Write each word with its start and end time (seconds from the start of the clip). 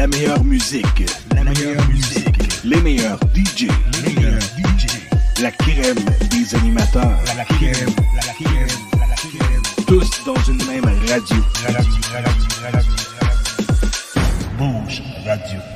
La 0.00 0.06
meilleure 0.06 0.42
musique. 0.44 1.04
La 1.34 1.44
meilleure 1.44 1.86
musique. 1.90 2.64
Les 2.64 2.80
meilleurs 2.80 3.20
DJ. 3.34 3.68
Les 4.02 4.14
meilleurs 4.14 4.40
DJ. 4.40 4.86
La 5.42 5.50
crème 5.50 5.98
des 6.30 6.54
animateurs. 6.54 7.18
La 7.36 7.44
crème. 7.44 7.90
La 8.16 8.22
crème. 8.32 8.66
La 8.98 9.14
crème. 9.14 9.62
Tous 9.86 10.24
dans 10.24 10.42
une 10.48 10.64
même 10.64 10.86
radio. 10.86 11.36
Radio. 11.66 11.92
Radio. 12.14 12.32
Radio. 12.72 12.92
Bouge 14.56 15.02
Radio. 15.26 15.69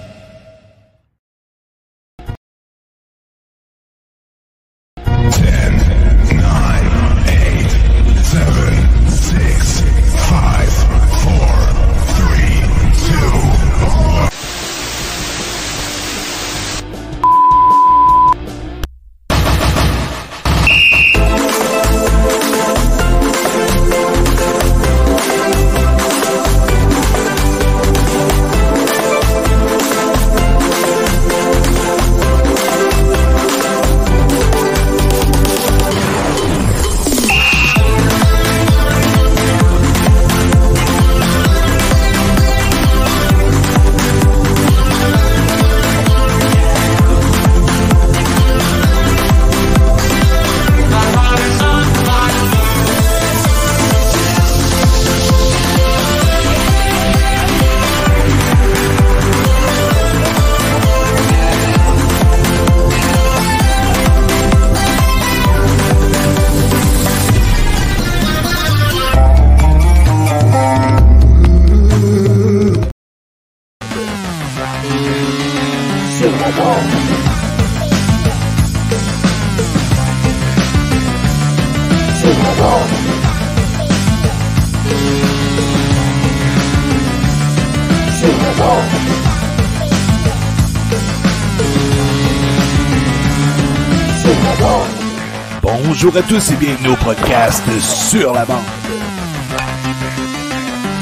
Bonjour 96.05 96.21
à 96.21 96.29
tous 96.29 96.51
et 96.51 96.57
bienvenue 96.57 96.91
au 96.91 96.97
podcast 96.97 97.65
Sur 97.81 98.35
la 98.35 98.45
bande. 98.45 98.59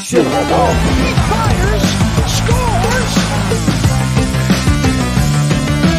Sur 0.01 0.23
la 0.23 0.45
bande. 0.45 0.77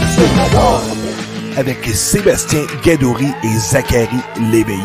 Sur 0.07 0.23
la 0.37 0.47
bande. 0.53 1.57
Avec 1.57 1.83
Sébastien 1.83 2.61
Gadouri 2.81 3.27
et 3.43 3.57
Zachary 3.57 4.07
Léveillé. 4.39 4.79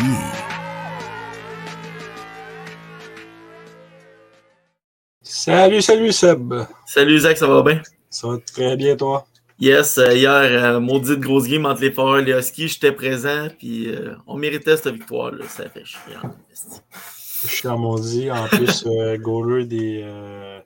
Salut, 5.23 5.81
salut 5.81 6.11
Seb. 6.11 6.55
Salut 6.87 7.21
Zach, 7.21 7.37
ça 7.37 7.47
va 7.47 7.63
bien? 7.63 7.81
Ça 8.11 8.27
va 8.27 8.39
très 8.39 8.77
bien 8.77 8.97
toi? 8.97 9.29
Yes, 9.61 9.99
euh, 9.99 10.15
hier, 10.15 10.33
euh, 10.33 10.81
maudite 10.81 11.19
grosse 11.19 11.49
game 11.49 11.67
entre 11.67 11.81
les 11.81 11.91
Foreurs 11.91 12.21
et 12.21 12.25
les 12.25 12.33
Huskies, 12.33 12.69
j'étais 12.69 12.93
présent, 12.93 13.49
puis 13.59 13.89
euh, 13.89 14.15
on 14.27 14.37
méritait 14.37 14.77
cette 14.77 14.95
victoire, 14.95 15.33
là. 15.33 15.49
ça 15.49 15.69
fait 15.69 15.85
chier. 15.85 15.99
Je 17.43 17.49
suis 17.49 17.69
en 17.69 17.79
maudit, 17.79 18.31
en 18.31 18.47
plus, 18.47 18.85
goaler 19.19 19.67
des, 19.67 20.61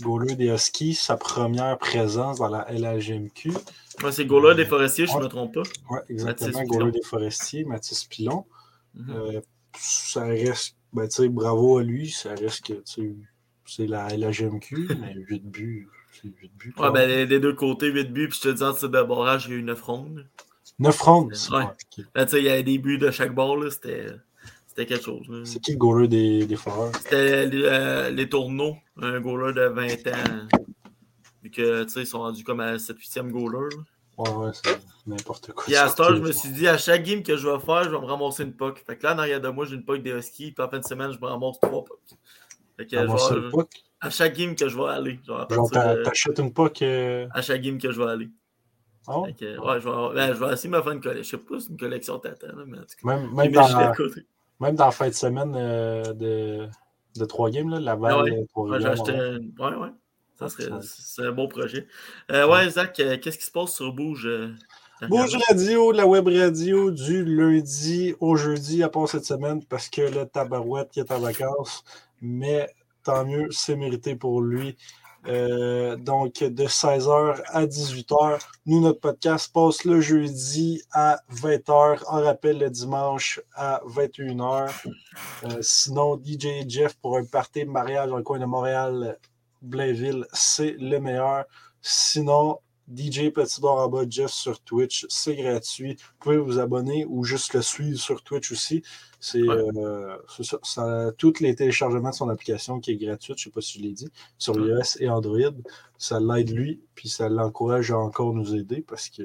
goaler 0.00 0.34
des 0.34 0.48
Huskies, 0.48 0.94
sa 0.94 1.16
première 1.16 1.78
présence 1.78 2.38
dans 2.38 2.48
la 2.48 2.66
LHMQ. 2.70 3.52
Ouais, 4.02 4.12
c'est 4.12 4.26
goaler 4.26 4.56
des 4.56 4.64
Forestiers, 4.64 5.06
je 5.06 5.16
ne 5.16 5.22
me 5.22 5.28
trompe 5.28 5.54
pas. 5.54 5.62
Oui, 5.90 5.98
exactement, 6.08 6.58
Mathis 6.58 6.68
goaler 6.68 6.90
Pilon. 6.90 6.90
des 6.90 7.02
Forestiers, 7.02 7.64
Mathis 7.64 8.04
Pilon. 8.04 8.44
Mhm. 8.94 9.10
Euh, 9.10 9.40
ça 9.78 10.24
reste, 10.24 10.76
ben, 10.92 11.08
tu 11.08 11.16
sais, 11.16 11.28
bravo 11.28 11.78
à 11.78 11.82
lui, 11.82 12.10
ça 12.10 12.30
reste 12.30 12.66
que, 12.66 12.72
tu 12.74 12.82
sais, 12.84 13.14
c'est 13.66 13.86
la 13.86 14.08
LHMQ, 14.08 14.88
mais 15.00 15.14
8 15.14 15.44
buts, 15.44 15.88
8 16.28 16.52
buts. 16.56 16.74
Ouais, 16.78 16.90
ben, 16.90 17.08
des, 17.08 17.26
des 17.26 17.40
deux 17.40 17.54
côtés, 17.54 17.88
8 17.88 18.12
buts, 18.12 18.28
puis 18.28 18.38
je 18.42 18.48
te 18.48 18.54
dis, 18.54 18.62
en 18.62 18.72
tir 18.72 18.88
de 18.88 19.02
barrage, 19.02 19.46
il 19.46 19.52
y 19.52 19.54
a 19.54 19.58
eu 19.58 19.62
9 19.62 19.82
rondes. 19.82 20.26
9 20.78 21.00
rondes. 21.00 21.32
Ouais. 21.50 21.56
ouais, 21.58 21.64
ok. 21.64 22.04
Là, 22.14 22.24
tu 22.24 22.30
sais, 22.32 22.38
il 22.38 22.44
y 22.44 22.48
avait 22.50 22.62
des 22.62 22.78
buts 22.78 22.98
de 22.98 23.10
chaque 23.10 23.34
bord, 23.34 23.56
là, 23.56 23.70
c'était 23.70 24.06
c'était 24.74 24.86
quelque 24.86 25.04
chose. 25.04 25.42
C'est 25.44 25.60
qui 25.60 25.72
le 25.72 25.78
goaler 25.78 26.08
des, 26.08 26.46
des 26.46 26.56
Foreurs? 26.56 26.90
C'était 26.96 27.46
les, 27.46 27.62
euh, 27.64 28.10
les 28.10 28.28
tourneaux, 28.28 28.76
un 29.00 29.20
goaler 29.20 29.52
de 29.52 29.66
20 29.66 29.86
ans. 30.08 30.48
Vu 31.44 31.50
que, 31.50 31.84
tu 31.84 31.90
sais, 31.90 32.00
ils 32.00 32.06
sont 32.06 32.18
rendus 32.18 32.42
comme 32.42 32.58
à 32.58 32.76
7-8e 32.76 33.30
goaler. 33.30 33.68
là. 33.76 33.82
Ouais, 34.16 34.30
ouais, 34.30 34.50
c'est 34.52 34.80
n'importe 35.06 35.52
quoi. 35.52 35.62
Puis 35.64 35.76
à 35.76 35.88
ce 35.88 35.94
temps, 35.94 36.14
je 36.14 36.20
me 36.20 36.32
suis 36.32 36.48
dit, 36.48 36.66
à 36.66 36.76
chaque 36.76 37.04
game 37.04 37.22
que 37.22 37.36
je 37.36 37.48
vais 37.48 37.58
faire, 37.60 37.84
je 37.84 37.90
vais 37.90 38.00
me 38.00 38.04
ramasser 38.06 38.42
une 38.42 38.52
puck. 38.52 38.82
Fait 38.84 38.96
que 38.96 39.04
là, 39.04 39.14
en 39.14 39.18
arrière 39.18 39.40
de 39.40 39.48
moi, 39.48 39.64
j'ai 39.64 39.76
une 39.76 39.84
puck 39.84 40.02
des 40.02 40.10
Huskies. 40.10 40.50
Puis 40.50 40.64
en 40.64 40.68
fin 40.68 40.80
de 40.80 40.84
semaine, 40.84 41.12
je 41.12 41.20
me 41.20 41.26
ramasse 41.26 41.60
trois 41.60 41.84
pucks. 41.84 42.18
Fait 42.76 42.86
que, 42.86 42.96
Ramasser 42.96 43.34
genre, 43.34 43.42
le 43.42 43.50
puck? 43.50 43.70
À 44.06 44.10
chaque 44.10 44.36
game 44.36 44.54
que 44.54 44.68
je 44.68 44.76
vais 44.76 44.88
aller. 44.88 45.20
Genre, 45.26 45.46
t'achètes 46.04 46.38
une 46.38 46.52
puck. 46.52 46.82
euh, 46.82 47.26
à 47.32 47.42
chaque 47.42 47.60
game 47.62 47.78
que 47.78 47.90
je 47.90 48.00
vais 48.00 48.10
aller. 48.10 48.28
ah 49.06 49.20
ouais? 49.20 49.28
Fait 49.38 49.44
que, 49.46 49.58
ouais, 49.58 49.80
je 49.80 49.88
vais, 49.88 50.14
ben, 50.14 50.34
je 50.34 50.44
vais 50.44 50.52
essayer 50.52 50.70
de 50.70 50.76
me 50.76 50.82
faire 50.82 50.92
une 50.92 51.00
collection. 51.00 51.38
Je 51.38 51.42
sais 51.44 51.50
pas 51.50 51.60
si 51.60 51.66
c'est 51.66 51.72
une 51.72 51.78
collection 51.78 52.18
t'attends, 52.18 52.46
là, 52.56 52.64
mais 52.66 52.78
en 52.78 52.82
tout 52.82 52.86
cas. 53.02 53.16
Même, 53.16 53.52
dans, 53.52 53.92
même 54.60 54.76
dans 54.76 54.84
la 54.86 54.90
fin 54.90 55.08
de 55.08 55.14
semaine 55.14 55.54
euh, 55.56 56.12
de, 56.12 56.68
de 57.18 57.24
trois 57.24 57.50
games, 57.50 57.70
là, 57.70 57.80
Laval, 57.80 58.12
Ah 58.12 58.22
ouais. 58.22 58.32
euh, 58.32 58.60
Ouais, 58.62 58.80
j'ai 58.80 58.86
acheté 58.86 59.12
Montréal. 59.12 59.40
un- 59.58 59.62
Ouais, 59.70 59.76
ouais. 59.76 59.88
Ça 60.38 60.48
serait, 60.48 60.68
c'est 60.82 61.22
un 61.26 61.30
beau 61.32 61.46
projet. 61.46 61.86
Euh, 62.32 62.48
ouais, 62.48 62.68
Zach, 62.68 62.98
euh, 62.98 63.16
qu'est-ce 63.18 63.38
qui 63.38 63.44
se 63.44 63.52
passe 63.52 63.74
sur 63.74 63.92
Bouge? 63.92 64.26
euh, 64.26 64.48
Bouge? 65.08 65.36
Radio, 65.48 65.92
la 65.92 66.06
web 66.08 66.26
radio 66.26 66.90
du 66.90 67.24
lundi 67.24 68.14
au 68.18 68.34
jeudi, 68.36 68.82
à 68.82 68.88
part 68.88 69.08
cette 69.08 69.24
semaine, 69.24 69.62
parce 69.64 69.88
que 69.88 70.00
le 70.02 70.26
tabarouette 70.26 70.90
qui 70.90 70.98
est 71.00 71.12
en 71.12 71.20
vacances. 71.20 71.84
Mais 72.20 72.68
tant 73.04 73.24
mieux, 73.24 73.48
c'est 73.50 73.76
mérité 73.76 74.16
pour 74.16 74.40
lui. 74.40 74.76
Euh, 75.26 75.96
donc, 75.96 76.40
de 76.40 76.64
16h 76.64 77.42
à 77.46 77.64
18h, 77.64 78.40
nous, 78.66 78.80
notre 78.80 79.00
podcast 79.00 79.50
passe 79.52 79.84
le 79.84 80.00
jeudi 80.00 80.82
à 80.92 81.20
20h. 81.32 82.04
En 82.08 82.22
rappel, 82.22 82.58
le 82.58 82.68
dimanche 82.68 83.40
à 83.54 83.80
21h. 83.86 84.70
Euh, 85.44 85.58
sinon, 85.62 86.20
DJ 86.22 86.68
Jeff 86.68 86.94
pour 86.96 87.16
un 87.16 87.24
party 87.24 87.64
mariage 87.64 88.10
dans 88.10 88.18
le 88.18 88.22
coin 88.22 88.38
de 88.38 88.44
Montréal, 88.44 89.18
Blainville, 89.62 90.26
c'est 90.32 90.76
le 90.78 90.98
meilleur. 90.98 91.44
Sinon, 91.80 92.58
DJ 92.92 93.30
Petit 93.30 93.60
Bar 93.60 93.76
en 93.76 93.88
bas, 93.88 94.04
Jeff 94.08 94.30
sur 94.30 94.60
Twitch, 94.60 95.06
c'est 95.08 95.36
gratuit. 95.36 95.96
Vous 95.98 96.14
pouvez 96.20 96.36
vous 96.36 96.58
abonner 96.58 97.06
ou 97.08 97.24
juste 97.24 97.54
le 97.54 97.62
suivre 97.62 97.98
sur 97.98 98.22
Twitch 98.22 98.52
aussi. 98.52 98.82
C'est 99.20 99.42
Ouais. 99.42 99.56
euh, 99.76 100.16
ça, 100.42 100.58
ça- 100.62 101.10
tous 101.16 101.40
les 101.40 101.54
téléchargements 101.54 102.10
de 102.10 102.14
son 102.14 102.28
application 102.28 102.80
qui 102.80 102.90
est 102.90 102.96
gratuite, 102.96 103.38
je 103.38 103.48
ne 103.48 103.50
sais 103.50 103.54
pas 103.54 103.60
si 103.62 103.78
je 103.78 103.84
l'ai 103.84 103.92
dit, 103.92 104.10
sur 104.38 104.54
Ouais. 104.56 104.68
iOS 104.68 104.98
et 105.00 105.08
Android. 105.08 105.38
Ça 105.96 106.20
l'aide 106.20 106.50
lui, 106.50 106.80
puis 106.94 107.08
ça 107.08 107.28
l'encourage 107.30 107.90
à 107.90 107.96
encore 107.98 108.34
nous 108.34 108.54
aider 108.54 108.84
parce 108.86 109.08
que 109.08 109.22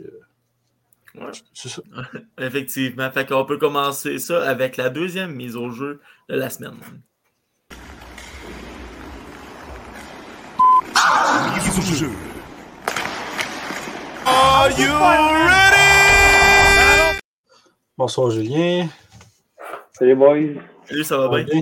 Ouais. 1.16 1.32
c'est 1.54 1.70
ça. 1.70 1.82
Effectivement. 2.38 3.12
Fait 3.12 3.26
qu'on 3.28 3.44
peut 3.44 3.58
commencer 3.58 4.20
ça 4.20 4.48
avec 4.48 4.78
la 4.78 4.90
deuxième 4.90 5.36
mise 5.36 5.58
au 5.58 5.70
jeu 5.72 6.00
de 6.30 6.36
la 6.36 6.50
semaine. 6.50 6.78
Mise 11.56 11.78
au 11.78 11.96
jeu. 11.96 12.10
Bonsoir 17.98 18.32
Julien. 18.32 18.88
Salut 19.92 20.16
boys. 20.16 20.62
Salut, 20.86 21.04
ça 21.04 21.18
va 21.18 21.28
bien? 21.28 21.44
bien? 21.44 21.62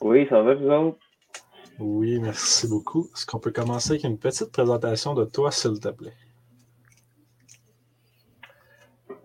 Oui, 0.00 0.26
ça 0.28 0.42
va 0.42 0.54
vous 0.54 0.68
autres? 0.68 0.98
Oui, 1.78 2.18
merci 2.18 2.66
beaucoup. 2.66 3.08
Est-ce 3.14 3.24
qu'on 3.24 3.38
peut 3.38 3.52
commencer 3.52 3.92
avec 3.92 4.04
une 4.04 4.18
petite 4.18 4.50
présentation 4.50 5.14
de 5.14 5.24
toi, 5.24 5.52
s'il 5.52 5.78
te 5.78 5.88
plaît? 5.88 6.12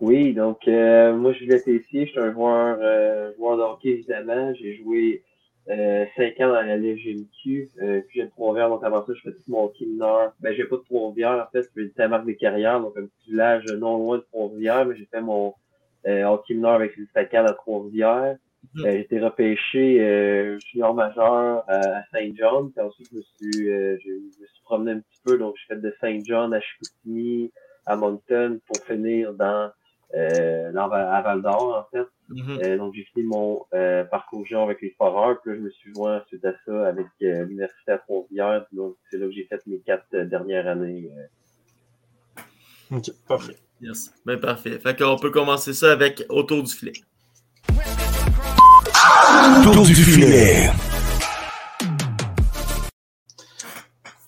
Oui, 0.00 0.34
donc 0.34 0.68
euh, 0.68 1.14
moi 1.14 1.32
je 1.32 1.38
suis 1.38 1.72
ici, 1.72 2.06
je 2.06 2.10
suis 2.10 2.20
un 2.20 2.32
joueur, 2.32 2.78
euh, 2.80 3.32
joueur 3.36 3.56
de 3.56 3.62
hockey 3.62 3.88
évidemment. 3.88 4.52
J'ai 4.54 4.76
joué 4.76 5.24
euh, 5.70 6.04
5 6.16 6.40
ans 6.40 6.48
dans 6.48 6.62
la 6.62 6.76
LGMQ. 6.76 7.68
Euh, 7.82 8.00
puis 8.08 8.20
j'ai 8.20 8.28
Trois-Rivières, 8.28 8.68
donc 8.68 8.84
avant 8.84 9.04
ça, 9.06 9.12
je 9.14 9.20
fais 9.22 9.32
tout 9.32 9.42
mon 9.48 9.64
hockey 9.64 9.86
mineur. 9.86 10.32
Ben, 10.40 10.54
j'ai 10.54 10.64
pas 10.64 10.76
de 10.76 10.82
Trois-Rivières, 10.82 11.46
en 11.48 11.50
fait, 11.50 11.68
c'est 11.74 11.98
la 11.98 12.08
marque 12.08 12.26
des 12.26 12.36
carrières, 12.36 12.80
donc 12.80 12.96
un 12.96 13.06
petit 13.06 13.30
village 13.30 13.64
non 13.66 13.96
loin 13.98 14.18
de 14.18 14.22
Trois-Rivières, 14.32 14.84
mais 14.86 14.96
j'ai 14.96 15.06
fait 15.06 15.20
mon 15.20 15.54
euh, 16.06 16.24
hockey 16.24 16.54
mineur 16.54 16.72
avec 16.72 16.96
les 16.96 17.06
stacades 17.06 17.46
à 17.46 17.54
Trois-Rivières. 17.54 18.36
Mhm. 18.74 18.86
Euh, 18.86 18.90
j'ai 18.92 19.00
été 19.00 19.20
repêché 19.20 20.00
euh, 20.00 20.58
junior 20.70 20.94
majeur 20.94 21.64
à, 21.68 21.98
à 21.98 22.02
Saint-John. 22.12 22.70
Puis 22.72 22.84
ensuite, 22.84 23.08
je 23.12 23.16
me 23.18 23.22
suis, 23.22 23.70
euh, 23.70 23.96
je, 23.98 24.08
je 24.10 24.40
me 24.42 24.46
suis 24.46 24.62
promené 24.64 24.92
un 24.92 25.00
petit 25.00 25.20
peu. 25.24 25.36
Donc, 25.38 25.54
j'ai 25.56 25.74
fait 25.74 25.80
de 25.80 25.94
Saint-John 26.00 26.52
à 26.54 26.60
Chicoutimi, 26.60 27.52
à 27.86 27.96
Moncton, 27.96 28.58
pour 28.66 28.82
finir 28.86 29.34
dans, 29.34 29.70
euh, 30.14 30.72
dans 30.72 30.88
Val- 30.88 31.08
à 31.12 31.20
Val-d'Or, 31.22 31.86
en 31.86 31.96
fait. 31.96 32.06
Mhm. 32.28 32.58
Euh, 32.62 32.76
donc, 32.78 32.94
j'ai 32.94 33.04
fini 33.04 33.24
mon 33.26 33.64
euh, 33.74 34.04
parcours 34.04 34.46
junior 34.46 34.64
avec 34.64 34.80
les 34.80 34.94
Foreurs. 34.96 35.40
Puis 35.42 35.50
là, 35.52 35.56
je 35.58 35.62
me 35.62 35.70
suis 35.70 35.92
joint 35.94 36.20
ensuite 36.22 36.44
à 36.44 36.52
ça 36.64 36.86
avec 36.88 37.06
euh, 37.22 37.44
l'Université 37.44 37.92
à 37.92 37.98
Trois-Rivières. 37.98 38.64
Puis 38.68 38.76
donc, 38.76 38.96
c'est 39.10 39.18
là 39.18 39.26
que 39.26 39.32
j'ai 39.32 39.44
fait 39.44 39.60
mes 39.66 39.78
quatre 39.80 40.06
euh, 40.14 40.24
dernières 40.24 40.66
années. 40.66 41.10
euh. 41.16 42.96
Ok, 42.96 43.10
parfait. 43.28 43.56
Yes. 43.80 44.12
Ben, 44.24 44.38
parfait. 44.38 44.78
Fait 44.78 44.96
qu'on 44.96 45.16
peut 45.16 45.30
commencer 45.30 45.74
ça 45.74 45.92
avec 45.92 46.24
autour 46.28 46.62
du 46.62 46.72
filet. 46.72 46.92
Tour 49.62 49.84
du 49.84 49.94
filet. 49.94 50.70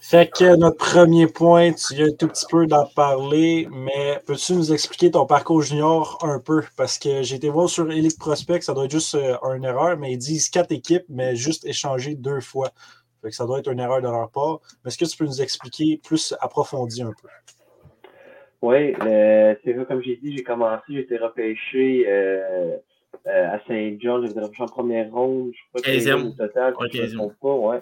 Fait 0.08 0.31
que 0.31 0.55
notre 0.56 0.76
premier 0.76 1.26
point, 1.26 1.73
tu 1.73 1.97
viens 1.97 2.06
un 2.06 2.12
tout 2.12 2.29
petit 2.29 2.47
peu 2.49 2.69
d'en 2.69 2.87
parler, 2.87 3.67
mais 3.73 4.20
peux-tu 4.25 4.53
nous 4.53 4.73
expliquer 4.73 5.11
ton 5.11 5.26
parcours 5.26 5.62
junior 5.62 6.19
un 6.23 6.38
peu? 6.38 6.62
Parce 6.76 6.97
que 6.97 7.23
j'ai 7.23 7.35
été 7.35 7.49
voir 7.49 7.69
sur 7.69 7.91
Elite 7.91 8.17
Prospect, 8.17 8.61
ça 8.61 8.73
doit 8.73 8.85
être 8.85 8.93
juste 8.93 9.17
euh, 9.17 9.35
une 9.56 9.64
erreur, 9.64 9.97
mais 9.99 10.12
ils 10.12 10.19
disent 10.19 10.49
quatre 10.49 10.70
équipes, 10.70 11.03
mais 11.08 11.35
juste 11.35 11.67
échangé 11.67 12.14
deux 12.14 12.41
fois. 12.41 12.70
Fait 13.20 13.31
que 13.31 13.35
ça 13.35 13.47
doit 13.47 13.58
être 13.58 13.73
une 13.73 13.81
erreur 13.81 14.00
de 14.00 14.06
leur 14.06 14.31
part. 14.31 14.61
Mais 14.85 14.91
est-ce 14.91 14.99
que 14.99 15.05
tu 15.06 15.17
peux 15.17 15.25
nous 15.25 15.43
expliquer 15.43 16.00
plus 16.05 16.37
approfondi 16.41 17.03
un 17.03 17.11
peu? 17.20 17.29
Oui, 18.62 18.94
euh, 19.03 19.56
c'est 19.64 19.73
vrai, 19.73 19.87
comme 19.87 20.03
j'ai 20.03 20.17
dit, 20.23 20.37
j'ai 20.37 20.44
commencé, 20.44 20.85
j'ai 20.88 21.00
été 21.00 21.17
repêché 21.17 22.05
euh, 22.06 22.76
euh, 23.26 23.55
à 23.55 23.58
Saint-John, 23.67 24.25
j'ai 24.25 24.31
été 24.31 24.41
repêché 24.41 24.62
en 24.62 24.67
première 24.67 25.11
ronde, 25.11 25.50
je 25.53 25.61
crois 25.69 25.82
que 25.82 25.99
15e. 25.99 26.29
au 26.29 26.31
total, 26.31 26.75
je 26.81 26.99
ne 26.99 27.03
me 27.03 27.08
15e. 27.08 27.14
trompe 27.17 27.35
pas, 27.41 27.55
ouais. 27.55 27.81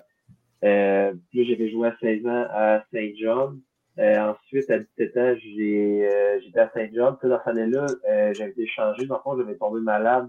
Euh, 0.64 1.12
puis 1.31 1.40
là, 1.40 1.44
j'avais 1.50 1.70
joué 1.70 1.88
à 1.88 1.96
16 2.00 2.26
ans 2.26 2.46
à 2.50 2.84
Saint-John. 2.93 3.61
Euh, 3.99 4.19
ensuite, 4.19 4.69
à 4.70 4.78
17 4.78 5.16
ans, 5.19 5.34
j'ai 5.38 6.08
euh, 6.11 6.40
j'étais 6.40 6.61
à 6.61 6.70
Saint-John. 6.75 7.16
Puis 7.20 7.28
dans 7.28 7.38
cette 7.38 7.49
année-là, 7.49 7.87
euh, 8.08 8.32
j'avais 8.34 8.50
été 8.50 8.66
changé. 8.66 9.06
Dans 9.06 9.16
le 9.16 9.20
fond, 9.22 9.37
j'avais 9.37 9.56
tombé 9.56 9.81
malade 9.81 10.28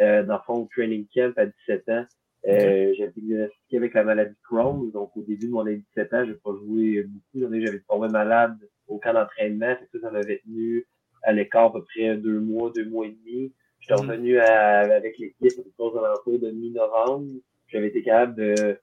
euh, 0.00 0.22
dans 0.24 0.34
le 0.34 0.40
fond 0.46 0.54
au 0.62 0.68
training 0.74 1.06
camp 1.14 1.32
à 1.38 1.46
17 1.46 1.88
ans. 1.90 2.04
Euh, 2.48 2.92
J'ai 2.96 3.04
été 3.04 3.20
diagnostiqué 3.20 3.76
avec 3.78 3.94
la 3.94 4.04
maladie 4.04 4.30
de 4.30 4.36
Crohn. 4.44 4.90
Donc, 4.92 5.16
au 5.16 5.22
début 5.22 5.46
de 5.46 5.52
mon 5.52 5.64
17 5.64 6.14
ans, 6.14 6.24
j'ai 6.26 6.34
pas 6.34 6.50
joué 6.64 7.04
beaucoup. 7.04 7.50
J'avais 7.52 7.80
tombé 7.88 8.08
malade 8.08 8.56
au 8.88 8.98
camp 8.98 9.14
d'entraînement. 9.14 9.74
Ça, 9.92 9.98
ça 10.00 10.10
m'avait 10.10 10.38
tenu 10.44 10.84
à 11.22 11.32
l'écart 11.32 11.66
à 11.66 11.72
peu 11.72 11.82
près 11.84 12.16
deux 12.16 12.38
mois, 12.38 12.70
deux 12.74 12.84
mois 12.88 13.06
et 13.06 13.10
demi. 13.24 13.52
J'étais 13.80 13.94
Mhm. 14.00 14.10
revenu 14.10 14.38
à- 14.38 14.80
avec 14.94 15.18
l'équipe 15.18 15.52
aux 15.78 15.96
alentours 15.98 16.38
de 16.38 16.50
mi-novembre. 16.50 17.26
J'avais 17.68 17.88
été 17.88 18.02
capable 18.02 18.36
de 18.36 18.78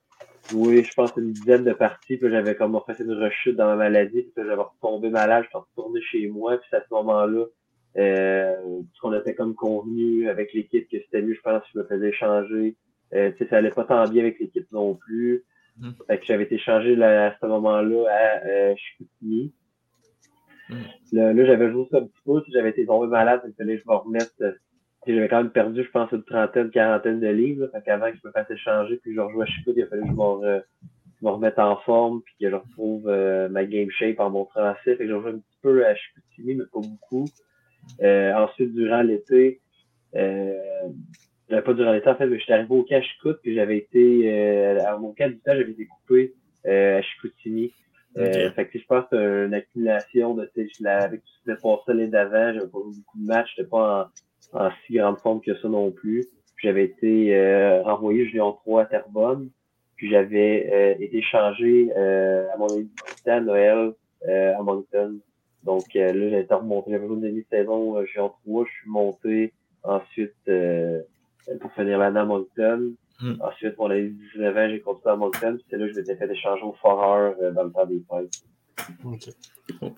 jouer, 0.50 0.82
je 0.84 0.92
pense, 0.94 1.12
une 1.16 1.32
dizaine 1.32 1.64
de 1.64 1.72
parties. 1.72 2.16
Puis 2.16 2.30
j'avais 2.30 2.54
comme 2.54 2.78
fait 2.86 3.02
une 3.02 3.12
rechute 3.12 3.56
dans 3.56 3.66
ma 3.66 3.76
maladie. 3.76 4.22
Puis 4.22 4.32
j'avais 4.36 4.54
retombé 4.54 5.10
malade. 5.10 5.44
Je 5.44 5.48
suis 5.48 5.58
retourné 5.58 6.00
chez 6.02 6.28
moi. 6.28 6.58
Puis 6.58 6.66
c'est 6.70 6.76
à 6.76 6.82
ce 6.82 6.94
moment-là, 6.94 7.44
euh, 7.96 8.56
qu'on 9.00 9.12
était 9.12 9.34
comme 9.34 9.54
convenu 9.54 10.28
avec 10.28 10.52
l'équipe 10.52 10.88
que 10.88 10.98
c'était 10.98 11.22
mieux, 11.22 11.34
je 11.34 11.40
pense, 11.40 11.62
que 11.62 11.68
je 11.74 11.78
me 11.78 11.84
faisais 11.84 12.12
changer. 12.12 12.76
Euh, 13.12 13.30
tu 13.32 13.38
sais, 13.38 13.50
ça 13.50 13.58
allait 13.58 13.70
pas 13.70 13.84
tant 13.84 14.04
bien 14.08 14.22
avec 14.22 14.40
l'équipe 14.40 14.66
non 14.72 14.94
plus. 14.94 15.44
Mhm. 15.78 15.94
Fait 16.06 16.18
que 16.18 16.26
j'avais 16.26 16.44
été 16.44 16.58
changé 16.58 16.96
là, 16.96 17.28
à 17.28 17.36
ce 17.40 17.46
moment-là 17.46 18.04
à 18.10 18.46
euh, 18.46 18.74
Chicoutimi. 18.76 19.52
Mhm. 20.68 20.76
Là, 21.12 21.32
là, 21.32 21.44
j'avais 21.46 21.70
joué 21.70 21.86
ça 21.90 21.98
un 21.98 22.06
petit 22.06 22.22
peu, 22.24 22.42
puis 22.42 22.52
j'avais 22.52 22.70
été 22.70 22.86
tombé 22.86 23.06
malade, 23.06 23.42
il 23.46 23.54
fallait 23.54 23.76
que 23.76 23.82
je 23.82 23.88
me 23.88 23.94
remette. 23.94 24.34
J'avais 25.06 25.28
quand 25.28 25.38
même 25.42 25.50
perdu, 25.50 25.84
je 25.84 25.90
pense, 25.90 26.10
une 26.12 26.22
trentaine, 26.24 26.70
quarantaine 26.70 27.20
de 27.20 27.28
livres. 27.28 27.62
Là, 27.64 27.68
fait 27.72 27.84
qu'avant 27.84 28.10
que 28.10 28.16
je 28.22 28.26
me 28.26 28.32
fasse 28.32 28.50
échanger, 28.50 28.96
puis 28.98 29.10
que 29.10 29.16
je 29.16 29.20
rejoue 29.20 29.42
à 29.42 29.46
Chicout, 29.46 29.72
il 29.76 29.82
a 29.82 29.86
fallu 29.86 30.02
que 30.02 30.08
je 30.08 30.12
me, 30.12 30.18
re- 30.18 30.62
me 31.22 31.28
remette 31.30 31.58
en 31.58 31.76
forme, 31.78 32.22
puis 32.22 32.34
que 32.40 32.50
je 32.50 32.54
retrouve 32.54 33.08
euh, 33.08 33.48
ma 33.48 33.64
game 33.64 33.90
shape 33.90 34.20
en 34.20 34.30
bon 34.30 34.46
français. 34.46 34.96
Fait 34.96 34.96
que 34.96 35.04
j'ai 35.06 35.10
joué 35.20 35.30
un 35.30 35.38
petit 35.38 35.58
peu 35.62 35.86
à 35.86 35.94
Chicoutimi, 35.94 36.54
mais 36.54 36.64
pas 36.72 36.80
beaucoup. 36.80 37.26
Euh, 38.02 38.32
ensuite, 38.34 38.72
durant 38.74 39.02
l'été, 39.02 39.60
euh, 40.16 40.54
j'avais 41.50 41.62
pas 41.62 41.74
durant 41.74 41.92
l'été, 41.92 42.08
en 42.08 42.14
fait, 42.16 42.26
mais 42.26 42.38
j'étais 42.38 42.52
arrivé 42.54 42.74
au 42.74 42.82
camp 42.84 43.02
Chicout, 43.02 43.36
puis 43.42 43.54
j'avais 43.54 43.76
été, 43.78 44.32
euh, 44.32 44.78
à 44.86 44.96
mon 44.96 45.12
camp 45.12 45.28
du 45.30 45.38
temps, 45.40 45.52
j'avais 45.54 45.72
été 45.72 45.86
coupé 45.86 46.32
euh, 46.66 46.98
à 46.98 47.02
Chicoutimi. 47.02 47.72
Euh, 48.16 48.48
Ok. 48.48 48.54
Fait 48.54 48.68
que 48.68 48.78
je 48.78 48.84
pense 48.86 49.04
une 49.12 49.52
accumulation 49.54 50.34
de, 50.34 50.44
tu 50.54 50.62
sais, 50.62 50.68
je 50.78 50.84
l'avais- 50.84 51.04
avec 51.04 51.20
tout 51.22 51.28
ce 51.28 51.38
qui 51.38 51.50
s'était 51.50 51.60
passé 51.60 51.82
l'année 51.88 52.06
d'avant, 52.06 52.52
j'avais 52.54 52.68
pas 52.70 52.78
joué 52.78 52.92
beaucoup 52.96 53.18
de 53.18 53.26
matchs, 53.26 53.54
j'étais 53.56 53.68
pas 53.68 54.04
en, 54.04 54.08
en 54.54 54.70
si 54.86 54.94
grande 54.94 55.18
forme 55.18 55.40
que 55.40 55.54
ça 55.58 55.68
non 55.68 55.90
plus. 55.90 56.26
J'avais 56.62 56.84
été 56.84 57.36
euh, 57.36 57.82
renvoyé 57.82 58.26
junior 58.26 58.60
3 58.62 58.82
à 58.82 58.86
Terrebonne, 58.86 59.50
puis 59.96 60.10
j'avais 60.10 60.70
euh, 60.72 61.02
été 61.02 61.20
changé 61.22 61.90
euh, 61.96 62.46
à 62.54 62.56
mon 62.56 62.68
université 62.68 63.30
à 63.30 63.40
Noël 63.40 63.92
euh, 64.28 64.56
à 64.56 64.62
Moncton. 64.62 65.18
Donc 65.64 65.84
euh, 65.96 66.12
là, 66.12 66.30
j'ai 66.30 66.40
été 66.40 66.54
remonté, 66.54 66.92
j'avais 66.92 67.06
joué 67.06 67.16
une 67.16 67.22
demi-saison 67.22 67.96
euh, 67.98 68.06
junior 68.06 68.38
3, 68.46 68.64
je 68.64 68.70
suis 68.70 68.90
monté 68.90 69.52
ensuite 69.82 70.34
euh, 70.48 71.02
pour 71.60 71.72
finir 71.72 71.98
l'année 71.98 72.20
à 72.20 72.24
Moncton. 72.24 72.94
Hmm. 73.20 73.34
Ensuite, 73.40 73.76
pour 73.76 73.88
les 73.88 74.08
19 74.08 74.56
ans, 74.56 74.68
j'ai 74.68 74.80
continué 74.80 75.12
à 75.12 75.16
Moncton, 75.16 75.56
puis 75.56 75.64
c'est 75.70 75.76
là 75.76 75.86
que 75.86 75.92
je 75.92 75.98
m'étais 75.98 76.16
fait 76.16 76.30
échanger 76.30 76.62
au 76.62 76.72
Foreur 76.72 77.34
dans 77.52 77.64
le 77.64 77.70
temps 77.70 77.86
des 77.86 78.02
fêtes. 78.10 78.44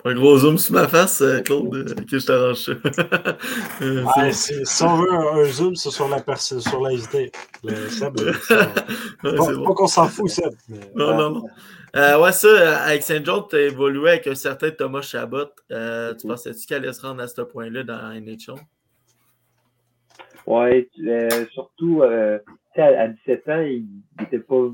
Un 0.05 0.13
gros 0.15 0.37
zoom 0.37 0.57
sur 0.57 0.73
ma 0.73 0.87
face, 0.87 1.21
euh, 1.21 1.41
Claude, 1.41 1.75
euh, 1.75 1.93
que 2.09 2.19
je 2.19 2.25
t'arrange 2.25 2.57
ça. 2.57 2.71
Euh, 3.81 4.05
Ouais, 4.17 4.31
si 4.31 4.53
on 4.83 4.95
veut 4.97 5.11
un, 5.11 5.37
un 5.39 5.43
zoom, 5.45 5.75
c'est 5.75 5.91
sur 5.91 6.07
la 6.07 6.19
personne, 6.21 6.61
sur 6.61 6.81
l'invité. 6.81 7.31
Le 7.63 7.89
Seb, 7.89 8.17
ça- 8.41 8.73
Ouais, 9.23 9.35
pas, 9.37 9.73
qu'on 9.73 9.87
s'en 9.87 10.07
fout, 10.07 10.29
Seb. 10.29 10.53
Mais... 10.69 10.79
Non, 10.95 11.15
non, 11.17 11.29
non. 11.31 11.49
Euh, 11.95 12.19
ouais, 12.21 12.31
ça, 12.31 12.81
avec 12.83 13.03
Saint 13.03 13.23
John, 13.23 13.43
tu 13.49 13.55
as 13.55 13.61
évolué 13.61 14.09
avec 14.09 14.27
un 14.27 14.35
certain 14.35 14.71
Thomas 14.71 15.01
Chabot. 15.01 15.45
Euh, 15.71 16.13
Tu 16.15 16.25
Mhm. 16.27 16.33
pensais-tu 16.33 16.65
qu'elle 16.65 16.83
allait 16.83 16.93
se 16.93 17.01
rendre 17.05 17.21
à 17.21 17.27
ce 17.27 17.41
point-là 17.41 17.83
dans 17.83 18.11
NHL? 18.13 18.55
Ouais, 20.45 20.89
euh, 21.05 21.45
surtout, 21.51 22.01
euh, 22.03 22.39
tu 22.47 22.53
sais, 22.75 22.81
à, 22.81 23.01
à 23.01 23.07
17 23.09 23.47
ans, 23.49 23.61
il, 23.61 23.85
il 24.19 24.23
était 24.23 24.39
pas. 24.39 24.69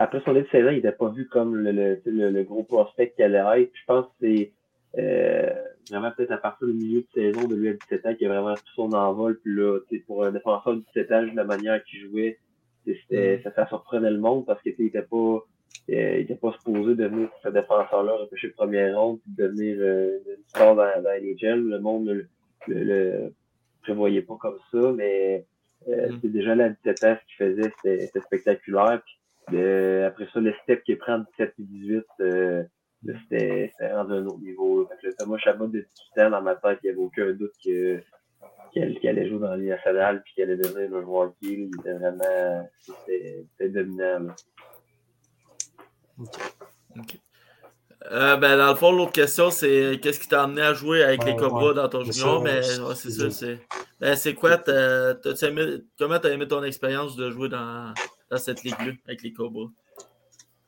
Après 0.00 0.20
son 0.24 0.30
année 0.32 0.42
de 0.42 0.48
16 0.48 0.66
ans, 0.66 0.70
il 0.70 0.78
était 0.78 0.92
pas 0.92 1.08
vu 1.10 1.28
comme 1.28 1.56
le, 1.56 1.72
le, 1.72 2.00
le, 2.06 2.30
le 2.30 2.42
gros 2.44 2.62
prospect 2.64 3.10
qu'il 3.10 3.24
allait 3.24 3.62
être. 3.62 3.70
Je 3.74 3.84
pense 3.86 4.06
que 4.06 4.12
c'est 4.20 4.52
euh, 4.98 5.50
vraiment 5.90 6.10
peut-être 6.16 6.32
à 6.32 6.38
partir 6.38 6.66
du 6.68 6.74
milieu 6.74 7.00
de 7.00 7.06
saison 7.14 7.46
de 7.46 7.54
lui 7.54 7.68
à 7.68 7.72
17 7.72 8.06
ans 8.06 8.14
qu'il 8.14 8.26
a 8.26 8.40
vraiment 8.40 8.54
tout 8.54 8.74
son 8.74 8.92
envol. 8.92 9.38
Puis 9.42 9.54
là, 9.54 9.78
pour 10.06 10.24
un 10.24 10.32
défenseur 10.32 10.74
de 10.74 10.80
17 10.94 11.12
ans, 11.12 11.22
de 11.22 11.36
la 11.36 11.44
manière 11.44 11.82
qu'il 11.84 12.00
jouait, 12.00 12.38
c'était, 12.86 13.40
ça, 13.42 13.52
ça 13.54 13.66
surprenait 13.68 14.10
le 14.10 14.18
monde 14.18 14.44
parce 14.46 14.60
que 14.62 14.70
tu 14.70 14.76
sais, 14.76 14.82
il 14.82 14.86
était 14.86 15.02
pas. 15.02 15.16
euh, 15.16 15.42
il 15.88 16.20
était 16.20 16.34
pas 16.34 16.52
supposé 16.52 16.94
devenir 16.94 17.28
ce 17.42 17.48
défenseur-là, 17.48 18.12
repêché 18.16 18.48
première 18.48 18.98
ronde, 18.98 19.20
puis 19.22 19.32
devenir 19.36 19.76
euh, 19.80 20.18
une 20.26 20.44
star 20.48 20.76
dans, 20.76 21.02
dans 21.02 21.10
NHL. 21.10 21.60
Le 21.68 21.78
monde 21.80 22.08
le, 22.08 22.26
le, 22.68 22.84
le 22.84 23.32
prévoyait 23.82 24.22
pas 24.22 24.36
comme 24.40 24.58
ça, 24.72 24.92
mais 24.92 25.44
euh, 25.88 26.08
Mm. 26.08 26.18
c'est 26.22 26.32
déjà 26.32 26.54
là 26.54 26.64
à 26.64 26.68
17 26.70 27.04
ans, 27.04 27.16
ce 27.20 27.26
qu'il 27.26 27.46
faisait, 27.46 27.70
c'était 27.82 28.06
c'était 28.06 28.20
spectaculaire. 28.20 29.02
Puis, 29.04 29.14
euh, 29.52 30.06
après 30.08 30.26
ça, 30.32 30.40
le 30.40 30.52
step 30.62 30.82
qu'il 30.84 30.98
prend 30.98 31.18
de 31.18 31.24
17 31.38 31.54
et 31.58 31.62
18, 31.62 32.04
euh, 32.20 32.62
c'était 33.04 33.72
rendu 33.92 34.12
à 34.12 34.16
un 34.16 34.26
autre 34.26 34.38
niveau. 34.40 34.86
Fait 34.88 34.94
que 35.02 35.06
le 35.08 35.14
Thomas 35.14 35.38
Chabot 35.38 35.66
de 35.66 35.86
18 36.16 36.24
ans, 36.26 36.30
dans 36.30 36.42
ma 36.42 36.54
tête, 36.56 36.78
il 36.82 36.86
n'y 36.86 36.90
avait 36.92 37.02
aucun 37.02 37.32
doute 37.32 37.52
que 37.64 38.00
qu'elle 38.72 38.98
qu'elle 38.98 39.18
allait 39.18 39.28
jouer 39.28 39.38
dans 39.38 39.50
la 39.50 39.56
Ligue 39.56 39.68
nationale 39.68 40.22
puis 40.24 40.34
qu'elle 40.34 40.50
allait 40.50 40.62
devenir 40.62 40.96
un 40.96 41.02
joueur 41.02 41.32
qui 41.40 41.52
il 41.52 41.70
était 41.80 41.92
vraiment 41.92 42.68
c'était 42.80 43.44
c'était 43.52 43.68
dominant. 43.70 44.18
là. 44.20 44.34
Ok. 46.98 47.18
Euh, 48.12 48.36
ben, 48.36 48.58
dans 48.58 48.68
le 48.68 48.74
fond, 48.76 48.92
l'autre 48.92 49.12
question, 49.12 49.50
c'est 49.50 49.98
qu'est-ce 50.02 50.20
qui 50.20 50.28
t'a 50.28 50.42
amené 50.42 50.60
à 50.60 50.74
jouer 50.74 51.02
avec 51.02 51.22
Ouais, 51.22 51.30
les 51.32 51.36
Cobras 51.36 51.68
ouais. 51.68 51.74
dans 51.74 51.88
ton 51.88 52.04
junior? 52.04 52.42
Mais 52.42 52.62
c'est- 52.62 52.80
ouais, 52.80 52.94
c'est 52.94 53.10
c'est 53.10 53.18
ça. 53.18 53.30
ça. 53.30 53.46
C'est 53.46 53.58
ben, 54.00 54.16
c'est 54.16 54.34
quoi? 54.34 54.58
t'as- 54.58 55.14
t'as-tu 55.14 55.44
aimé- 55.46 55.78
comment 55.98 56.18
tu 56.18 56.26
as 56.26 56.30
aimé 56.32 56.46
ton 56.46 56.62
expérience 56.64 57.16
de 57.16 57.30
jouer 57.30 57.48
dans, 57.48 57.94
dans 58.30 58.36
cette 58.38 58.62
ligue-là 58.64 58.92
avec 59.06 59.22
les 59.22 59.32
Cobras? 59.32 59.68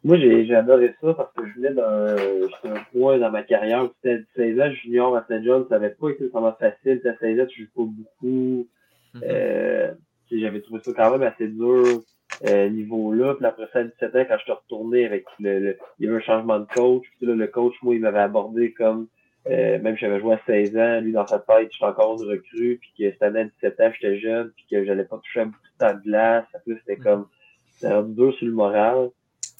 Moi, 0.05 0.19
j'ai 0.19 0.55
adoré 0.55 0.95
ça 1.01 1.15
parce 1.15 1.33
que 1.35 1.47
je 1.49 1.55
venais 1.55 1.73
d'un 1.75 2.17
j'étais 2.17 2.69
un 2.69 2.83
point 2.93 3.19
dans 3.19 3.31
ma 3.31 3.43
carrière 3.43 3.85
où 3.85 3.89
c'était 3.97 4.23
à 4.23 4.37
16 4.37 4.61
ans, 4.61 4.71
junior 4.71 5.17
à 5.17 5.25
Saint 5.27 5.43
John, 5.43 5.67
ça 5.69 5.79
n'avait 5.79 5.95
pas 5.95 6.11
été 6.11 6.29
vraiment 6.29 6.53
facile. 6.55 7.01
À 7.05 7.17
16 7.19 7.41
ans, 7.41 7.47
tu 7.47 7.63
joues 7.65 7.71
pas 7.75 7.91
beaucoup. 7.91 8.69
Mhm. 9.15 9.23
Euh, 9.25 9.93
J'avais 10.31 10.61
trouvé 10.61 10.81
ça 10.85 10.93
quand 10.95 11.11
même 11.11 11.23
assez 11.23 11.49
dur, 11.49 12.03
euh, 12.47 12.69
niveau-là. 12.69 13.35
Puis 13.35 13.47
après 13.47 13.69
ça, 13.73 13.81
à 13.81 13.85
17 13.85 14.15
ans, 14.15 14.25
quand 14.29 14.39
je 14.39 14.43
suis 14.45 14.53
retourné 14.53 15.07
avec 15.07 15.25
le, 15.41 15.59
le- 15.61 15.79
il 15.99 16.07
y 16.07 16.09
avait 16.09 16.19
un 16.19 16.21
changement 16.21 16.61
de 16.61 16.67
coach. 16.67 17.05
Puis 17.19 17.27
là, 17.27 17.35
le 17.35 17.47
coach, 17.49 17.75
moi, 17.83 17.95
il 17.95 18.01
m'avait 18.01 18.19
abordé 18.21 18.73
comme 18.75 19.09
euh, 19.49 19.79
même 19.81 19.95
que 19.95 20.01
j'avais 20.01 20.19
joué 20.21 20.35
à 20.35 20.41
16 20.47 20.77
ans, 20.77 21.01
lui, 21.01 21.13
dans 21.13 21.27
sa 21.27 21.39
tête, 21.39 21.69
j'étais 21.73 21.85
encore 21.85 22.21
une 22.21 22.29
recrue, 22.29 22.79
puis 22.81 22.91
que 22.99 23.11
cette 23.13 23.23
année 23.23 23.41
à 23.41 23.45
17 23.45 23.81
ans, 23.81 23.91
j'étais 23.95 24.19
jeune, 24.19 24.51
puis 24.57 24.67
que 24.71 24.85
j'allais 24.85 25.05
pas 25.05 25.19
toucher 25.19 25.41
à 25.41 25.45
beaucoup 25.47 25.59
de 25.63 25.79
temps 25.79 25.95
de 25.95 26.03
glace. 26.03 26.45
Après, 26.53 26.73
c'était 26.81 26.97
Mhm. 26.97 27.03
comme 27.05 27.27
c'était 27.76 28.02
dur 28.02 28.35
sur 28.35 28.47
le 28.47 28.52
moral. 28.52 29.11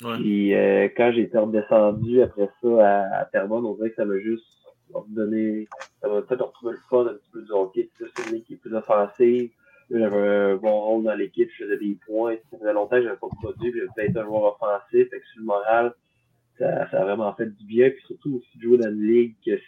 Ouais. 0.03 0.17
Puis 0.19 0.55
euh, 0.55 0.89
quand 0.97 1.13
j'ai 1.15 1.23
été 1.23 1.39
redescendu 1.39 2.23
après 2.23 2.51
ça 2.63 2.69
à, 2.87 3.21
à 3.21 3.25
Terrebonne, 3.27 3.65
on 3.65 3.75
dirait 3.75 3.91
que 3.91 3.97
ça 3.97 4.05
m'a 4.05 4.19
juste 4.19 4.45
donné, 5.09 5.69
ça 6.01 6.09
m'a 6.09 6.23
peut-être 6.23 6.45
retrouvé 6.47 6.73
le 6.73 6.79
fun 6.89 7.07
un 7.07 7.15
petit 7.15 7.31
peu 7.33 7.43
du 7.43 7.53
hockey. 7.53 7.89
C'est 7.99 8.31
une 8.31 8.37
équipe 8.37 8.61
plus 8.61 8.75
offensive. 8.75 9.51
J'avais 9.91 10.17
un 10.17 10.57
bon 10.57 10.81
rôle 10.81 11.05
dans 11.05 11.15
l'équipe, 11.15 11.49
je 11.57 11.65
faisais 11.65 11.79
des 11.79 11.97
points. 12.07 12.37
Ça 12.51 12.59
faisait 12.59 12.73
longtemps 12.73 12.97
que 12.97 13.05
j'avais 13.05 13.17
pas 13.17 13.29
produit, 13.41 13.71
puis 13.71 13.81
j'avais 13.81 13.91
peut-être 13.95 14.17
un 14.17 14.25
joueur 14.25 14.59
offensif. 14.61 15.09
Fait 15.11 15.21
que 15.21 15.27
sur 15.33 15.41
le 15.41 15.47
moral, 15.47 15.95
ça, 16.59 16.91
ça 16.91 17.01
a 17.03 17.05
vraiment 17.05 17.33
fait 17.35 17.47
du 17.47 17.65
bien. 17.65 17.91
Puis 17.91 18.03
surtout 18.07 18.37
aussi 18.37 18.59
de 18.59 18.63
jouer 18.63 18.79
dans 18.79 18.91
une 18.91 19.07
ligue 19.07 19.35
que, 19.45 19.59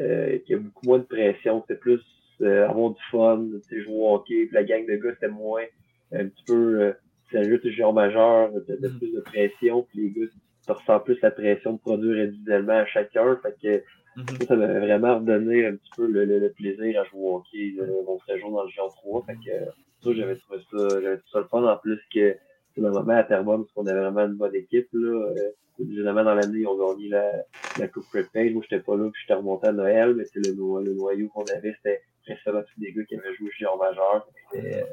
euh, 0.00 0.38
qui 0.44 0.54
a 0.54 0.58
beaucoup 0.58 0.86
moins 0.86 0.98
de 0.98 1.04
pression. 1.04 1.62
C'était 1.62 1.78
plus 1.78 2.00
euh, 2.40 2.68
avoir 2.68 2.90
du 2.90 3.02
fun, 3.10 3.44
tu 3.52 3.68
sais, 3.68 3.82
jouer 3.82 3.94
au 3.94 4.14
hockey. 4.14 4.46
Puis 4.46 4.50
la 4.52 4.64
gang 4.64 4.84
de 4.84 4.96
gars, 4.96 5.14
c'était 5.14 5.28
moins 5.28 5.64
un 6.12 6.26
petit 6.26 6.44
peu 6.44 6.92
euh, 7.34 7.40
c'est 7.42 7.48
juste 7.48 7.68
joueur 7.70 7.92
majeur, 7.92 8.50
de, 8.52 8.76
de 8.76 8.88
Mhm. 8.88 8.98
plus 8.98 9.12
de 9.12 9.20
pression. 9.20 9.82
Puis 9.82 10.00
les 10.00 10.10
gars, 10.10 10.26
tu 10.66 10.72
ressens 10.72 11.00
plus 11.00 11.18
la 11.22 11.30
pression 11.30 11.72
de 11.74 11.78
produire 11.78 12.24
individuellement 12.24 12.72
à 12.78 12.86
chacun. 12.86 13.38
Fait 13.42 13.54
que 13.62 13.82
Mhm. 14.16 14.26
ça, 14.40 14.46
ça 14.48 14.56
m'a 14.56 14.66
vraiment 14.78 15.18
redonné 15.18 15.66
un 15.66 15.76
petit 15.76 15.90
peu 15.96 16.06
le, 16.06 16.24
le, 16.24 16.38
le 16.38 16.50
plaisir 16.52 17.00
à 17.00 17.04
jouer 17.04 17.20
au 17.20 17.36
hockey, 17.36 17.72
le, 17.76 17.86
mon 18.06 18.18
séjour 18.26 18.50
dans 18.52 18.64
le 18.64 18.68
Géant 18.70 18.88
3. 18.88 19.24
Fait 19.26 19.34
que 19.34 19.50
euh, 19.50 19.64
ça, 20.02 20.10
j'avais 20.12 20.36
trouvé 20.36 20.58
ça, 20.70 21.00
j'avais 21.00 21.16
trouvé 21.18 21.30
ça 21.32 21.38
le 21.40 21.46
fun. 21.46 21.64
En 21.64 21.76
plus 21.78 21.96
que 22.14 22.36
c'est 22.74 22.80
le 22.80 22.90
moment 22.90 23.12
à 23.12 23.24
Terrebonne, 23.24 23.62
parce 23.64 23.72
qu'on 23.72 23.86
avait 23.86 24.00
vraiment 24.00 24.26
une 24.26 24.34
bonne 24.36 24.54
équipe. 24.54 24.88
Là. 24.92 25.28
Euh, 25.36 25.50
Généralement, 25.78 26.22
dans 26.24 26.34
l'année, 26.34 26.60
ils 26.60 26.66
ont 26.66 26.76
gagné 26.94 27.08
la, 27.08 27.32
la 27.78 27.88
Coupe 27.88 28.04
Prepay. 28.12 28.50
Moi, 28.50 28.62
j'étais 28.68 28.82
pas 28.82 28.94
là, 28.94 29.08
puis 29.10 29.20
j'étais 29.22 29.34
remonté 29.34 29.66
à 29.68 29.72
Noël, 29.72 30.14
mais 30.14 30.24
c'est 30.26 30.38
le, 30.38 30.52
no- 30.54 30.80
le 30.80 30.92
noyau 30.92 31.28
qu'on 31.28 31.44
avait, 31.46 31.72
c'était 31.76 32.02
récemment 32.26 32.60
tous 32.62 32.78
des 32.80 32.92
gars 32.92 33.02
qui 33.04 33.16
avaient 33.16 33.34
joué 33.34 33.50
chez 33.52 33.64
majeur. 33.80 34.28
C'était, 34.52 34.74
euh, 34.82 34.84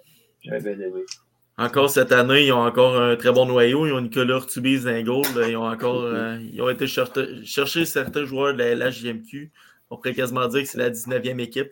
J'avais 0.41 0.73
bien 0.75 0.87
aimé. 0.87 1.01
Encore 1.59 1.89
cette 1.89 2.11
année, 2.13 2.45
ils 2.45 2.53
ont 2.53 2.61
encore 2.65 2.95
un 2.95 3.15
très 3.17 3.33
bon 3.33 3.45
noyau. 3.45 3.85
Ils 3.85 3.91
ont 3.91 3.99
Nicolas 4.01 4.35
Ortubis 4.35 4.83
d'un 4.85 5.03
goal. 5.03 5.25
Ils 5.47 5.57
ont 5.57 5.65
encore 5.67 6.03
euh, 6.03 6.37
ils 6.53 6.61
ont 6.61 6.69
été 6.69 6.87
chercher, 6.87 7.43
chercher 7.43 7.83
certains 7.85 8.23
joueurs 8.23 8.53
de 8.53 8.59
la 8.59 8.75
LHJMQ. 8.75 9.51
On 9.89 9.97
pourrait 9.97 10.13
quasiment 10.13 10.47
dire 10.47 10.61
que 10.61 10.67
c'est 10.69 10.77
la 10.77 10.89
19e 10.89 11.39
équipe. 11.41 11.71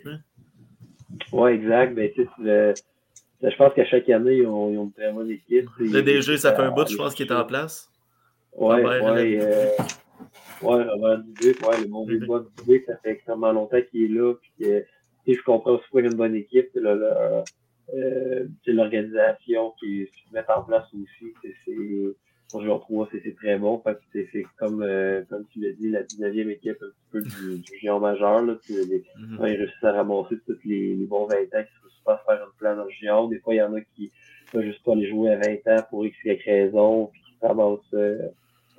Ouais, 1.31 1.55
exact. 1.55 1.95
Ben, 1.95 2.09
le- 2.39 2.73
je 3.41 3.55
pense 3.55 3.73
qu'à 3.75 3.85
chaque 3.85 4.09
année, 4.09 4.37
ils 4.39 4.47
ont, 4.47 4.71
ils 4.71 4.77
ont 4.77 4.85
une 4.85 4.91
très 4.93 5.11
bonne 5.13 5.29
équipe. 5.29 5.69
Le 5.79 6.01
DG, 6.01 6.37
ça 6.37 6.53
fait 6.53 6.63
un 6.63 6.67
Euh, 6.67 6.71
bout, 6.71 6.87
je 6.89 6.97
pense, 6.97 7.13
qu'il 7.13 7.27
est 7.27 7.31
en 7.33 7.45
place. 7.45 7.89
Ouais, 8.53 8.83
euh, 8.83 9.69
ouais, 10.63 10.83
Robert 10.83 11.19
Dubuc, 11.19 11.65
ouais, 11.67 11.81
le 11.81 11.87
bon 11.87 12.05
vieux 12.07 12.19
Dubuc, 12.19 12.83
ça 12.87 12.97
fait 13.03 13.11
extrêmement 13.11 13.51
longtemps 13.51 13.77
qu'il 13.91 14.03
est 14.05 14.07
là, 14.19 14.33
puis 14.33 14.51
que, 14.59 14.83
je 15.27 15.41
comprends 15.43 15.73
aussi 15.73 15.83
qu'il 15.91 15.99
y 16.01 16.07
a 16.07 16.09
une 16.09 16.17
bonne 16.17 16.35
équipe, 16.35 16.69
là, 16.73 16.95
là, 16.95 17.43
euh, 17.95 18.47
c'est 18.65 18.71
l'organisation 18.73 19.73
qui 19.79 20.05
se 20.07 20.33
met 20.33 20.43
en 20.49 20.63
place 20.63 20.85
aussi, 20.93 21.33
c'est, 21.41 21.53
joueur 22.61 22.79
3, 22.81 23.09
c'est, 23.11 23.35
très 23.35 23.57
bon, 23.59 23.81
c'est, 24.13 24.45
comme, 24.57 24.81
euh, 24.81 25.23
comme 25.29 25.45
tu 25.51 25.59
l'as 25.59 25.73
dit, 25.73 25.89
la 25.89 26.03
19e 26.03 26.49
équipe 26.49 26.77
un 26.81 26.87
petit 26.87 27.07
peu 27.11 27.21
du, 27.21 27.59
du 27.59 27.79
géant 27.79 27.99
majeur, 27.99 28.41
là, 28.45 28.55
les- 28.69 29.03
Mhm. 29.17 29.37
ils 29.39 29.55
réussissent 29.57 29.83
à 29.83 29.91
ramasser 29.91 30.35
tous 30.45 30.57
les, 30.65 30.95
les 30.95 31.05
bons 31.05 31.25
20 31.27 31.35
ans 31.35 31.63
qui 31.63 31.89
se 31.97 32.03
pas 32.05 32.23
faire 32.25 32.41
une 32.45 32.57
plan 32.57 32.75
dans 32.77 32.85
le 32.85 32.89
géant. 32.91 33.27
Des 33.27 33.39
fois, 33.39 33.53
il 33.53 33.57
y 33.57 33.61
en 33.61 33.73
a 33.73 33.81
qui 33.81 34.11
ne 34.53 34.61
juste 34.61 34.81
pas 34.83 34.93
aller 34.93 35.09
jouer 35.09 35.31
à 35.33 35.37
20 35.39 35.67
ans 35.67 35.83
pour 35.89 36.05
X, 36.05 36.15
Y 36.23 36.41
raison, 36.45 37.07
puis 37.07 37.21
qui 37.21 37.33
ramassent 37.45 37.79
euh, 37.93 38.29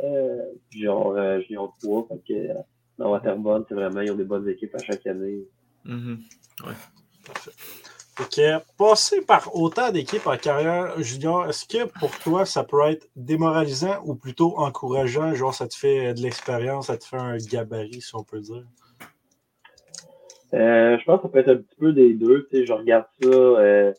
euh, 0.03 0.45
genre 0.71 1.13
euh, 1.17 1.39
géant 1.49 1.75
3. 1.83 2.09
Fait 2.09 2.21
que 2.27 2.33
euh, 2.51 2.55
dans 2.97 3.11
Waterbourne, 3.13 3.65
c'est 3.69 3.75
vraiment, 3.75 4.01
ils 4.01 4.11
ont 4.13 4.17
des 4.17 4.25
bonnes 4.25 4.49
équipes 4.49 4.75
à 4.77 4.79
chaque 4.83 5.07
année. 5.07 5.43
Fait 7.35 7.51
que 8.25 8.59
passer 8.77 9.21
par 9.21 9.55
autant 9.55 9.91
d'équipes 9.93 10.27
en 10.27 10.37
carrière 10.37 11.01
junior, 11.01 11.49
est-ce 11.49 11.67
que 11.67 11.85
pour 11.99 12.11
toi, 12.19 12.45
ça 12.45 12.65
peut 12.65 12.83
être 12.89 13.09
démoralisant 13.17 14.03
ou 14.05 14.15
plutôt 14.15 14.59
encourageant? 14.59 15.35
Genre, 15.35 15.55
ça 15.55 15.69
te 15.69 15.75
fait 15.75 16.15
de 16.15 16.21
l'expérience, 16.21 16.87
ça 16.87 16.97
te 16.97 17.05
fait 17.05 17.17
un 17.17 17.37
gabarit, 17.37 18.01
si 18.01 18.15
on 18.15 18.25
peut 18.25 18.41
dire? 18.41 18.65
Euh, 20.55 20.99
je 20.99 21.05
pense 21.05 21.21
que 21.21 21.23
ça 21.23 21.29
peut 21.29 21.39
être 21.39 21.51
un 21.51 21.57
petit 21.57 21.77
peu 21.79 21.93
des 21.93 22.15
deux. 22.15 22.49
Tu 22.51 22.59
sais, 22.59 22.67
je 22.67 22.73
regarde 22.73 23.07
ça. 23.23 23.29
Euh, 23.29 23.93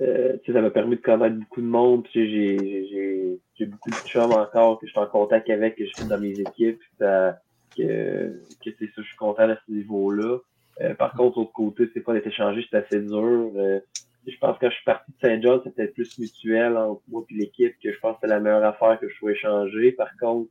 euh, 0.00 0.36
ça 0.46 0.60
m'a 0.60 0.70
permis 0.70 0.96
de 0.96 1.00
connaître 1.00 1.36
beaucoup 1.36 1.60
de 1.60 1.66
monde. 1.66 2.06
J'ai, 2.14 3.38
beaucoup 3.60 3.90
de 3.90 4.08
chums 4.08 4.32
encore 4.32 4.78
que 4.78 4.86
je 4.86 4.92
suis 4.92 5.00
en 5.00 5.06
contact 5.06 5.50
avec, 5.50 5.76
que 5.76 5.84
je 5.84 5.90
suis 5.94 6.06
dans 6.06 6.18
mes 6.18 6.38
équipes. 6.40 6.80
que 6.98 8.32
c'est 8.62 8.86
ça, 8.86 8.92
je 8.96 9.02
suis 9.02 9.16
content 9.16 9.48
à 9.48 9.56
ce 9.56 9.72
niveau-là. 9.72 10.38
Euh, 10.80 10.94
par 10.94 11.12
contre, 11.14 11.38
autre 11.38 11.52
côté, 11.52 11.88
c'est 11.92 12.00
pas 12.00 12.12
d'être 12.12 12.26
échangé, 12.26 12.64
c'est 12.70 12.76
assez 12.76 13.00
dur. 13.00 13.52
Euh, 13.56 13.80
je 14.26 14.36
pense 14.38 14.56
que 14.56 14.66
quand 14.66 14.70
je 14.70 14.74
suis 14.76 14.84
parti 14.84 15.10
de 15.10 15.16
Saint-John, 15.20 15.60
c'était 15.64 15.88
plus 15.88 16.18
mutuel 16.18 16.76
entre 16.76 17.02
moi 17.08 17.24
et 17.30 17.34
l'équipe 17.34 17.74
que 17.82 17.92
je 17.92 17.98
pense 17.98 18.12
que 18.12 18.18
c'était 18.22 18.34
la 18.34 18.40
meilleure 18.40 18.64
affaire 18.64 18.98
que 19.00 19.08
je 19.08 19.14
sois 19.16 19.32
échangé. 19.32 19.92
Par 19.92 20.10
contre, 20.18 20.50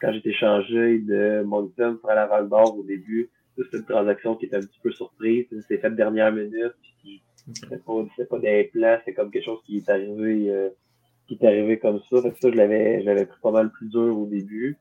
quand 0.00 0.12
été 0.12 0.30
échangé 0.30 0.98
de 0.98 1.42
Moncton 1.42 1.98
pour 2.00 2.10
aller 2.10 2.20
à 2.20 2.26
Val 2.26 2.48
d'Or 2.48 2.78
au 2.78 2.84
début, 2.84 3.30
c'était 3.56 3.78
une 3.78 3.84
transaction 3.84 4.36
qui 4.36 4.46
était 4.46 4.56
un 4.56 4.60
petit 4.60 4.80
peu 4.82 4.92
surprise. 4.92 5.46
C'était 5.50 5.78
fait 5.78 5.90
de 5.90 5.96
dernière 5.96 6.32
minute. 6.32 6.74
C'était 7.54 7.78
pas, 7.78 8.04
pas 8.28 8.38
des 8.38 8.64
plans, 8.72 8.98
c'est 9.04 9.14
comme 9.14 9.30
quelque 9.30 9.44
chose 9.44 9.60
qui 9.64 9.78
est 9.78 9.88
arrivé, 9.88 10.50
euh, 10.50 10.68
qui 11.26 11.34
est 11.34 11.46
arrivé 11.46 11.78
comme 11.78 12.00
ça. 12.10 12.22
Fait 12.22 12.32
que 12.32 12.38
ça, 12.38 12.50
je 12.50 12.56
l'avais, 12.56 13.00
je 13.00 13.06
l'avais 13.06 13.26
pris 13.26 13.40
pas 13.40 13.52
mal 13.52 13.70
plus 13.70 13.88
dur 13.88 14.18
au 14.18 14.26
début. 14.26 14.78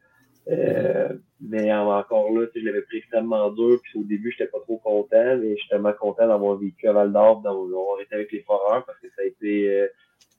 Euh, 0.47 1.09
mais 1.41 1.73
encore 1.73 2.31
là, 2.31 2.45
tu 2.47 2.53
sais, 2.53 2.59
je 2.61 2.65
l'avais 2.65 2.81
pris 2.83 2.97
extrêmement 2.97 3.49
dur. 3.51 3.79
Puis 3.83 3.99
au 3.99 4.03
début, 4.03 4.31
j'étais 4.31 4.49
pas 4.49 4.59
trop 4.59 4.77
content, 4.77 5.37
mais 5.37 5.57
j'étais 5.57 5.69
tellement 5.69 5.93
content 5.93 6.27
d'avoir 6.27 6.57
vécu 6.57 6.87
à 6.87 6.93
Val 6.93 7.11
d'Or, 7.11 7.41
d'avoir 7.41 7.99
été 8.01 8.15
avec 8.15 8.31
les 8.31 8.41
Foreurs, 8.41 8.85
parce 8.85 8.99
que 8.99 9.07
ça 9.15 9.21
a 9.23 9.25
été 9.25 9.69
euh, 9.69 9.87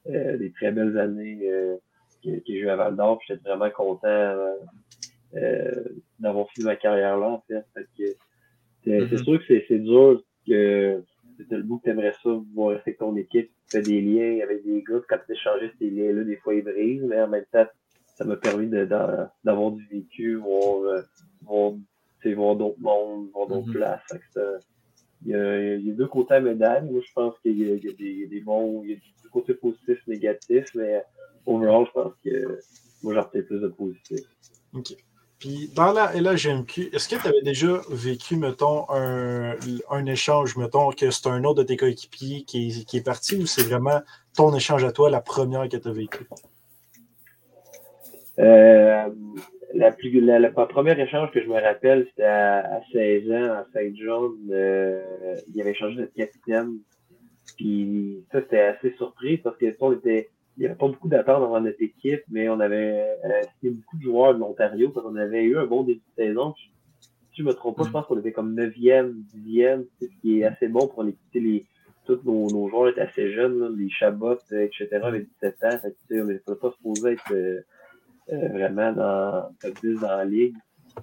euh, 0.08 0.36
des 0.36 0.52
très 0.52 0.70
belles 0.70 0.96
années 0.98 1.40
euh, 1.44 1.76
que, 2.22 2.30
j'ai 2.46 2.54
eu 2.54 2.68
à 2.68 2.76
Val 2.76 2.96
d'Or. 2.96 3.20
J'étais 3.26 3.48
vraiment 3.48 3.70
content 3.70 4.36
euh, 5.34 5.84
d'avoir 6.20 6.48
fini 6.50 6.64
ma 6.66 6.76
carrière 6.76 7.18
là, 7.18 7.26
en 7.26 7.42
fait. 7.48 7.64
fait 7.74 7.86
que, 7.98 8.14
c'est, 8.84 9.08
c'est 9.08 9.16
Mhm. 9.16 9.24
sûr 9.24 9.38
que 9.46 9.62
c'est, 9.68 9.78
dur 9.80 10.22
que 10.46 11.02
c'était 11.36 11.56
le 11.56 11.62
bout 11.64 11.78
que 11.78 11.84
t'aimerais 11.84 12.14
ça, 12.22 12.30
voir 12.54 12.70
rester 12.70 12.90
avec 12.90 12.98
ton 12.98 13.16
équipe, 13.16 13.48
tu 13.48 13.70
fais 13.70 13.82
des 13.82 14.00
liens 14.00 14.42
avec 14.44 14.64
des 14.64 14.82
gars, 14.82 15.00
quand 15.08 15.18
tu 15.26 15.32
échanges 15.32 15.70
ces 15.78 15.90
liens-là, 15.90 16.22
des 16.22 16.36
fois 16.36 16.54
ils 16.54 16.62
brisent, 16.62 17.02
mais 17.02 17.20
en 17.20 17.28
même 17.28 17.44
temps, 17.52 17.66
ça 18.16 18.24
m'a 18.24 18.36
permis 18.36 18.68
d'avoir 18.68 19.72
du 19.72 19.86
vécu, 19.86 20.36
voir, 20.36 20.80
euh, 20.84 21.02
voir, 21.42 22.56
d'autres 22.56 22.80
mondes, 22.80 23.28
voir 23.32 23.46
d'autres 23.46 23.68
Mhm. 23.68 23.72
places. 23.74 24.18
Il 25.24 25.30
y, 25.30 25.34
a, 25.34 25.74
il 25.76 25.86
y 25.86 25.90
a 25.90 25.94
deux 25.94 26.06
côtés 26.06 26.34
à 26.34 26.40
médaille. 26.40 26.84
Moi, 26.90 27.00
je 27.06 27.12
pense 27.14 27.34
qu'il 27.40 27.58
y 27.58 27.70
a, 27.70 27.74
il 27.74 27.84
y 27.84 27.88
a 27.88 27.92
des, 27.92 28.26
des 28.26 28.40
bons, 28.40 28.82
il 28.84 28.90
y 28.90 28.92
a 28.94 28.96
du 28.96 29.28
côté 29.30 29.54
positif, 29.54 29.98
négatif, 30.06 30.66
mais 30.74 31.04
overall, 31.46 31.86
je 31.86 31.92
pense 31.92 32.12
que 32.24 32.60
moi, 33.02 33.14
j'en 33.14 33.24
peut-être 33.24 33.46
plus 33.46 33.60
de 33.60 33.68
positif. 33.68 34.20
Puis 35.38 35.70
dans 35.74 35.92
la 35.92 36.14
LHGMQ, 36.14 36.90
est-ce 36.94 37.08
que 37.08 37.16
tu 37.20 37.28
avais 37.28 37.42
déjà 37.42 37.80
vécu, 37.90 38.36
mettons, 38.36 38.86
un, 38.90 39.54
un 39.90 40.06
échange, 40.06 40.56
mettons, 40.56 40.90
que 40.90 41.10
c'est 41.10 41.26
un 41.28 41.44
autre 41.44 41.62
de 41.62 41.66
tes 41.68 41.76
coéquipiers 41.76 42.44
qui 42.44 42.68
est, 42.68 42.84
qui 42.86 42.96
est 42.96 43.02
parti 43.02 43.36
ou 43.36 43.46
c'est 43.46 43.64
vraiment 43.64 44.00
ton 44.34 44.54
échange 44.54 44.84
à 44.84 44.92
toi, 44.92 45.10
la 45.10 45.20
première 45.20 45.68
que 45.68 45.76
tu 45.76 45.88
as 45.88 45.92
vécue? 45.92 46.26
Euh, 48.38 49.08
la, 49.74 49.92
plus, 49.92 50.20
la, 50.20 50.38
la, 50.38 50.50
la 50.50 50.66
première 50.66 50.98
échange 50.98 51.30
que 51.32 51.42
je 51.42 51.48
me 51.48 51.60
rappelle, 51.60 52.06
c'était 52.10 52.24
à, 52.24 52.76
à 52.76 52.80
16 52.92 53.30
ans, 53.30 53.52
à 53.52 53.66
Saint-John. 53.72 54.32
Euh, 54.50 55.02
il 55.54 55.60
avait 55.60 55.74
changé 55.74 55.96
de 55.96 56.06
capitaine. 56.06 56.78
Puis 57.56 58.24
ça, 58.32 58.40
c'était 58.40 58.60
assez 58.60 58.92
surpris 58.96 59.38
parce 59.38 59.56
que 59.56 59.66
on 59.80 59.92
était. 59.92 60.28
Il 60.56 60.60
n'y 60.60 60.66
avait 60.66 60.74
pas 60.74 60.88
beaucoup 60.88 61.08
d'attentes 61.08 61.42
dans 61.42 61.60
notre 61.60 61.82
équipe, 61.82 62.22
mais 62.30 62.48
on 62.48 62.60
avait 62.60 63.06
euh, 63.26 63.70
beaucoup 63.70 63.98
de 63.98 64.02
joueurs 64.02 64.34
de 64.34 64.40
l'Ontario 64.40 64.88
parce 64.88 65.06
qu'on 65.06 65.16
avait 65.16 65.44
eu 65.44 65.58
un 65.58 65.66
bon 65.66 65.82
début 65.82 66.00
de 66.16 66.24
saison. 66.24 66.54
Si 67.34 67.42
je 67.42 67.42
me 67.42 67.52
trompe 67.52 67.76
pas, 67.76 67.84
je 67.84 67.90
pense 67.90 68.06
qu'on 68.06 68.18
était 68.18 68.32
comme 68.32 68.54
9e, 68.54 69.12
10e, 69.34 69.84
ce 70.00 70.06
qui 70.22 70.40
est 70.40 70.44
assez 70.44 70.68
bon 70.68 70.88
pour 70.88 71.02
les, 71.02 71.14
les 71.34 71.66
tous 72.06 72.20
nos, 72.24 72.48
nos 72.48 72.68
joueurs 72.70 72.88
étaient 72.88 73.02
assez 73.02 73.32
jeunes, 73.32 73.58
là, 73.58 73.68
les 73.76 73.90
Chabot, 73.90 74.38
etc., 74.50 74.88
avec 75.02 75.26
17 75.42 75.64
ans. 75.64 75.78
Fait 75.82 76.20
on 76.22 76.24
n'était 76.24 76.54
pas 76.54 76.70
supposé 76.70 77.12
être 77.12 77.32
euh, 77.32 77.60
vraiment 78.28 78.92
dans 78.92 79.50
top 79.60 79.74
10 79.82 80.00
dans 80.00 80.16
la 80.16 80.24
ligue. 80.24 80.54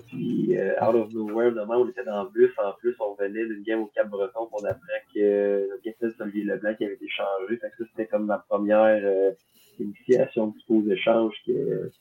Puis, 0.07 0.57
euh, 0.57 0.73
out 0.81 0.95
of 0.95 1.13
nowhere, 1.13 1.51
demain, 1.51 1.77
on 1.77 1.87
était 1.87 2.03
dans 2.03 2.23
le 2.23 2.29
bus. 2.31 2.51
En 2.57 2.71
plus, 2.73 2.95
on 2.99 3.13
venait 3.13 3.45
d'une 3.45 3.61
game 3.63 3.81
au 3.81 3.85
Cap-Breton, 3.93 4.49
on 4.51 4.63
apprend 4.65 4.79
que 5.13 5.19
euh, 5.19 5.67
le 5.71 5.77
capitaine 5.83 6.11
Olivier 6.19 6.43
Leblanc 6.45 6.73
qui 6.75 6.85
avait 6.85 6.95
été 6.95 7.07
changé. 7.09 7.57
Fait 7.57 7.69
que 7.69 7.83
ça, 7.83 7.89
c'était 7.91 8.07
comme 8.07 8.25
ma 8.25 8.39
première 8.39 9.01
euh, 9.03 9.31
initiation 9.79 10.47
du 10.47 10.59
pause 10.67 10.85
d'échange 10.85 11.35
que 11.45 11.91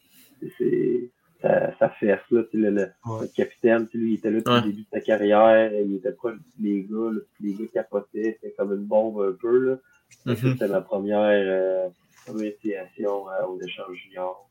c'est 0.59 1.11
ça, 1.43 1.77
ça 1.79 1.89
fait 1.91 2.07
ça, 2.09 2.21
le, 2.31 2.47
le, 2.53 2.71
Ouais. 3.05 3.21
le 3.23 3.27
capitaine, 3.37 3.87
tu 3.89 3.93
sais, 3.93 3.99
lui, 3.99 4.13
il 4.13 4.15
était 4.15 4.31
là 4.31 4.39
depuis 4.39 4.53
Ouais. 4.53 4.61
le 4.61 4.67
début 4.71 4.83
de 4.83 4.89
sa 4.93 5.01
carrière, 5.01 5.73
il 5.75 5.97
était 5.97 6.13
proche 6.13 6.37
des 6.59 6.83
gars, 6.89 7.11
là, 7.13 7.21
les 7.41 7.55
gars 7.55 7.67
capotaient, 7.75 8.39
c'était 8.41 8.55
comme 8.57 8.73
une 8.73 8.85
bombe 8.87 9.21
un 9.21 9.33
peu, 9.39 9.59
là. 9.59 9.79
Mhm. 10.25 10.37
C'était 10.37 10.69
ma 10.69 10.81
première, 10.81 11.19
euh, 11.21 11.89
initiation 12.29 13.29
euh, 13.29 13.47
aux 13.47 13.61
échanges 13.61 13.97
juniors. 13.97 14.49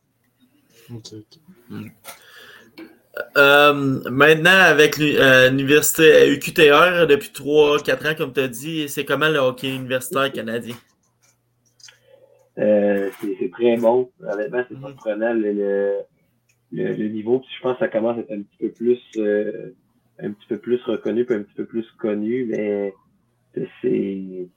Euh, 3.37 3.73
maintenant, 4.09 4.49
avec 4.51 4.99
euh, 4.99 5.49
l'université 5.49 6.29
UQTR 6.31 7.07
depuis 7.07 7.29
3-4 7.29 8.11
ans, 8.11 8.15
comme 8.17 8.33
tu 8.33 8.39
as 8.39 8.47
dit, 8.47 8.89
c'est 8.89 9.03
comment 9.05 9.29
le 9.29 9.39
hockey 9.39 9.75
universitaire 9.75 10.31
canadien? 10.31 10.75
Euh, 12.57 13.09
c'est 13.21 13.51
très 13.51 13.77
bon. 13.77 14.09
Honnêtement, 14.21 14.63
c'est 14.69 14.79
pas 14.79 14.91
prenant 14.93 15.33
le, 15.33 15.51
le, 15.51 16.93
le, 16.93 17.07
niveau. 17.09 17.39
Puis 17.39 17.49
je 17.57 17.61
pense 17.61 17.73
que 17.73 17.79
ça 17.79 17.87
commence 17.87 18.17
à 18.17 18.21
être 18.21 18.31
un 18.31 18.41
petit 18.41 18.57
peu 18.59 18.69
plus 18.71 18.99
euh, 19.17 19.75
un 20.19 20.31
petit 20.31 20.47
peu 20.47 20.57
plus 20.57 20.81
reconnu 20.83 21.25
puis 21.25 21.35
un 21.35 21.43
petit 21.43 21.55
peu 21.55 21.65
plus 21.65 21.89
connu, 21.99 22.45
mais 22.45 22.93
c'est 23.81 24.47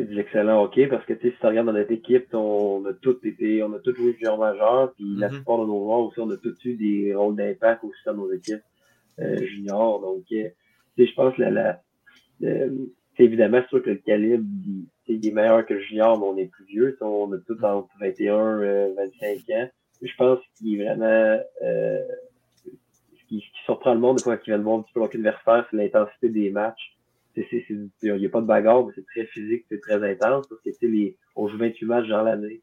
c'est 0.00 0.08
du 0.08 0.18
excellent 0.18 0.62
hockey 0.62 0.86
parce 0.86 1.04
que 1.04 1.12
tu 1.12 1.28
sais, 1.28 1.34
si 1.34 1.40
tu 1.40 1.46
regardes 1.46 1.66
dans 1.66 1.72
notre 1.72 1.92
équipe, 1.92 2.32
on 2.32 2.84
a 2.86 2.92
tous 2.94 3.18
été, 3.24 3.62
on 3.62 3.72
a 3.74 3.78
tous 3.80 3.94
joué 3.94 4.14
junior 4.14 4.38
majeur, 4.38 4.92
puis 4.94 5.04
la 5.16 5.28
mhm. 5.28 5.34
plupart 5.36 5.58
de 5.58 5.66
nos 5.66 5.78
joueurs 5.78 6.00
aussi, 6.00 6.20
on 6.20 6.30
a 6.30 6.36
tous 6.36 6.56
eu 6.64 6.74
des 6.74 7.14
rôles 7.14 7.36
d'impact 7.36 7.84
aussi 7.84 8.00
dans 8.06 8.14
nos 8.14 8.32
équipes 8.32 8.62
euh, 9.18 9.36
juniors. 9.44 10.00
Donc, 10.00 10.24
euh, 10.32 10.48
je 10.96 11.14
pense 11.14 11.34
que 11.34 11.42
la, 11.42 11.80
la, 12.40 12.66
évidemment, 13.18 13.60
c'est 13.62 13.68
sûr 13.68 13.82
que 13.82 13.90
le 13.90 13.96
calibre, 13.96 14.44
il, 15.06 15.26
est 15.26 15.32
meilleur 15.32 15.66
que 15.66 15.74
le 15.74 15.80
junior, 15.80 16.18
mais 16.18 16.26
on 16.26 16.36
est 16.36 16.50
plus 16.50 16.64
vieux. 16.64 16.96
On 17.00 17.32
a 17.32 17.38
tous 17.38 17.62
entre 17.62 17.90
21, 18.00 18.94
25 18.94 19.50
ans. 19.50 19.68
Je 20.02 20.14
pense 20.16 20.38
qu'il 20.56 20.80
est 20.80 20.84
vraiment 20.84 21.40
euh, 21.62 21.98
ce, 22.64 23.26
qui, 23.28 23.44
surprend 23.66 23.92
le 23.92 24.00
monde 24.00 24.16
des 24.16 24.22
fois 24.22 24.38
qu'il 24.38 24.52
vient 24.52 24.58
de 24.58 24.64
voir 24.64 24.78
un 24.78 24.82
petit 24.82 24.92
peu 24.94 25.30
faire, 25.44 25.66
c'est 25.70 25.76
l'intensité 25.76 26.28
des 26.30 26.50
matchs. 26.50 26.96
Il 27.52 27.90
n'y 28.02 28.26
a 28.26 28.28
pas 28.28 28.40
de 28.40 28.46
bagarre, 28.46 28.86
mais 28.86 28.92
c'est 28.94 29.06
très 29.06 29.26
physique, 29.26 29.64
c'est 29.68 29.80
très 29.80 30.02
intense 30.10 30.46
parce 30.48 30.60
que 30.62 30.86
les, 30.86 31.16
on 31.36 31.48
joue 31.48 31.58
28 31.58 31.86
matchs 31.86 32.08
dans 32.08 32.22
l'année. 32.22 32.62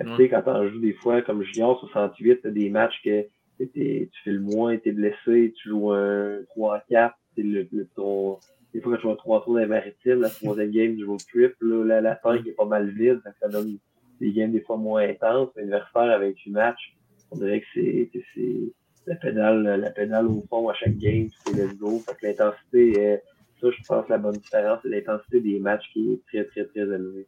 Tu 0.00 0.16
sais, 0.16 0.28
quand 0.28 0.42
on 0.46 0.68
joue 0.68 0.80
des 0.80 0.92
fois 0.92 1.22
comme 1.22 1.42
junior 1.42 1.78
68, 1.78 2.40
t'as 2.42 2.50
des 2.50 2.68
matchs 2.68 3.00
que 3.04 3.22
tu 3.58 4.10
fais 4.24 4.32
le 4.32 4.40
moins, 4.40 4.76
t'es 4.76 4.92
blessé, 4.92 5.54
tu 5.56 5.68
joues 5.68 5.92
un 5.92 6.40
3-4, 6.56 7.12
le, 7.36 7.66
le, 7.72 7.86
ton, 7.94 8.38
des 8.72 8.80
fois, 8.80 8.96
quand 8.96 9.02
je 9.02 9.08
un 9.08 9.16
3 9.16 9.44
tours 9.44 9.54
dans 9.54 9.60
les 9.60 9.66
maritimes, 9.66 10.20
la 10.20 10.30
troisième 10.30 10.70
game 10.70 10.96
du 10.96 11.04
road 11.04 11.20
trip, 11.30 11.54
là, 11.60 11.84
la, 11.84 12.00
la 12.00 12.16
fin 12.16 12.34
est 12.34 12.56
pas 12.56 12.64
mal 12.64 12.90
vide, 12.90 13.20
ça 13.40 13.48
donne 13.48 13.78
des 14.20 14.32
games 14.32 14.50
des 14.50 14.60
fois 14.60 14.76
moins 14.76 15.08
intenses. 15.08 15.50
L'adversaire 15.54 16.10
avec 16.10 16.34
du 16.36 16.50
match, 16.50 16.96
on 17.30 17.36
dirait 17.36 17.60
que 17.60 17.66
c'est, 17.74 18.10
c'est 18.34 18.72
la 19.06 19.14
pédale, 19.14 19.62
la 19.62 19.90
pédale 19.90 20.26
au 20.26 20.44
fond 20.48 20.68
à 20.68 20.74
chaque 20.74 20.96
game, 20.96 21.28
c'est 21.44 21.54
let's 21.54 21.76
go. 21.76 22.00
Fait 22.00 22.14
que 22.14 22.26
l'intensité, 22.26 23.20
ça, 23.64 23.76
je 23.76 23.86
pense, 23.86 24.08
la 24.08 24.18
bonne 24.18 24.36
différence, 24.36 24.80
c'est 24.82 24.88
l'intensité 24.88 25.40
des 25.40 25.58
matchs 25.58 25.84
qui 25.92 26.12
est 26.12 26.20
très, 26.26 26.44
très, 26.44 26.64
très 26.66 26.80
élevée. 26.80 27.26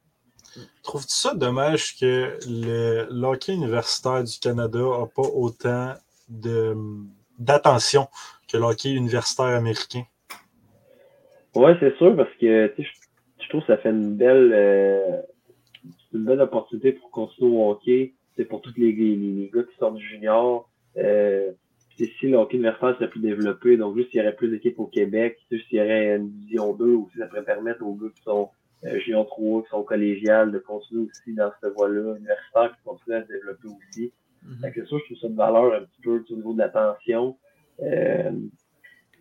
Trouves-tu 0.82 1.14
ça 1.14 1.34
dommage 1.34 1.96
que 1.98 2.38
le, 2.48 3.06
l'hockey 3.10 3.54
universitaire 3.54 4.22
du 4.24 4.38
Canada 4.38 4.78
n'a 4.78 5.06
pas 5.06 5.22
autant 5.22 5.94
de, 6.28 6.74
d'attention 7.38 8.08
que 8.48 8.56
l'hockey 8.56 8.92
universitaire 8.92 9.46
américain? 9.46 10.04
Oui, 11.54 11.72
c'est 11.80 11.96
sûr, 11.96 12.14
parce 12.16 12.30
que 12.40 12.72
je, 12.78 12.82
je 13.42 13.48
trouve 13.48 13.62
que 13.62 13.68
ça 13.68 13.78
fait 13.78 13.90
une 13.90 14.14
belle, 14.14 14.52
euh, 14.54 15.22
une 16.12 16.24
belle 16.24 16.40
opportunité 16.40 16.92
pour 16.92 17.10
continuer 17.10 17.56
au 17.56 17.70
hockey. 17.70 18.14
C'est 18.36 18.44
pour 18.44 18.60
tous 18.60 18.74
les, 18.76 18.92
les, 18.92 19.50
gars 19.52 19.62
qui 19.62 19.76
sortent 19.78 19.96
du 19.96 20.06
junior. 20.06 20.68
Euh, 20.98 21.52
si 22.04 22.28
le 22.28 22.36
hockey 22.36 22.56
universitaire 22.56 22.94
serait 22.96 23.08
plus 23.08 23.20
développé, 23.20 23.76
donc 23.76 23.96
juste 23.96 24.10
s'il 24.10 24.20
y 24.20 24.22
aurait 24.22 24.36
plus 24.36 24.48
d'équipes 24.48 24.78
au 24.78 24.86
Québec, 24.86 25.38
juste 25.50 25.66
s'il 25.68 25.78
y 25.78 25.80
aurait 25.80 26.16
une 26.16 26.30
division 26.30 26.74
2 26.74 26.84
aussi, 26.84 27.18
ça 27.18 27.26
pourrait 27.26 27.44
permettre 27.44 27.82
aux 27.84 27.94
gars 27.94 28.10
qui 28.14 28.22
sont 28.22 28.50
euh, 28.84 28.98
junior 29.00 29.26
3, 29.26 29.62
qui 29.62 29.70
sont 29.70 29.82
collégiales, 29.82 30.52
de 30.52 30.58
continuer 30.58 31.08
aussi 31.08 31.34
dans 31.34 31.50
cette 31.60 31.72
voie-là, 31.72 32.16
universitaire, 32.16 32.76
qui 32.76 32.82
continuent 32.84 33.16
à 33.16 33.22
se 33.22 33.28
développer 33.28 33.68
aussi. 33.68 34.12
Mm 34.42 34.52
-hmm. 34.52 34.72
C'est 34.74 34.86
sûr, 34.86 34.98
je 34.98 35.04
trouve 35.04 35.18
ça 35.20 35.28
de 35.28 35.36
valeur 35.36 35.74
un 35.74 35.84
petit 35.84 36.00
peu 36.02 36.24
au 36.30 36.36
niveau 36.36 36.52
de 36.52 36.58
l'attention. 36.58 37.36
Euh, 37.82 38.32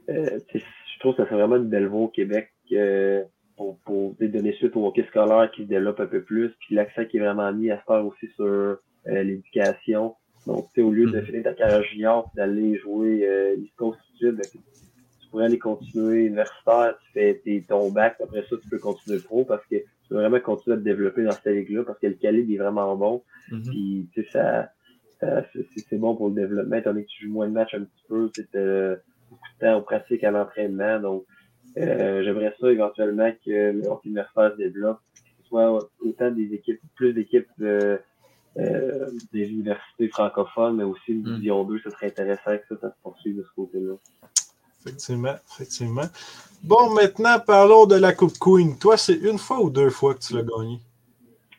euh, 0.10 0.40
je 0.54 1.00
trouve 1.00 1.16
que 1.16 1.24
ça 1.24 1.26
serait 1.30 1.40
vraiment 1.40 1.58
une 1.58 1.70
belle 1.70 1.88
voie 1.88 2.02
au 2.02 2.08
Québec. 2.10 2.52
Euh, 2.72 3.24
pour, 3.58 3.80
pour 3.86 4.16
donner 4.20 4.52
suite 4.54 4.76
au 4.76 4.86
hockey 4.86 5.06
scolaire 5.08 5.50
qui 5.52 5.62
se 5.64 5.70
développe 5.70 6.02
un 6.02 6.08
peu 6.08 6.22
plus, 6.24 6.50
puis 6.60 6.76
l'accent 6.76 7.06
qui 7.06 7.16
est 7.18 7.22
vraiment 7.22 7.54
mis 7.54 7.72
à 7.72 7.80
se 7.80 7.86
faire 7.86 8.06
aussi 8.06 8.28
sur 8.36 8.78
l'éducation. 9.06 10.16
Donc, 10.46 10.70
au 10.78 10.92
lieu 10.92 11.10
de 11.10 11.20
mm-hmm. 11.20 11.26
finir 11.26 11.44
ta 11.44 11.54
carrière 11.54 11.84
junior 11.84 12.32
d'aller 12.36 12.78
jouer 12.78 13.28
euh, 13.28 13.56
East 13.58 13.76
Coast 13.76 14.00
Sud, 14.18 14.36
ben, 14.36 14.46
tu 14.52 15.30
pourrais 15.30 15.46
aller 15.46 15.60
continuer 15.60 16.26
universitaire, 16.26 16.96
tu 17.04 17.12
fais 17.14 17.42
tes, 17.44 17.64
ton 17.64 17.90
bac, 17.92 18.18
après 18.24 18.46
ça, 18.50 18.56
tu 18.62 18.70
peux 18.70 18.78
continuer 18.78 19.20
pro 19.20 19.44
parce 19.44 19.66
que 19.66 19.78
tu 19.78 20.14
veux 20.14 20.18
vraiment 20.18 20.40
continuer 20.40 20.76
à 20.76 20.80
te 20.80 20.84
développer 20.84 21.24
dans 21.24 21.32
cette 21.32 21.48
ligue-là 21.48 21.84
parce 21.84 22.00
que 22.00 22.08
le 22.08 22.14
calibre 22.14 22.54
est 22.54 22.58
vraiment 22.58 22.96
bon. 22.96 23.24
Mm-hmm. 23.52 23.70
Puis, 23.70 24.10
tu 24.14 24.24
sais, 24.24 24.30
ça, 24.32 24.70
ça 25.20 25.44
c'est 25.90 25.98
bon 25.98 26.16
pour 26.16 26.30
le 26.30 26.36
développement, 26.36 26.76
étant 26.76 26.92
donné 26.92 27.06
que 27.06 27.10
tu 27.10 27.26
joues 27.26 27.34
moins 27.34 27.48
de 27.48 27.54
matchs 27.54 27.74
un 27.74 27.84
petit 27.84 28.04
peu, 28.08 28.30
tu 28.34 28.44
sais, 28.44 29.00
beaucoup 29.30 29.50
de 29.60 29.66
temps 29.66 29.76
en 29.76 29.82
pratique 29.82 30.24
à 30.24 30.32
l'entraînement. 30.32 31.00
Donc, 31.00 31.26
euh, 31.78 32.24
j'aimerais 32.24 32.54
ça 32.60 32.72
éventuellement 32.72 33.32
que 33.46 33.72
le 33.72 33.88
hockey 33.88 34.10
universitaire 34.10 34.52
se 34.52 34.58
développe, 34.58 35.00
que 35.16 35.22
ce 35.42 35.48
soit 35.48 35.90
autant 36.00 36.32
des 36.32 36.54
équipes, 36.54 36.80
plus 36.96 37.14
d'équipes 37.14 37.48
euh, 37.62 37.98
des 38.56 39.50
universités 39.50 40.08
francophones, 40.10 40.78
mais 40.78 40.84
aussi 40.84 41.12
une 41.12 41.22
mm. 41.22 41.36
division 41.36 41.64
2, 41.64 41.80
ce 41.84 41.90
serait 41.90 42.08
intéressant 42.08 42.58
que 42.58 42.76
ça, 42.76 42.82
ça 42.82 42.90
se 42.90 42.96
poursuive 43.04 43.38
de 43.38 43.44
ce 43.44 43.54
côté-là. 43.56 43.94
Effectivement, 44.86 45.36
effectivement. 45.52 46.06
Bon, 46.64 46.94
maintenant, 46.94 47.40
parlons 47.40 47.86
de 47.86 47.96
la 47.96 48.14
Coupe 48.14 48.38
Queen. 48.40 48.78
Toi, 48.78 48.98
c'est 48.98 49.16
une 49.16 49.38
fois 49.38 49.60
ou 49.60 49.70
deux 49.70 49.90
fois 49.90 50.14
que 50.14 50.20
tu 50.20 50.34
l'as 50.34 50.44
gagné? 50.44 50.80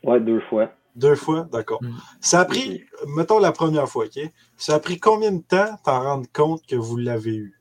Ouais, 0.04 0.20
deux 0.20 0.40
fois. 0.40 0.70
Deux 0.94 1.16
fois, 1.16 1.46
d'accord. 1.52 1.82
Mm. 1.82 1.96
Ça 2.20 2.40
a 2.40 2.44
pris, 2.44 2.84
mettons 3.08 3.38
la 3.38 3.52
première 3.52 3.88
fois, 3.88 4.06
OK? 4.06 4.20
Ça 4.56 4.76
a 4.76 4.80
pris 4.80 4.98
combien 4.98 5.32
de 5.32 5.42
temps 5.42 5.76
t'en 5.84 6.00
rendre 6.00 6.26
compte 6.32 6.64
que 6.66 6.76
vous 6.76 6.96
l'avez 6.96 7.36
eu? 7.36 7.60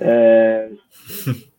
Euh... 0.00 0.68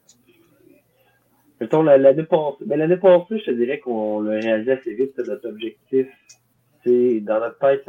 Mettons, 1.61 1.83
l'année 1.83 2.23
passée, 2.23 2.65
ben, 2.65 2.79
l'année 2.79 2.97
passée, 2.97 3.37
je 3.37 3.45
te 3.45 3.51
dirais 3.51 3.77
qu'on 3.77 4.19
le 4.19 4.31
réalisé 4.31 4.71
assez 4.71 4.95
vite, 4.95 5.13
c'était 5.15 5.29
notre 5.29 5.47
objectif. 5.47 6.07
c'est 6.83 7.19
dans 7.19 7.39
notre 7.39 7.59
tête, 7.59 7.83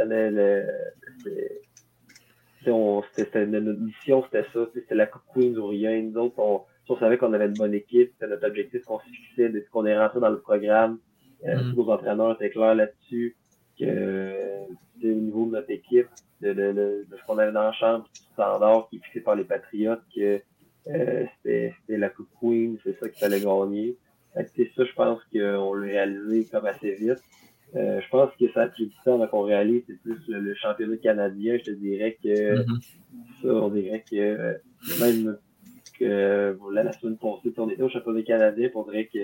c'était 3.17 3.47
notre 3.47 3.81
mission, 3.81 4.25
c'était 4.25 4.47
ça, 4.53 4.67
c'était 4.75 4.95
la 4.95 5.07
Coupe 5.07 5.23
Queens 5.35 5.57
ou 5.57 5.69
rien. 5.69 6.03
Nous 6.03 6.19
autres, 6.19 6.39
on, 6.39 6.61
on 6.91 6.97
savait 6.99 7.17
qu'on 7.17 7.33
avait 7.33 7.47
une 7.47 7.55
bonne 7.55 7.73
équipe, 7.73 8.13
c'était 8.13 8.31
notre 8.31 8.47
objectif 8.47 8.85
qu'on 8.85 8.99
se 8.99 9.07
fixait 9.07 9.49
depuis 9.49 9.71
qu'on 9.71 9.87
est 9.87 9.99
rentré 9.99 10.21
dans 10.21 10.29
le 10.29 10.41
programme. 10.41 10.99
Euh, 11.47 11.57
mm. 11.57 11.75
Tous 11.75 11.83
nos 11.83 11.93
entraîneurs 11.93 12.35
étaient 12.35 12.51
clairs 12.51 12.75
là-dessus, 12.75 13.37
que 13.81 14.67
au 15.03 15.07
niveau 15.07 15.47
de 15.47 15.53
notre 15.53 15.71
équipe, 15.71 16.09
de, 16.43 16.53
de, 16.53 16.73
de, 16.73 17.07
ce 17.11 17.27
qu'on 17.27 17.39
avait 17.39 17.53
dans 17.53 17.63
la 17.63 17.73
chambre, 17.73 18.05
du 18.15 18.21
standard 18.35 18.89
qui 18.91 18.97
est 18.97 19.05
fixé 19.05 19.21
par 19.21 19.35
les 19.35 19.45
Patriotes, 19.45 20.03
que 20.15 20.43
euh, 20.89 21.25
c'était 21.45 21.75
la 21.89 22.09
Coupe 22.09 22.29
Queen, 22.41 22.79
c'est 22.85 22.99
ça 22.99 23.09
qu'il 23.09 23.19
fallait 23.19 23.41
gagner. 23.41 23.97
C'est 24.57 24.71
ça, 24.75 24.85
je 24.85 24.93
pense 24.95 25.21
qu'on 25.33 25.75
l'a 25.75 25.87
réalisé 25.87 26.49
comme 26.51 26.67
assez 26.67 26.95
vite. 26.95 27.23
Euh, 27.75 28.01
je 28.01 28.09
pense 28.11 28.31
que 28.39 28.51
ça 28.53 28.63
a 28.63 28.67
pris 28.69 28.87
du 28.87 28.95
temps 29.05 29.27
qu'on 29.29 29.43
réalise, 29.43 29.83
c'est 29.87 29.99
plus 30.01 30.19
le, 30.29 30.55
championnat 30.55 30.97
canadien. 30.99 31.57
Je 31.59 31.65
te 31.65 31.71
dirais 31.71 32.19
que 32.23 32.57
mm-hmm. 32.57 32.81
ça, 33.43 33.49
on 33.49 33.69
dirait 33.69 34.05
que 34.11 34.17
euh, 34.17 34.55
même 35.01 35.39
que 35.99 36.57
voilà, 36.61 36.85
la 36.85 36.93
semaine 36.93 37.17
passée, 37.17 37.53
on 37.57 37.69
était 37.69 37.83
au 37.83 37.89
championnat 37.89 38.23
canadien, 38.23 38.71
on 38.75 38.83
dirait 38.85 39.07
que 39.07 39.21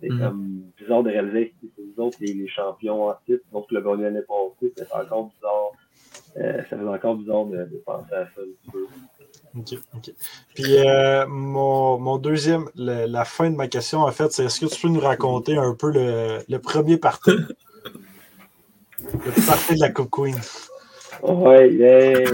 c'est 0.00 0.08
mm-hmm. 0.08 0.18
comme 0.18 0.62
bizarre 0.76 1.02
de 1.02 1.10
réaliser 1.10 1.50
que 1.50 1.66
c'est 1.76 1.82
nous 1.82 2.04
autres 2.04 2.18
les, 2.20 2.34
les, 2.34 2.48
champions 2.48 3.08
en 3.08 3.14
titre, 3.26 3.44
donc 3.52 3.70
le 3.70 3.80
gagné 3.80 4.04
l'année 4.04 4.22
passée, 4.22 4.72
c'est 4.76 4.92
encore 4.92 5.30
bizarre 5.34 5.72
euh, 6.36 6.62
ça 6.68 6.76
fait 6.76 6.84
encore 6.84 7.16
bizarre 7.16 7.46
de, 7.46 7.58
de, 7.58 7.82
penser 7.84 8.12
à 8.12 8.24
ça 8.24 8.40
un 8.40 8.44
petit 8.44 8.70
peu. 8.70 8.86
OK, 9.56 9.78
OK. 9.94 10.10
Puis 10.54 10.78
euh, 10.78 11.26
mon, 11.28 11.98
mon, 11.98 12.18
deuxième, 12.18 12.68
la 12.74 13.24
fin 13.24 13.50
de 13.50 13.56
ma 13.56 13.68
question, 13.68 14.00
en 14.00 14.10
fait, 14.10 14.32
c'est 14.32 14.44
est-ce 14.44 14.60
que 14.60 14.66
tu 14.66 14.80
peux 14.80 14.88
nous 14.88 15.00
raconter 15.00 15.56
un 15.56 15.74
peu 15.74 15.92
le, 15.92 16.38
le 16.48 16.58
premier 16.58 16.96
parti? 16.96 17.30
le 19.12 19.46
parti 19.46 19.74
de 19.74 19.80
la 19.80 19.90
Coupe 19.90 20.10
Queen. 20.10 20.36
Oui, 21.22 21.76
mais... 21.76 22.24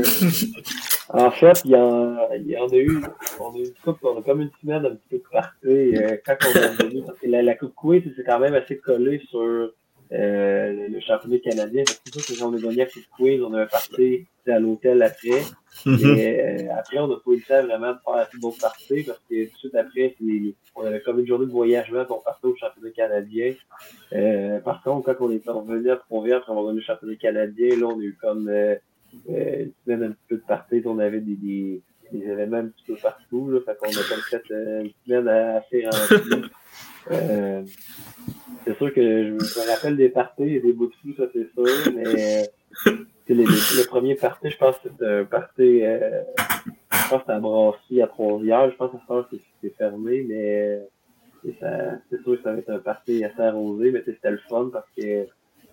en 1.10 1.30
fait, 1.30 1.60
il 1.64 1.72
y, 1.72 1.76
en, 1.76 2.16
il 2.34 2.46
y 2.46 2.56
en 2.56 2.68
a 2.68 2.76
eu, 2.76 3.02
on 3.38 3.52
a 3.52 3.58
eu 3.58 3.64
une 3.64 3.74
coupe, 3.84 3.98
on 4.02 4.18
a 4.18 4.22
comme 4.22 4.40
une 4.40 4.50
semaine 4.60 4.86
un 4.86 4.94
petit 4.94 5.08
peu 5.10 5.16
de 5.16 5.24
parti 5.30 5.56
euh, 5.66 6.16
quand 6.24 6.36
on 6.46 6.88
est 6.88 7.02
parce 7.06 7.18
que 7.18 7.26
la, 7.26 7.42
la 7.42 7.54
Coupe 7.54 7.74
Queen, 7.76 8.02
c'est 8.16 8.24
quand 8.24 8.38
même 8.38 8.54
assez 8.54 8.78
collé 8.78 9.20
sur 9.28 9.72
euh, 10.12 10.88
le 10.88 11.00
championnat 11.00 11.38
canadien. 11.38 11.84
C'est 11.86 12.20
sûr 12.20 12.26
que 12.26 12.40
quand 12.40 12.52
on 12.52 12.56
a 12.56 12.60
gagné 12.60 12.82
à 12.82 12.86
quiz, 13.16 13.42
on 13.42 13.54
a 13.54 13.66
parti 13.66 14.26
à 14.48 14.58
l'hôtel 14.58 15.02
après. 15.02 15.42
Mhm. 15.86 16.18
Et 16.18 16.40
euh, 16.40 16.74
après, 16.76 16.98
on 16.98 17.08
n'a 17.08 17.16
pas 17.16 17.30
eu 17.30 17.36
le 17.36 17.42
temps 17.42 17.66
vraiment 17.66 17.92
de 17.92 17.98
faire 18.04 18.28
une 18.34 18.44
autre 18.44 18.60
partie 18.60 19.02
parce 19.02 19.20
que 19.30 19.44
tout 19.46 19.52
de 19.52 19.58
suite 19.58 19.74
après, 19.74 20.16
on 20.76 20.84
avait 20.84 21.00
comme 21.00 21.20
une 21.20 21.26
journée 21.26 21.46
de 21.46 21.50
voyagement 21.50 22.04
pour 22.04 22.22
partir 22.22 22.50
au 22.50 22.56
championnat 22.56 22.90
canadien. 22.90 23.54
Euh, 24.12 24.60
par 24.60 24.82
contre, 24.82 25.06
quand 25.06 25.24
on 25.24 25.30
est 25.30 25.48
revenu 25.48 25.90
à 25.90 25.96
Provence 25.96 26.32
après 26.32 26.52
avoir 26.52 26.66
gagné 26.66 26.80
le 26.80 26.84
championnat 26.84 27.16
canadien, 27.16 27.76
là, 27.78 27.86
on 27.86 28.00
a 28.00 28.02
eu 28.02 28.18
comme 28.20 28.48
euh, 28.48 28.76
une 29.28 29.72
semaine 29.84 30.02
un 30.02 30.10
petit 30.10 30.26
peu 30.28 30.36
de 30.36 30.42
partie. 30.42 30.82
On 30.84 30.98
avait 30.98 31.20
des, 31.20 31.34
des, 31.36 31.82
des, 32.12 32.26
événements 32.26 32.58
un 32.58 32.68
petit 32.68 32.84
peu 32.86 32.96
partout. 32.96 33.50
Là, 33.50 33.60
fait 33.64 33.76
qu'on 33.78 33.88
a 33.88 34.08
comme 34.08 34.22
fait 34.28 34.42
une 34.50 34.90
semaine 35.06 35.28
assez 35.28 35.86
remplie. 35.86 36.48
Euh, 37.10 37.62
c'est 38.64 38.76
sûr 38.76 38.92
que 38.92 39.00
je 39.00 39.32
me 39.32 39.70
rappelle 39.70 39.96
des 39.96 40.10
parties 40.10 40.56
et 40.56 40.60
des 40.60 40.72
bouts 40.72 40.88
de 40.88 40.94
flou, 41.00 41.14
ça 41.16 41.24
c'est 41.32 41.50
sûr, 41.52 41.92
mais 41.94 42.50
le 43.34 43.86
premier 43.86 44.14
parti, 44.14 44.50
je 44.50 44.56
pense 44.56 44.76
que 44.78 44.88
c'était 44.88 45.06
un 45.06 45.24
parti, 45.24 45.84
euh, 45.84 46.22
je 46.92 47.08
pense 47.10 47.28
à 47.28 47.38
Brassy 47.38 48.02
à 48.02 48.06
Trois-Rivières, 48.06 48.70
je 48.70 48.76
pense 48.76 48.92
que 48.92 48.98
ça 49.06 49.28
c'est 49.62 49.76
fermé, 49.76 50.24
mais 50.28 50.80
ça, 51.60 51.98
c'est 52.10 52.22
sûr 52.22 52.36
que 52.36 52.42
ça 52.42 52.52
va 52.52 52.58
être 52.58 52.70
un 52.70 52.78
parti 52.78 53.24
assez 53.24 53.40
arrosé, 53.40 53.92
mais 53.92 54.02
c'était 54.04 54.30
le 54.30 54.40
fun 54.48 54.70
parce 54.72 54.88
que 54.96 55.26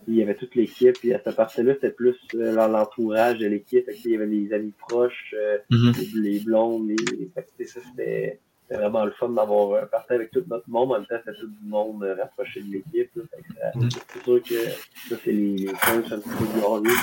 il 0.07 0.15
y 0.15 0.21
avait 0.21 0.35
toute 0.35 0.55
l'équipe. 0.55 0.97
Puis 0.97 1.13
à 1.13 1.21
cette 1.23 1.35
partie-là, 1.35 1.73
c'était 1.73 1.91
plus 1.91 2.15
euh, 2.35 2.53
l'entourage 2.67 3.39
de 3.39 3.47
l'équipe. 3.47 3.89
Il 4.05 4.11
y 4.11 4.15
avait 4.15 4.25
les 4.25 4.53
amis 4.53 4.73
proches, 4.87 5.35
euh, 5.37 5.57
mm-hmm. 5.69 6.21
les, 6.21 6.39
blondes. 6.39 6.87
Les... 6.87 7.29
c'était 7.59 8.39
vraiment 8.69 9.05
le 9.05 9.11
fun 9.11 9.29
d'avoir 9.29 9.83
un 9.83 9.85
parti 9.85 10.13
avec 10.13 10.31
tout 10.31 10.43
notre 10.47 10.69
monde. 10.69 10.91
En 10.91 10.95
même 10.95 11.05
temps, 11.05 11.15
c'était 11.25 11.39
tout 11.39 11.47
le 11.47 11.69
monde 11.69 12.03
euh, 12.03 12.15
rapproché 12.15 12.61
de 12.61 12.73
l'équipe. 12.73 13.11
Mm-hmm. 13.15 13.89
C'est 14.13 14.23
sûr 14.23 14.43
que 14.43 14.69
ça, 15.09 15.15
c'est 15.23 15.31
les, 15.31 15.65
coachs 15.65 16.11
un 16.11 16.19
petit 16.19 16.29
peu 16.29 16.59
glorieux. 16.59 16.95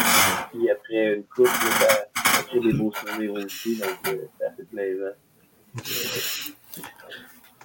Puis 0.52 0.70
après 0.70 1.14
une 1.14 1.24
coupe, 1.24 1.46
ça, 1.46 2.06
ça 2.14 2.42
crée 2.44 2.60
des 2.60 2.72
beaux 2.72 2.92
souvenirs 2.92 3.32
aussi. 3.34 3.76
Donc, 3.78 3.98
c'est 4.04 4.44
assez 4.44 4.64
plaisant. 4.64 5.14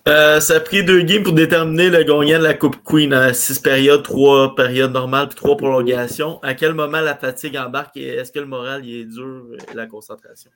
Euh, 0.08 0.40
ça 0.40 0.56
a 0.56 0.60
pris 0.60 0.84
deux 0.84 1.02
games 1.02 1.24
pour 1.24 1.34
déterminer 1.34 1.90
le 1.90 2.04
gagnant 2.04 2.40
de 2.40 2.44
la 2.44 2.54
Coupe 2.54 2.78
Queen 2.84 3.14
en 3.14 3.34
six 3.34 3.60
périodes, 3.60 4.02
trois 4.02 4.56
périodes 4.56 4.92
normales 4.92 5.28
puis 5.28 5.36
trois 5.36 5.58
prolongations. 5.58 6.40
À 6.42 6.56
quel 6.56 6.74
moment 6.74 7.02
la 7.02 7.16
fatigue 7.16 7.58
embarque 7.58 7.98
et 7.98 8.08
est-ce 8.08 8.32
que 8.32 8.40
le 8.40 8.46
moral 8.46 8.88
est 8.90 9.06
dur 9.06 9.46
et 9.72 9.76
la 9.76 9.86
concentration? 9.86 10.50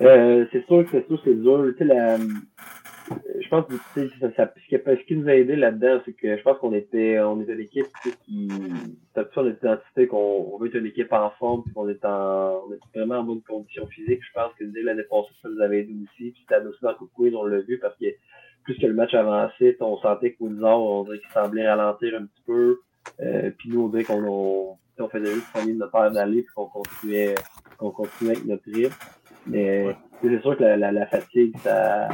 Euh, 0.00 0.46
c'est 0.52 0.66
sûr 0.66 0.84
que 0.84 0.90
c'est 0.90 1.06
sûr 1.06 1.20
c'est 1.24 1.34
dur. 1.34 1.72
Tu 1.76 1.78
sais, 1.78 1.84
la, 1.84 2.18
je 3.40 3.48
pense 3.48 3.66
que 3.66 4.08
ça, 4.20 4.30
ça, 4.36 4.52
ce 4.56 5.04
qui 5.06 5.16
nous 5.16 5.28
a 5.28 5.34
aidé 5.34 5.56
là-dedans, 5.56 6.00
c'est 6.04 6.14
que 6.14 6.36
je 6.36 6.42
pense 6.42 6.58
qu'on 6.58 6.72
était 6.72 7.18
on 7.20 7.40
était 7.42 7.54
l'équipe 7.54 7.86
qui 8.24 8.48
t'as 9.14 9.24
toute 9.24 9.44
notre 9.44 9.58
identité 9.58 10.06
qu'on 10.06 10.56
veut 10.58 10.68
être 10.68 10.76
une 10.76 10.86
équipe 10.86 11.12
en 11.12 11.30
forme 11.38 11.62
puis 11.64 11.72
qu'on 11.74 11.88
est 11.88 12.04
en 12.04 12.62
on 12.66 12.72
est 12.72 12.98
vraiment 12.98 13.20
en 13.20 13.24
bonne 13.24 13.42
condition 13.42 13.86
physique. 13.88 14.20
Je 14.26 14.32
pense 14.32 14.52
que 14.58 14.64
dès 14.64 14.82
l'année 14.82 15.04
passée, 15.04 15.30
ça 15.42 15.48
nous 15.48 15.60
avait 15.60 15.80
aidé 15.80 15.94
aussi. 16.02 16.30
Puis 16.30 16.44
c'était 16.48 16.64
aussi 16.66 16.78
dans 16.82 16.92
le 16.92 17.36
on 17.36 17.44
l'a 17.44 17.60
vu 17.60 17.78
parce 17.78 17.96
que 17.98 18.06
plus 18.64 18.78
que 18.78 18.86
le 18.86 18.94
match 18.94 19.12
avançait, 19.14 19.76
on 19.80 19.98
sentait 19.98 20.32
que 20.32 20.42
Woodsor, 20.42 20.82
on 20.82 21.04
dirait 21.04 21.18
qu'il 21.18 21.30
semblait 21.30 21.68
ralentir 21.68 22.14
un 22.18 22.24
petit 22.24 22.42
peu. 22.46 22.80
Euh, 23.20 23.50
puis 23.58 23.68
nous, 23.68 23.82
on 23.82 23.88
dirait 23.88 24.04
qu'on 24.04 24.24
on, 24.24 24.78
on 24.98 25.08
faisait 25.08 25.34
juste 25.34 25.52
premier 25.52 25.74
de 25.74 25.78
notre 25.78 25.92
père 25.92 26.10
d'aller 26.10 26.40
puis 26.42 26.50
qu'on 26.54 26.66
continuait 26.66 27.34
qu'on 27.76 27.90
continuait 27.90 28.32
avec 28.32 28.46
notre 28.46 28.64
rythme. 28.72 28.94
Mais 29.46 29.94
c'est 30.22 30.40
sûr 30.40 30.56
que 30.56 30.62
la, 30.62 30.76
la, 30.76 30.92
la 30.92 31.06
fatigue, 31.06 31.56
ça 31.58 32.08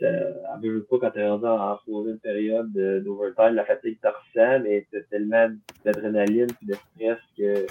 elle 0.00 0.60
veut 0.60 0.84
pas 0.84 0.98
quand 0.98 1.10
t'es 1.12 1.26
rendu 1.26 1.46
en 1.46 1.76
troisième 1.76 2.18
période 2.18 2.72
d'overtime, 2.72 3.54
la 3.54 3.64
fatigue 3.64 3.98
t'en 4.00 4.10
ressent, 4.10 4.60
mais 4.62 4.86
t'as 4.90 5.00
tellement 5.10 5.48
d'adrénaline 5.84 6.48
et 6.62 6.66
de 6.66 6.74
stress 6.74 7.18
que 7.36 7.66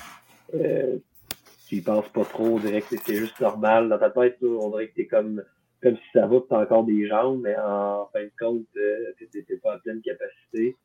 euh, 0.56 0.98
tu 1.68 1.76
y 1.76 1.82
penses 1.82 2.10
pas 2.10 2.24
trop, 2.24 2.46
on 2.46 2.60
dirait 2.60 2.82
que 2.82 2.98
c'est 2.98 3.16
juste 3.16 3.40
normal. 3.40 3.90
Dans 3.90 3.98
ta 3.98 4.10
tête, 4.10 4.38
on 4.42 4.70
dirait 4.72 4.88
que 4.90 4.96
t'es 4.96 5.08
comme 5.08 5.44
comme 5.82 5.98
si 5.98 6.12
ça 6.14 6.26
va, 6.26 6.38
t'as 6.48 6.62
encore 6.62 6.86
des 6.86 7.08
jambes, 7.08 7.42
mais 7.44 7.58
en 7.58 8.08
fin 8.14 8.24
de 8.24 8.32
compte, 8.40 8.66
euh, 8.78 9.12
t'es 9.20 9.58
pas 9.58 9.74
à 9.74 9.80
pleine 9.80 10.02
capacité. 10.02 10.78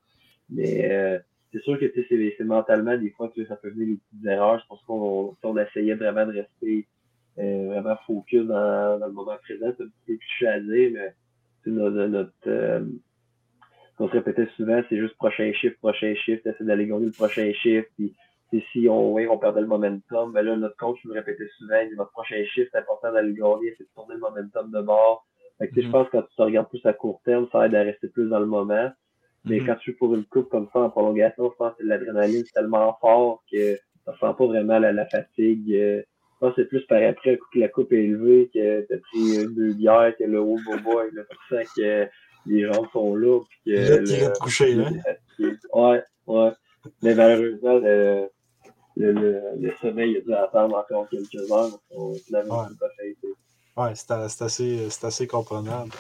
Mais 0.51 0.91
euh, 0.91 1.19
c'est 1.53 1.63
sûr 1.63 1.79
que 1.79 1.87
c'est 1.95 2.45
mentalement, 2.45 2.97
des 2.97 3.11
fois, 3.11 3.29
que 3.29 3.47
ça 3.47 3.55
peut 3.55 3.71
venir 3.71 3.87
des 3.87 3.95
petites 3.95 4.27
erreurs. 4.27 4.59
Je 4.59 4.67
pense 4.67 4.83
qu'on 4.89 5.37
on 5.41 5.57
essayait 5.57 5.95
vraiment 5.95 6.27
de 6.27 6.33
rester 6.39 6.89
vraiment 7.39 7.97
focus 8.07 8.47
dans, 8.47 8.99
dans, 8.99 9.07
le 9.07 9.13
moment 9.13 9.37
présent. 9.43 9.73
C'est 9.77 9.85
un 9.85 9.89
petit 10.07 10.19
peu 10.41 10.61
dire, 10.61 10.91
mais 10.93 11.15
notre, 11.67 12.07
notre 12.07 12.33
euh, 12.47 12.85
qu'on 13.97 14.09
se 14.09 14.13
répétait 14.13 14.49
souvent, 14.57 14.81
c'est 14.89 14.99
juste 14.99 15.17
prochain 15.17 15.53
chiffre, 15.53 15.77
prochain 15.79 16.15
chiffre, 16.15 16.47
essayer 16.47 16.67
d'aller 16.67 16.87
gagner 16.87 17.07
le 17.07 17.13
prochain 17.13 17.53
chiffre, 17.53 17.89
puis 17.97 18.15
si 18.73 18.89
on, 18.89 19.13
ouais, 19.13 19.27
on 19.27 19.39
perdait 19.39 19.61
le 19.61 19.67
momentum, 19.67 20.33
mais 20.33 20.43
là, 20.43 20.57
notre 20.57 20.77
coach 20.77 20.99
nous 21.05 21.13
répétait 21.13 21.49
souvent, 21.59 21.81
il 21.83 21.91
dit, 21.91 21.95
votre 21.97 22.13
prochain 22.13 22.43
chiffre, 22.47 22.71
c'est 22.73 22.79
important 22.79 23.13
d'aller 23.13 23.35
gagner, 23.35 23.75
c'est 23.77 23.85
de 23.85 23.89
tourner 23.95 24.15
le 24.15 24.21
momentum 24.21 24.71
de 24.71 24.81
bord. 24.81 25.27
Fait 25.59 25.69
que, 25.69 25.81
Je 25.81 25.87
mm-hmm. 25.87 25.91
pense 25.91 26.07
que 26.07 26.13
quand 26.13 26.23
tu 26.23 26.37
te 26.37 26.43
regardes 26.43 26.69
plus 26.69 26.87
à 26.87 26.93
court 26.93 27.21
terme, 27.25 27.49
ça 27.53 27.67
aide 27.67 27.75
à 27.75 27.83
rester 27.83 28.09
plus 28.09 28.29
dans 28.29 28.39
le 28.39 28.47
moment. 28.47 28.91
Mais 29.45 29.59
mm-hmm. 29.59 29.67
quand 29.67 29.77
tu 29.77 29.91
es 29.91 29.95
pour 29.95 30.15
une 30.15 30.25
coupe 30.25 30.49
comme 30.49 30.69
ça 30.73 30.81
en 30.81 30.91
prolongation, 30.91 31.51
je 31.51 31.57
pense 31.57 31.75
que 31.77 31.85
l'adrénaline 31.85 32.41
est 32.41 32.55
tellement 32.55 32.97
fort 33.01 33.43
que 33.53 33.77
ça 34.05 34.13
sent 34.13 34.35
pas 34.39 34.47
vraiment 34.47 34.79
la, 34.79 35.07
fatigue. 35.07 35.75
Euh, 35.75 36.03
je 36.41 36.47
pense 36.47 36.55
que 36.55 36.63
c'est 36.63 36.69
plus 36.69 36.87
par 36.87 37.03
après, 37.03 37.37
que 37.37 37.59
la 37.59 37.69
coupe 37.69 37.93
est 37.93 38.05
élevée, 38.05 38.49
que 38.55 38.83
t'as 38.83 38.99
pris 38.99 39.45
deux 39.57 39.73
bières, 39.73 40.15
que 40.17 40.23
le 40.23 40.39
haut 40.41 40.59
bobo, 40.65 41.01
là, 41.01 41.23
pour 41.25 41.43
ça 41.51 41.65
que 41.77 42.07
les 42.47 42.63
gens 42.63 42.89
sont 42.93 43.17
là. 43.17 43.41
Puis 43.41 43.75
que 43.75 43.81
là, 43.81 43.97
le, 43.97 44.11
est 44.13 44.39
couché, 44.39 44.75
là. 44.75 44.89
Ouais, 45.75 46.03
ouais. 46.29 46.53
Mais 47.03 47.15
malheureusement, 47.17 47.79
le, 47.79 48.29
le, 48.97 49.13
le, 49.13 49.43
le 49.59 49.73
sommeil 49.81 50.17
a 50.17 50.21
dû 50.21 50.33
attendre 50.33 50.77
encore 50.77 51.09
quelques 51.09 51.51
heures. 51.51 51.77
On 51.91 52.13
l'a 52.31 52.45
ouais. 52.45 52.67
pas 52.79 52.89
fait. 52.97 53.17
Ouais, 53.77 53.93
c'est 53.95 54.43
assez, 54.43 54.89
assez 55.03 55.27
comprenable. 55.27 55.91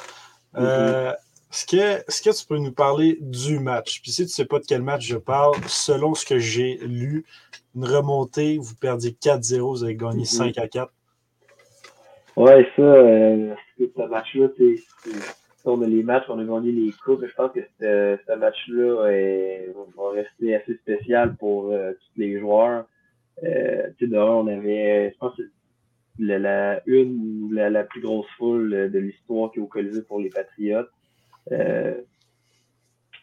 Mm-hmm. 0.54 0.62
euh, 0.62 1.12
est-ce 1.50 1.66
que, 1.66 1.76
est 1.76 2.24
que 2.24 2.38
tu 2.38 2.46
peux 2.46 2.58
nous 2.58 2.72
parler 2.72 3.18
du 3.20 3.58
match? 3.58 4.02
Puis 4.02 4.10
si 4.10 4.22
tu 4.22 4.24
ne 4.24 4.28
sais 4.28 4.44
pas 4.44 4.58
de 4.58 4.66
quel 4.66 4.82
match 4.82 5.06
je 5.06 5.16
parle, 5.16 5.54
selon 5.66 6.14
ce 6.14 6.26
que 6.26 6.38
j'ai 6.38 6.78
lu, 6.82 7.24
une 7.74 7.84
remontée, 7.84 8.58
vous 8.58 8.74
perdiez 8.74 9.12
4-0, 9.12 9.60
vous 9.60 9.84
avez 9.84 9.96
gagné 9.96 10.24
5 10.24 10.54
mm-hmm. 10.54 10.60
à 10.60 10.68
4. 10.68 10.92
Ouais, 12.36 12.68
ça, 12.76 12.82
euh, 12.82 13.54
ce 13.78 14.08
match-là, 14.08 14.48
on 15.64 15.82
a 15.82 15.86
les 15.86 16.02
matchs, 16.02 16.26
on 16.28 16.38
a 16.38 16.44
gagné 16.44 16.70
les 16.70 16.92
coupes. 16.92 17.24
Je 17.26 17.34
pense 17.34 17.52
que 17.52 17.60
ce 17.80 18.36
match-là 18.36 19.72
va 19.96 20.10
rester 20.10 20.54
assez 20.54 20.74
spécial 20.74 21.34
pour 21.36 21.72
euh, 21.72 21.92
tous 21.92 22.20
les 22.20 22.38
joueurs. 22.38 22.84
Euh, 23.42 23.88
tu 23.98 24.08
sais, 24.08 24.18
on 24.18 24.46
avait, 24.46 25.10
je 25.12 25.18
pense 25.18 25.36
que 25.36 25.42
la, 26.18 26.38
la 26.38 26.82
une 26.86 27.50
la, 27.52 27.70
la 27.70 27.84
plus 27.84 28.00
grosse 28.00 28.26
foule 28.36 28.90
de 28.90 28.98
l'histoire 28.98 29.50
qui 29.50 29.60
est 29.60 29.62
au 29.62 29.66
Colisée 29.66 30.02
pour 30.02 30.20
les 30.20 30.28
Patriotes. 30.28 30.90
Euh, 31.52 32.02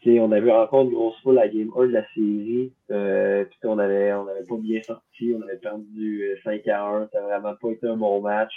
on 0.08 0.32
avait 0.32 0.52
encore 0.52 0.88
foule 1.24 1.40
à 1.40 1.48
Game 1.48 1.72
1 1.76 1.88
de 1.88 1.92
la 1.92 2.06
série. 2.14 2.72
Euh, 2.92 3.44
puis 3.46 3.58
on 3.64 3.80
avait, 3.80 4.14
on 4.14 4.28
avait 4.28 4.44
pas 4.44 4.58
bien 4.58 4.82
sorti. 4.84 5.34
On 5.36 5.42
avait 5.42 5.58
perdu 5.58 6.38
5 6.44 6.68
euh, 6.68 6.74
à 6.74 6.88
1. 6.88 7.10
Ça 7.12 7.22
n'a 7.22 7.26
vraiment 7.28 7.56
pas 7.56 7.70
été 7.72 7.88
un 7.88 7.98
bon 7.98 8.22
match. 8.22 8.54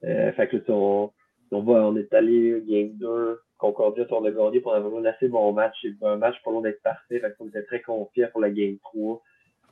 Fait 0.00 0.48
que 0.50 0.56
on, 0.70 1.10
on, 1.50 1.60
va, 1.60 1.72
on 1.86 1.96
est 1.96 2.12
allé 2.14 2.62
Game 2.66 2.92
2. 2.94 3.40
Concordia, 3.58 4.06
on 4.12 4.24
a 4.24 4.30
gagné 4.30 4.60
pour 4.60 4.74
avoir 4.74 5.00
un 5.00 5.04
assez 5.04 5.28
bon 5.28 5.52
match. 5.52 5.74
C'est 5.82 6.06
un 6.06 6.16
match 6.16 6.36
pas 6.44 6.52
loin 6.52 6.62
d'être 6.62 6.82
parfait. 6.82 7.18
Fait 7.18 7.34
qu'on 7.36 7.48
était 7.48 7.64
très 7.64 7.82
confiants 7.82 8.28
pour 8.32 8.40
la 8.40 8.50
Game 8.50 8.78
3. 8.78 9.20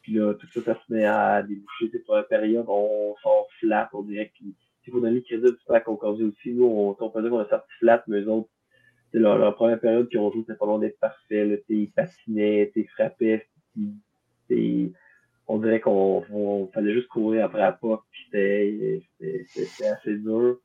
Puis 0.02 0.14
là, 0.14 0.34
tout 0.34 0.46
ça, 0.52 0.60
ça 0.64 0.74
se 0.74 0.92
met 0.92 1.04
à 1.04 1.42
déboucher. 1.42 1.88
C'est 1.92 2.04
pour 2.04 2.16
une 2.16 2.24
période, 2.24 2.66
on 2.68 3.14
sort 3.22 3.48
flat, 3.58 3.88
on 3.92 4.02
dirait 4.02 4.30
qu'il 4.36 4.92
faut 4.92 5.00
donner 5.00 5.16
le 5.16 5.20
crédit 5.20 5.56
à 5.68 5.80
Concordia 5.80 6.26
aussi. 6.26 6.52
Nous, 6.52 6.64
on, 6.64 6.96
on 6.98 7.10
peut 7.10 7.22
dire 7.22 7.30
qu'on 7.30 7.40
a 7.40 7.48
sorti 7.48 7.68
flat, 7.80 8.04
mais 8.06 8.20
eux 8.20 8.30
autres, 8.30 8.48
leur, 9.12 9.38
leur, 9.38 9.54
première 9.54 9.80
période 9.80 10.08
qu'ils 10.08 10.18
ont 10.18 10.30
joué, 10.30 10.42
c'était 10.46 10.58
pas 10.58 10.66
loin 10.66 10.78
d'être 10.78 10.98
parfait. 10.98 11.62
Ils 11.68 11.90
patinaient, 11.90 12.72
ils 12.74 12.88
frappaient. 12.88 13.46
On 15.48 15.58
dirait 15.58 15.80
qu'on 15.80 16.68
fallait 16.72 16.92
juste 16.92 17.08
courir 17.08 17.44
après 17.46 17.60
la 17.60 17.72
porte. 17.72 18.04
C'était 18.30 19.02
assez 19.86 20.16
dur. 20.16 20.58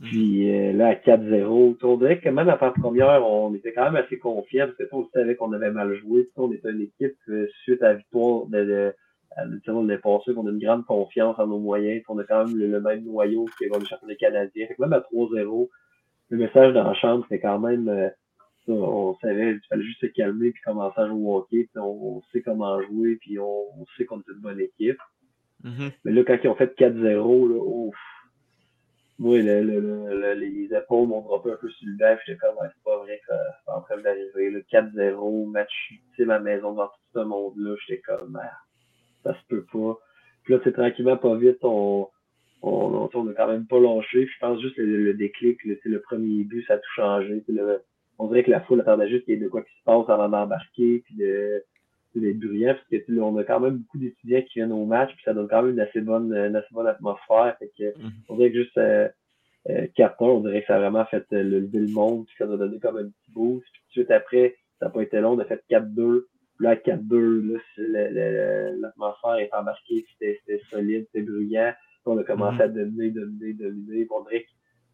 Puis 0.00 0.54
euh, 0.54 0.72
là, 0.72 0.88
à 0.88 0.94
4-0, 0.94 1.76
on 1.82 1.96
dirait 1.96 2.20
que 2.20 2.28
même 2.28 2.48
à 2.48 2.58
la 2.60 2.70
première, 2.70 3.26
on 3.26 3.52
était 3.54 3.72
quand 3.72 3.84
même 3.90 3.96
assez 3.96 4.18
confiants 4.18 4.66
parce 4.66 4.76
que 4.76 4.94
on 4.94 5.08
savait 5.12 5.34
qu'on 5.34 5.52
avait 5.52 5.72
mal 5.72 5.92
joué. 5.96 6.28
On 6.36 6.52
était 6.52 6.70
une 6.70 6.82
équipe 6.82 7.16
euh, 7.28 7.48
suite 7.64 7.82
à 7.82 7.88
la 7.88 7.94
victoire 7.94 8.46
de, 8.46 8.64
de, 8.64 8.94
de, 9.46 9.96
passé, 9.96 10.32
on 10.36 10.46
a 10.46 10.50
une 10.50 10.60
grande 10.60 10.86
confiance 10.86 11.36
en 11.38 11.48
nos 11.48 11.58
moyens. 11.58 12.02
On 12.08 12.18
a 12.18 12.24
quand 12.24 12.46
même 12.46 12.56
le, 12.56 12.80
même 12.80 13.04
noyau 13.04 13.46
va 13.70 13.78
le 13.78 13.84
championnat 13.84 14.14
canadien. 14.14 14.68
Fait 14.68 14.74
que 14.74 14.82
même 14.82 14.92
à 14.92 15.00
3-0, 15.00 15.68
le 16.30 16.38
message 16.38 16.74
dans 16.74 16.84
la 16.84 16.94
chambre, 16.94 17.24
c'était 17.28 17.40
quand 17.40 17.58
même, 17.58 17.88
euh, 17.88 18.08
on 18.68 19.16
savait, 19.20 19.52
il 19.52 19.60
fallait 19.68 19.84
juste 19.84 20.00
se 20.00 20.06
calmer 20.06 20.50
puis 20.50 20.62
commencer 20.62 21.00
à 21.00 21.06
jouer 21.06 21.20
au 21.22 21.36
hockey. 21.36 21.68
Puis 21.72 21.80
on, 21.80 22.22
sait 22.32 22.42
comment 22.42 22.80
jouer, 22.82 23.16
puis 23.16 23.38
on, 23.38 23.86
sait 23.96 24.04
qu'on 24.04 24.18
est 24.20 24.28
une 24.28 24.40
bonne 24.40 24.60
équipe. 24.60 25.00
Mm-hmm. 25.64 25.92
Mais 26.04 26.12
là, 26.12 26.24
quand 26.24 26.38
ils 26.42 26.48
ont 26.48 26.54
fait 26.54 26.78
4-0, 26.78 27.48
là, 27.48 27.60
ouf, 27.60 27.96
moi, 29.18 29.38
le, 29.38 29.62
le, 29.62 30.34
les 30.34 30.68
épaules 30.72 31.08
m'ont 31.08 31.22
droppé 31.22 31.50
un 31.50 31.56
peu 31.56 31.68
sur 31.70 31.88
le 31.88 31.96
lèvre. 31.96 32.20
J'étais 32.24 32.38
comme, 32.38 32.54
c'est 32.62 32.84
pas 32.84 32.98
vrai 32.98 33.20
que 33.26 33.34
c'est 33.64 33.72
en 33.72 33.80
train 33.80 33.98
d'arriver. 33.98 34.50
Le 34.50 34.60
4-0, 34.60 35.50
match 35.50 35.72
ultime 35.90 36.30
à 36.30 36.38
maison 36.38 36.72
dans 36.74 36.86
tout 36.86 37.00
ce 37.14 37.20
monde-là. 37.20 37.74
J'étais 37.86 38.02
comme, 38.02 38.38
ah, 38.40 38.52
ça 39.24 39.34
se 39.34 39.46
peut 39.48 39.64
pas. 39.72 39.98
Puis 40.44 40.54
là, 40.54 40.60
c'est 40.62 40.72
tranquillement, 40.72 41.16
pas 41.16 41.36
vite, 41.36 41.58
on, 41.62 42.08
on, 42.62 43.08
on, 43.12 43.28
a 43.28 43.32
quand 43.34 43.48
même 43.48 43.66
pas 43.66 43.78
lâché. 43.78 44.26
Je 44.26 44.38
pense 44.40 44.60
juste 44.60 44.76
le, 44.76 45.04
le 45.04 45.14
déclic, 45.14 45.62
le, 45.64 45.78
le 45.84 46.00
premier 46.00 46.44
but, 46.44 46.64
ça 46.66 46.74
a 46.74 46.78
tout 46.78 46.90
changé. 46.96 47.42
Le, 47.48 47.82
on 48.18 48.26
dirait 48.28 48.44
que 48.44 48.50
la 48.50 48.60
foule 48.62 48.80
attendait 48.80 49.08
juste 49.08 49.24
qu'il 49.24 49.34
y 49.34 49.36
ait 49.36 49.40
de 49.40 49.48
quoi 49.48 49.62
qui 49.62 49.70
se 49.78 49.84
passe 49.84 50.08
avant 50.08 50.28
d'embarquer, 50.28 51.02
puis 51.04 51.14
de, 51.16 51.62
d'être 52.14 52.38
bruyant, 52.38 52.74
parce 52.74 52.88
que 52.88 53.12
là, 53.12 53.22
on 53.22 53.36
a 53.36 53.44
quand 53.44 53.60
même 53.60 53.78
beaucoup 53.78 53.98
d'étudiants 53.98 54.42
qui 54.42 54.58
viennent 54.58 54.72
au 54.72 54.84
match, 54.86 55.10
puis 55.14 55.22
ça 55.24 55.34
donne 55.34 55.48
quand 55.48 55.62
même 55.62 55.74
une 55.74 55.80
assez 55.80 56.00
bonne, 56.00 56.32
une 56.34 56.56
assez 56.56 56.72
bonne 56.72 56.86
atmosphère. 56.86 57.56
Fait 57.58 57.70
que, 57.78 57.84
mm-hmm. 57.84 58.10
On 58.28 58.36
dirait 58.36 58.50
que 58.50 58.62
juste 58.62 58.78
euh, 58.78 59.08
euh, 59.70 59.86
4 59.94 60.16
on 60.20 60.40
dirait 60.40 60.62
que 60.62 60.66
ça 60.66 60.76
a 60.76 60.80
vraiment 60.80 61.04
fait 61.06 61.24
euh, 61.32 61.42
le 61.42 61.60
lever 61.60 61.80
le 61.80 61.92
monde, 61.92 62.26
puis 62.26 62.34
ça 62.38 62.46
nous 62.46 62.54
a 62.54 62.58
donné 62.58 62.78
comme 62.80 62.96
un 62.96 63.04
petit 63.04 63.30
boost. 63.32 63.66
Puis 63.72 63.80
tout 63.82 63.86
de 63.88 63.92
suite 63.92 64.10
après, 64.10 64.56
ça 64.80 64.86
n'a 64.86 64.90
pas 64.90 65.02
été 65.02 65.20
long, 65.20 65.32
on 65.32 65.38
a 65.38 65.44
fait 65.44 65.62
4-2. 65.70 66.24
Là, 66.60 66.74
4-2, 66.74 67.60
là, 67.76 68.70
l'atmosphère 68.80 69.36
est 69.36 69.54
embarquée, 69.54 70.04
c'était 70.18 70.60
solide, 70.70 71.06
c'était 71.06 71.24
bruyant 71.24 71.72
on 72.08 72.18
a 72.18 72.24
commencé 72.24 72.58
mm-hmm. 72.58 72.62
à 72.62 72.68
dominer, 72.68 73.10
dominer, 73.10 73.52
dominer. 73.54 74.06
On 74.10 74.24
dirait 74.24 74.46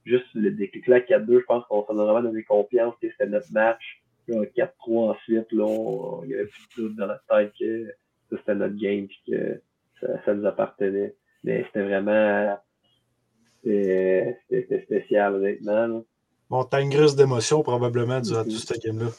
juste 0.04 0.26
le 0.34 0.50
déclic-là 0.50 1.00
4-2, 1.00 1.40
je 1.40 1.44
pense 1.44 1.64
qu'on 1.66 1.84
s'en 1.86 1.98
a 1.98 2.04
vraiment 2.04 2.22
donné 2.22 2.42
confiance, 2.44 2.94
que 3.00 3.10
c'était 3.10 3.26
notre 3.26 3.52
match. 3.52 4.02
4-3 4.28 5.10
ensuite, 5.10 5.52
là, 5.52 5.64
on, 5.64 6.24
il 6.24 6.30
y 6.30 6.34
avait 6.34 6.46
plus 6.46 6.66
de 6.76 6.82
doute 6.82 6.96
dans 6.96 7.06
la 7.06 7.20
tête 7.28 7.52
que 7.58 7.94
c'était 8.30 8.54
notre 8.54 8.76
game 8.76 9.06
et 9.06 9.30
que 9.30 9.60
ça, 10.00 10.24
ça, 10.24 10.34
nous 10.34 10.46
appartenait. 10.46 11.14
Mais 11.42 11.64
c'était 11.66 11.82
vraiment 11.82 12.56
c'était 13.64 14.82
spécial, 14.84 15.34
honnêtement. 15.34 16.04
Bon, 16.50 16.64
t'as 16.64 16.82
une 16.82 16.90
grosse 16.90 17.16
d'émotion 17.16 17.62
probablement 17.62 18.20
durant 18.20 18.44
mm 18.44 18.48
-hmm. 18.48 18.52
tout 18.52 18.74
ce 18.74 18.78
game-là. 18.80 19.10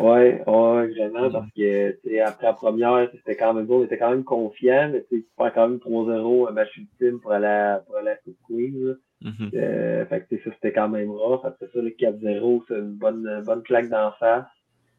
Oui, 0.00 0.08
ouais, 0.08 0.88
vraiment, 0.88 1.30
parce 1.30 1.50
que 1.56 2.22
après 2.26 2.46
la 2.46 2.52
première, 2.54 3.10
c'était 3.12 3.36
quand 3.36 3.54
même 3.54 3.66
bon, 3.66 3.80
on 3.80 3.84
était 3.84 3.98
quand 3.98 4.10
même 4.10 4.24
confiant, 4.24 4.90
mais 4.92 5.04
tu 5.08 5.26
faire 5.36 5.52
quand 5.52 5.68
même 5.68 5.78
3-0 5.78 6.48
un 6.48 6.52
match 6.52 6.76
ultime 6.76 7.20
pour 7.20 7.32
aller 7.32 7.76
pour 7.86 7.96
aller 7.96 8.10
à 8.10 8.16
Coupe 8.16 8.38
Queen. 8.48 8.96
Mm 9.22 9.30
-hmm. 9.30 9.50
euh, 9.54 10.06
fait 10.06 10.20
que 10.20 10.36
ça, 10.42 10.50
c'était 10.54 10.72
quand 10.72 10.88
même 10.88 11.10
rough. 11.10 11.44
Après 11.44 11.66
ça, 11.72 11.80
le 11.82 11.90
4-0, 11.90 12.64
c'est 12.66 12.78
une 12.78 12.96
bonne, 13.04 13.42
bonne 13.44 13.62
claque 13.62 13.90
d'en 13.90 14.12
face. 14.12 14.46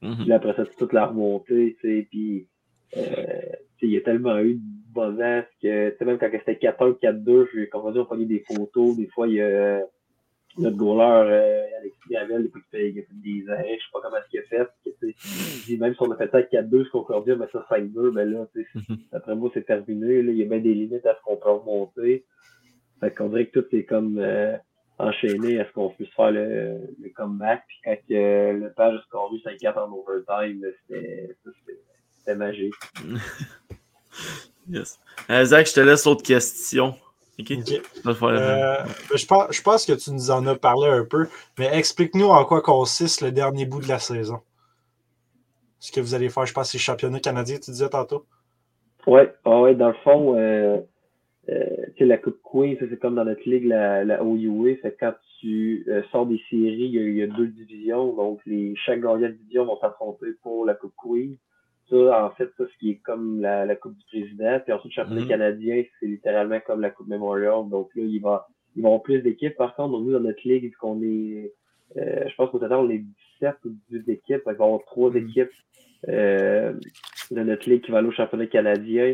Mm 0.01 0.11
-hmm. 0.11 0.23
Puis 0.23 0.33
après 0.33 0.53
ça, 0.55 0.63
c'est 0.65 0.77
toute 0.77 0.93
la 0.93 1.05
remontée, 1.07 1.75
tu 1.79 1.81
sais, 1.81 2.07
puis 2.11 2.47
euh, 2.97 3.55
il 3.81 3.91
y 3.91 3.97
a 3.97 4.01
tellement 4.01 4.37
eu 4.39 4.53
de 4.55 4.61
bonheur 4.93 5.43
que, 5.61 6.03
même 6.03 6.17
quand 6.19 6.29
c'était 6.31 6.59
4-1, 6.67 6.93
4-2, 6.99 7.47
j'ai, 7.53 7.67
comme 7.69 7.85
on 7.85 7.91
dit, 7.91 7.99
on 7.99 8.05
prenait 8.05 8.25
des 8.25 8.43
photos, 8.51 8.95
des 8.97 9.07
fois, 9.07 9.27
il 9.27 9.35
y 9.35 9.41
a 9.41 9.81
notre 10.57 10.77
goaler, 10.77 11.29
euh, 11.31 11.79
Alexis 11.79 11.99
Gravel, 12.09 12.43
depuis 12.43 12.61
qu'il 12.69 12.99
a 12.99 13.03
fait 13.03 13.07
des 13.23 13.49
arrêts, 13.49 13.77
je 13.77 13.83
sais 13.83 13.91
pas 13.93 13.99
comment 14.01 14.17
est-ce 14.17 14.29
qu'il 14.29 14.39
a 14.39 14.43
fait. 14.43 14.67
Que, 14.85 15.79
même 15.79 15.93
si 15.93 16.01
on 16.01 16.11
a 16.11 16.17
fait 16.17 16.31
ça 16.31 16.37
à 16.37 16.41
4-2, 16.41 16.85
ce 16.85 17.23
dire, 17.25 17.37
mais 17.37 17.47
ça 17.51 17.65
5-2, 17.69 18.11
ben 18.13 18.29
là, 18.29 18.47
après 19.13 19.35
moi, 19.35 19.49
c'est 19.53 19.65
terminé. 19.65 20.21
Là, 20.21 20.31
il 20.31 20.37
y 20.37 20.43
a 20.43 20.45
bien 20.45 20.59
des 20.59 20.73
limites 20.73 21.05
à 21.05 21.15
ce 21.15 21.21
qu'on 21.23 21.37
peut 21.37 21.49
remonter. 21.49 22.25
Fait 22.99 23.13
qu'on 23.13 23.29
dirait 23.29 23.47
que 23.47 23.59
tout 23.59 23.75
est 23.75 23.85
comme 23.85 24.19
euh, 24.19 24.55
enchaîné 24.99 25.59
à 25.59 25.65
ce 25.65 25.71
qu'on 25.71 25.89
puisse 25.89 26.13
faire 26.15 26.31
le, 26.31 26.77
le 27.01 27.09
comeback. 27.15 27.63
Puis 27.67 27.77
quand 27.83 28.15
euh, 28.15 28.53
le 28.53 28.73
page 28.73 28.95
a 28.95 29.01
scoré 29.03 29.37
5-4 29.37 29.79
en 29.79 29.91
overtime, 29.91 30.63
c'était 30.87 32.35
magique. 32.35 32.73
yes. 34.69 34.99
Euh, 35.29 35.45
Zach, 35.45 35.67
je 35.67 35.73
te 35.73 35.79
laisse 35.79 36.05
autre 36.05 36.23
question. 36.23 36.95
Okay. 37.41 37.59
Okay. 37.59 37.81
Euh, 38.05 38.75
je, 39.15 39.25
pense, 39.25 39.47
je, 39.51 39.61
pense, 39.61 39.85
que 39.85 39.93
tu 39.93 40.11
nous 40.11 40.31
en 40.31 40.45
as 40.47 40.55
parlé 40.55 40.87
un 40.87 41.05
peu, 41.05 41.27
mais 41.57 41.69
explique-nous 41.73 42.27
en 42.27 42.45
quoi 42.45 42.61
consiste 42.61 43.21
le 43.21 43.31
dernier 43.31 43.65
bout 43.65 43.81
de 43.81 43.87
la 43.87 43.99
saison. 43.99 44.39
Ce 45.79 45.91
que 45.91 45.99
vous 45.99 46.13
allez 46.13 46.29
faire, 46.29 46.45
je 46.45 46.53
pense, 46.53 46.71
c'est 46.71 46.77
le 46.77 46.81
championnat 46.81 47.19
canadien, 47.19 47.57
tu 47.57 47.71
disais 47.71 47.89
tantôt. 47.89 48.25
Oui, 49.07 49.21
ah 49.45 49.61
ouais, 49.61 49.75
dans 49.75 49.87
le 49.87 49.95
fond, 50.03 50.37
euh, 50.37 50.77
euh, 51.49 51.65
la 51.99 52.17
Coupe 52.17 52.39
Queen, 52.43 52.77
c'est 52.79 52.99
comme 52.99 53.15
dans 53.15 53.25
notre 53.25 53.49
ligue, 53.49 53.65
la, 53.65 54.03
la 54.03 54.23
OUA. 54.23 54.75
Fait 54.81 54.95
quand 54.99 55.13
tu 55.39 55.83
euh, 55.87 56.03
sors 56.11 56.27
des 56.27 56.39
séries, 56.49 56.85
il 56.85 56.93
y, 56.93 56.99
a, 56.99 57.01
il 57.01 57.15
y, 57.15 57.23
a, 57.23 57.27
deux 57.27 57.47
divisions. 57.47 58.13
Donc, 58.13 58.39
les, 58.45 58.75
chaque 58.85 59.01
gagnant 59.01 59.17
de 59.19 59.27
division 59.29 59.65
vont 59.65 59.79
s'affronter 59.79 60.27
pour 60.43 60.65
la 60.65 60.75
Coupe 60.75 60.93
Queen 60.97 61.37
ça, 61.91 62.25
en 62.25 62.29
fait, 62.31 62.49
ça, 62.57 62.63
ce 62.65 62.77
qui 62.79 62.91
est 62.91 63.01
comme 63.03 63.41
la, 63.41 63.65
la 63.65 63.75
Coupe 63.75 63.97
du 63.97 64.05
Président. 64.05 64.59
Puis 64.63 64.73
ensuite, 64.73 64.91
le 64.95 65.01
championnat 65.03 65.21
mm 65.21 65.25
-hmm. 65.25 65.27
canadien, 65.27 65.83
c'est 65.99 66.07
littéralement 66.07 66.59
comme 66.65 66.81
la 66.81 66.89
Coupe 66.89 67.07
Memorial. 67.07 67.69
Donc 67.69 67.89
là, 67.95 68.03
il 68.03 68.21
va, 68.21 68.47
ils 68.75 68.81
vont 68.81 68.89
avoir 68.89 69.03
plus 69.03 69.21
d'équipes. 69.21 69.55
Par 69.57 69.75
contre, 69.75 69.99
nous, 69.99 70.11
dans 70.11 70.25
notre 70.29 70.47
ligue, 70.47 70.63
vu 70.63 70.77
qu'on 70.81 71.01
est, 71.03 71.51
euh, 71.97 72.23
je 72.29 72.35
pense 72.35 72.49
qu'au 72.49 72.59
total, 72.59 72.79
on 72.85 72.89
est 72.89 73.03
17 73.41 73.55
ou 73.65 73.69
18 73.89 74.09
équipes. 74.17 74.43
il 74.45 74.45
va 74.45 74.51
y 74.51 74.55
avoir 74.55 74.83
trois 74.93 75.09
mm 75.09 75.17
-hmm. 75.17 75.29
équipes 75.29 75.55
euh, 76.15 76.73
de 77.37 77.41
notre 77.49 77.65
ligue 77.69 77.83
qui 77.83 77.91
va 77.91 77.97
aller 77.99 78.11
au 78.13 78.19
championnat 78.21 78.47
canadien. 78.57 79.07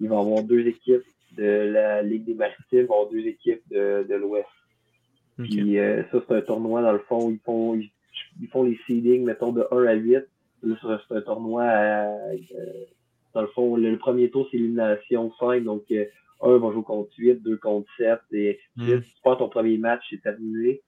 Il 0.00 0.08
va 0.10 0.16
y 0.16 0.22
avoir 0.24 0.42
deux 0.52 0.64
équipes 0.74 1.08
de 1.40 1.50
la 1.76 1.90
Ligue 2.10 2.24
des 2.30 2.38
Maritimes, 2.44 2.84
il 2.84 2.90
va 2.90 2.94
y 2.94 2.98
avoir 2.98 3.08
deux 3.16 3.26
équipes 3.34 3.64
de, 3.74 3.84
de 4.10 4.14
l'Ouest. 4.22 4.54
Okay. 5.38 5.48
Puis 5.48 5.78
euh, 5.78 6.02
ça, 6.10 6.16
c'est 6.22 6.34
un 6.40 6.44
tournoi, 6.50 6.78
dans 6.88 6.96
le 7.00 7.04
fond, 7.10 7.22
ils 7.30 7.42
font, 7.48 7.66
ils, 7.80 7.90
ils 8.42 8.50
font 8.54 8.64
les 8.68 8.78
seedings, 8.84 9.24
mettons, 9.30 9.52
de 9.58 9.64
1 9.70 9.84
à 9.94 9.94
8 9.94 10.24
c'est 10.62 11.14
un 11.16 11.20
tournoi 11.22 11.64
à, 11.64 12.06
euh, 12.06 12.36
dans 13.34 13.42
le 13.42 13.48
fond, 13.48 13.76
le, 13.76 13.90
le 13.90 13.98
premier 13.98 14.30
tour, 14.30 14.48
c'est 14.50 14.56
élimination 14.56 15.32
5, 15.38 15.62
donc 15.64 15.84
euh, 15.90 16.04
un 16.42 16.58
va 16.58 16.72
jouer 16.72 16.82
contre 16.82 17.10
8, 17.16 17.42
deux 17.42 17.56
contre 17.56 17.88
7, 17.96 18.18
et. 18.32 18.58
Si 18.78 19.14
tu 19.14 19.22
perds 19.22 19.38
ton 19.38 19.48
premier 19.48 19.78
match, 19.78 20.02
c'est 20.10 20.22
terminé. 20.22 20.82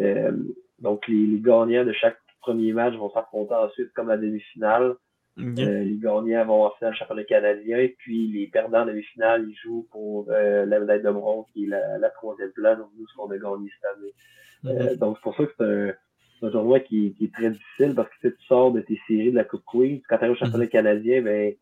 Euh, 0.00 0.32
donc, 0.80 1.06
les, 1.08 1.26
les, 1.26 1.40
gagnants 1.40 1.84
de 1.84 1.92
chaque 1.92 2.18
premier 2.40 2.72
match 2.72 2.94
vont 2.94 3.10
s'affronter 3.10 3.54
ensuite 3.54 3.92
comme 3.94 4.08
la 4.08 4.16
demi-finale. 4.16 4.96
Euh, 5.38 5.84
les 5.84 5.98
gagnants 5.98 6.46
vont 6.46 6.64
en 6.64 6.70
finale 6.72 6.94
championnat 6.94 7.24
canadien, 7.24 7.88
puis 7.98 8.26
les 8.28 8.46
perdants 8.46 8.86
de 8.86 8.90
demi-finale, 8.90 9.46
ils 9.48 9.54
jouent 9.54 9.86
pour 9.90 10.26
euh, 10.30 10.64
la 10.64 10.80
médaille 10.80 11.02
de 11.02 11.10
bronze, 11.10 11.44
qui 11.52 11.64
est 11.64 11.68
la, 11.68 11.98
la 11.98 12.08
troisième 12.10 12.52
place, 12.52 12.78
donc 12.78 12.88
nous, 12.98 13.06
ce 13.06 13.14
qu'on 13.14 13.30
a 13.30 13.36
gagné 13.36 13.70
cette 13.70 13.96
année. 13.96 14.14
Mm 14.62 14.68
-hmm. 14.70 14.98
donc, 14.98 15.16
c'est 15.16 15.22
pour 15.22 15.36
ça 15.36 15.44
que 15.44 15.52
c'est 15.58 15.64
un, 15.64 15.94
c'est 16.38 16.46
un 16.46 16.50
tournoi 16.50 16.80
qui, 16.80 17.14
qui, 17.14 17.24
est 17.24 17.32
très 17.32 17.50
difficile 17.50 17.94
parce 17.94 18.10
que 18.22 18.28
tu 18.28 18.44
sors 18.46 18.72
de 18.72 18.80
tes 18.80 18.98
séries 19.06 19.30
de 19.30 19.36
la 19.36 19.44
Coupe 19.44 19.64
Queen. 19.66 20.00
Quand 20.08 20.18
tu 20.18 20.24
arrives 20.24 20.36
au 20.36 20.38
championnat 20.38 20.66
-hmm. 20.66 20.68
canadien, 20.68 21.22
ben, 21.22 21.54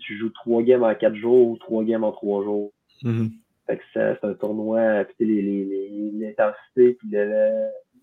tu 0.00 0.18
joues 0.18 0.30
trois 0.30 0.62
games 0.62 0.84
en 0.84 0.94
quatre 0.94 1.16
jours 1.16 1.48
ou 1.50 1.56
trois 1.58 1.82
games 1.84 2.04
en 2.04 2.12
trois 2.12 2.42
jours. 2.44 2.72
Mm 3.02 3.10
-hmm. 3.10 3.30
Fait 3.66 3.76
que 3.78 3.84
c'est 3.92 4.24
un 4.24 4.34
tournoi, 4.34 5.04
puis 5.04 5.26
l'intensité, 6.22 6.84
puis 6.98 7.08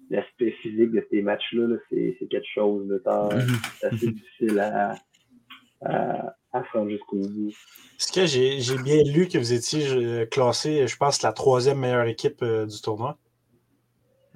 l'aspect 0.09 0.51
physique 0.61 0.91
de 0.91 1.03
ces 1.09 1.21
matchs-là, 1.21 1.65
-là, 1.67 1.77
c'est 1.89 2.27
quelque 2.33 2.51
chose 2.57 2.87
de 2.87 2.97
temps 3.07 3.29
-hmm. 3.29 3.87
assez 3.87 4.07
difficile 4.17 4.59
à, 4.59 4.95
à, 5.81 5.93
à 6.57 6.63
faire 6.69 6.89
jusqu'au 6.89 7.17
bout. 7.17 7.53
Est-ce 7.99 8.11
que 8.17 8.25
j'ai 8.65 8.77
bien 8.89 9.01
lu 9.15 9.27
que 9.31 9.37
vous 9.43 9.53
étiez 9.59 9.81
classé, 10.35 10.87
je 10.91 10.97
pense, 11.01 11.21
la 11.27 11.33
troisième 11.41 11.79
meilleure 11.79 12.07
équipe 12.15 12.41
euh, 12.43 12.65
du 12.65 12.79
tournoi? 12.81 13.17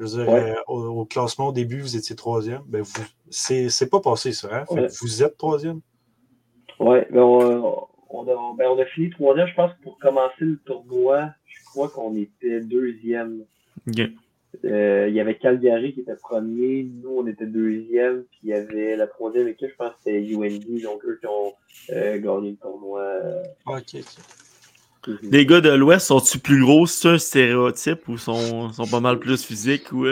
Je 0.02 0.06
veux 0.08 0.24
dire, 0.24 0.34
ouais. 0.34 0.52
euh, 0.52 0.56
au, 0.68 1.02
au, 1.02 1.06
classement, 1.06 1.50
au 1.50 1.52
début, 1.52 1.80
vous 1.80 1.96
étiez 1.96 2.16
troisième. 2.16 2.64
Ben, 2.66 2.82
vous, 2.82 3.04
c'est 3.30 3.90
pas 3.90 4.00
passé, 4.00 4.32
ça. 4.32 4.50
Hein? 4.52 4.66
Ouais. 4.72 4.88
vous 5.00 5.22
êtes 5.22 5.38
troisième. 5.38 5.82
Oui, 6.80 6.98
ben, 7.12 7.22
on, 7.22 7.88
on, 8.10 8.24
a, 8.24 8.56
ben, 8.58 8.68
on 8.70 8.80
a 8.80 8.86
fini 8.86 9.12
troisième, 9.12 9.48
je 9.48 9.54
pense, 9.54 9.72
pour 9.84 10.00
commencer 10.00 10.34
le 10.40 10.58
tournoi. 10.66 11.30
Je 11.46 11.64
crois 11.66 11.90
qu'on 11.90 12.16
était 12.16 12.62
deuxième. 12.62 13.46
Okay. 13.88 14.10
Euh, 14.66 15.06
il 15.08 15.14
y 15.14 15.20
avait 15.20 15.38
Calgary 15.38 15.94
qui 15.94 16.02
était 16.02 16.16
premier, 16.16 16.84
nous 16.84 17.20
on 17.20 17.26
était 17.26 17.46
deuxième, 17.46 18.24
puis 18.24 18.40
il 18.44 18.50
y 18.50 18.54
avait 18.54 18.98
la 18.98 19.08
troisième 19.08 19.48
équipe, 19.48 19.70
je 19.70 19.76
pense 19.76 19.92
que 19.92 19.98
c'était 20.04 20.22
UND, 20.22 20.82
donc 20.84 21.06
eux 21.06 21.18
qui 21.22 21.26
ont 21.26 21.54
euh, 21.92 22.20
gagné 22.20 22.52
le 22.52 22.58
tournoi. 22.58 23.22
Ok, 23.66 23.96
ok. 25.08 25.20
Les 25.24 25.46
gars 25.46 25.62
de 25.62 25.70
l'Ouest 25.70 26.08
sont-ils 26.08 26.42
plus 26.42 26.62
gros? 26.62 26.86
C'est 26.86 27.10
un 27.10 27.18
stéréotype 27.18 28.08
ou 28.08 28.18
sont, 28.18 28.72
sont 28.72 28.88
pas 28.88 29.00
mal 29.00 29.20
plus 29.20 29.44
physiques? 29.44 29.92
Ou... 29.92 30.06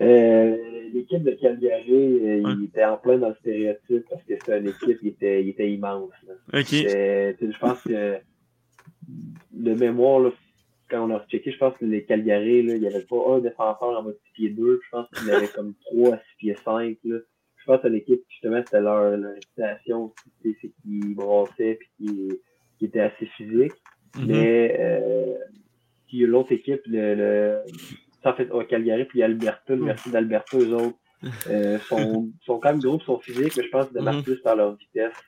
Euh, 0.00 0.56
L'équipe 0.92 1.24
de 1.24 1.32
Calgary, 1.32 1.92
euh, 1.92 2.54
il 2.56 2.64
était 2.66 2.84
en 2.84 2.96
plein 2.96 3.18
dans 3.18 3.30
le 3.30 3.34
stéréotype 3.40 4.04
parce 4.08 4.22
que 4.22 4.34
c'était 4.34 4.58
une 4.58 4.68
équipe 4.68 5.00
qui 5.00 5.08
était, 5.08 5.42
il 5.42 5.48
était 5.48 5.70
immense. 5.72 6.12
Là. 6.26 6.34
OK. 6.60 6.70
Je 6.70 7.58
pense 7.58 7.82
que 7.82 8.18
de 9.52 9.74
mémoire, 9.74 10.20
là, 10.20 10.30
quand 10.88 11.08
on 11.08 11.14
a 11.14 11.24
checké, 11.28 11.50
je 11.50 11.58
pense 11.58 11.76
que 11.78 11.84
les 11.84 12.04
Calgary, 12.04 12.62
là, 12.62 12.74
il 12.74 12.80
n'y 12.80 12.86
avait 12.86 13.04
pas 13.04 13.34
un 13.34 13.38
défenseur 13.40 13.88
en 13.98 14.02
mode 14.02 14.18
6 14.26 14.32
pieds 14.34 14.50
2. 14.50 14.80
Je 14.84 14.90
pense 14.90 15.08
qu'il 15.10 15.28
y 15.28 15.30
avait 15.32 15.48
comme 15.48 15.74
3 15.86 16.14
à 16.14 16.18
6 16.18 16.22
pieds 16.38 16.56
5. 16.64 16.96
Là. 17.04 17.18
Je 17.56 17.64
pense 17.64 17.80
que 17.80 17.88
l'équipe, 17.88 18.22
justement, 18.28 18.60
c'était 18.64 18.80
leur, 18.80 19.16
leur 19.16 19.34
réputation. 19.34 20.12
C'est 20.42 20.54
qu'ils 20.82 21.14
brassaient 21.14 21.78
puis 21.80 21.88
qu'ils 21.96 22.38
qui 22.78 22.84
était 22.86 23.00
assez 23.00 23.26
physique. 23.36 23.72
Mm 24.16 24.20
-hmm. 24.20 24.26
Mais 24.26 24.76
euh, 24.78 25.34
puis 26.06 26.18
l'autre 26.26 26.52
équipe, 26.52 26.82
le, 26.86 27.14
le 27.14 27.58
en 28.24 28.34
fait 28.34 28.50
au 28.50 28.62
Calgary 28.64 29.04
puis 29.04 29.22
Alberta, 29.22 29.74
l'Université 29.74 30.10
d'Alberta, 30.10 30.56
eux 30.58 30.72
autres, 30.74 30.98
euh, 31.50 31.78
sont, 31.88 32.30
sont 32.46 32.58
quand 32.58 32.70
même 32.72 32.80
gros 32.80 33.00
sont 33.00 33.18
physiques, 33.18 33.54
mais 33.56 33.64
je 33.64 33.70
pense 33.70 33.86
qu'ils 33.86 33.98
démarrent 33.98 34.14
mm 34.16 34.20
-hmm. 34.20 34.24
plus 34.30 34.40
par 34.46 34.56
leur 34.56 34.70
vitesse. 34.76 35.18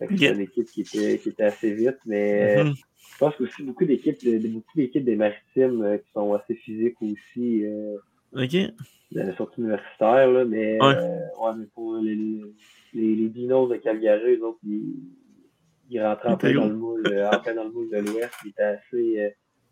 Okay. 0.00 0.16
C'est 0.18 0.34
une 0.34 0.40
équipe 0.48 0.68
qui 0.74 0.80
était, 0.86 1.18
qui 1.20 1.28
était 1.32 1.48
assez 1.52 1.70
vite, 1.82 2.00
mais 2.12 2.28
mm 2.62 2.68
-hmm. 2.68 2.74
je 3.12 3.16
pense 3.22 3.34
aussi 3.44 3.60
beaucoup 3.66 3.86
d'équipes 3.90 4.20
beaucoup 4.56 4.76
d'équipes 4.80 5.06
des 5.12 5.18
maritimes 5.26 5.80
euh, 5.88 5.96
qui 6.02 6.08
sont 6.16 6.28
assez 6.38 6.54
physiques 6.64 7.00
aussi. 7.08 7.50
OK. 8.42 8.54
De 9.16 9.20
la 9.28 9.34
sortie 9.40 9.58
universitaire, 9.62 10.26
là, 10.36 10.42
mais, 10.52 10.68
ouais. 10.86 10.96
Ouais, 11.40 11.52
mais 11.58 11.68
pour 11.74 11.88
les, 12.06 12.16
les, 12.98 13.10
les 13.20 13.28
dinos 13.36 13.66
de 13.72 13.76
Calgary, 13.86 14.34
eux 14.34 14.42
autres, 14.48 14.62
ils, 14.74 14.96
il 15.90 16.02
rentrait 16.02 16.28
en 16.28 16.36
plein 16.36 16.54
dans 16.54 16.66
le 16.66 16.74
moule, 16.74 17.28
en 17.32 17.38
plein 17.40 17.54
dans 17.54 17.64
le 17.64 17.72
moule 17.72 17.90
de 17.90 17.98
l'Ouest. 17.98 18.32
Il 18.44 18.50
était 18.50 18.62
assez. 18.62 19.20
Euh, 19.20 19.30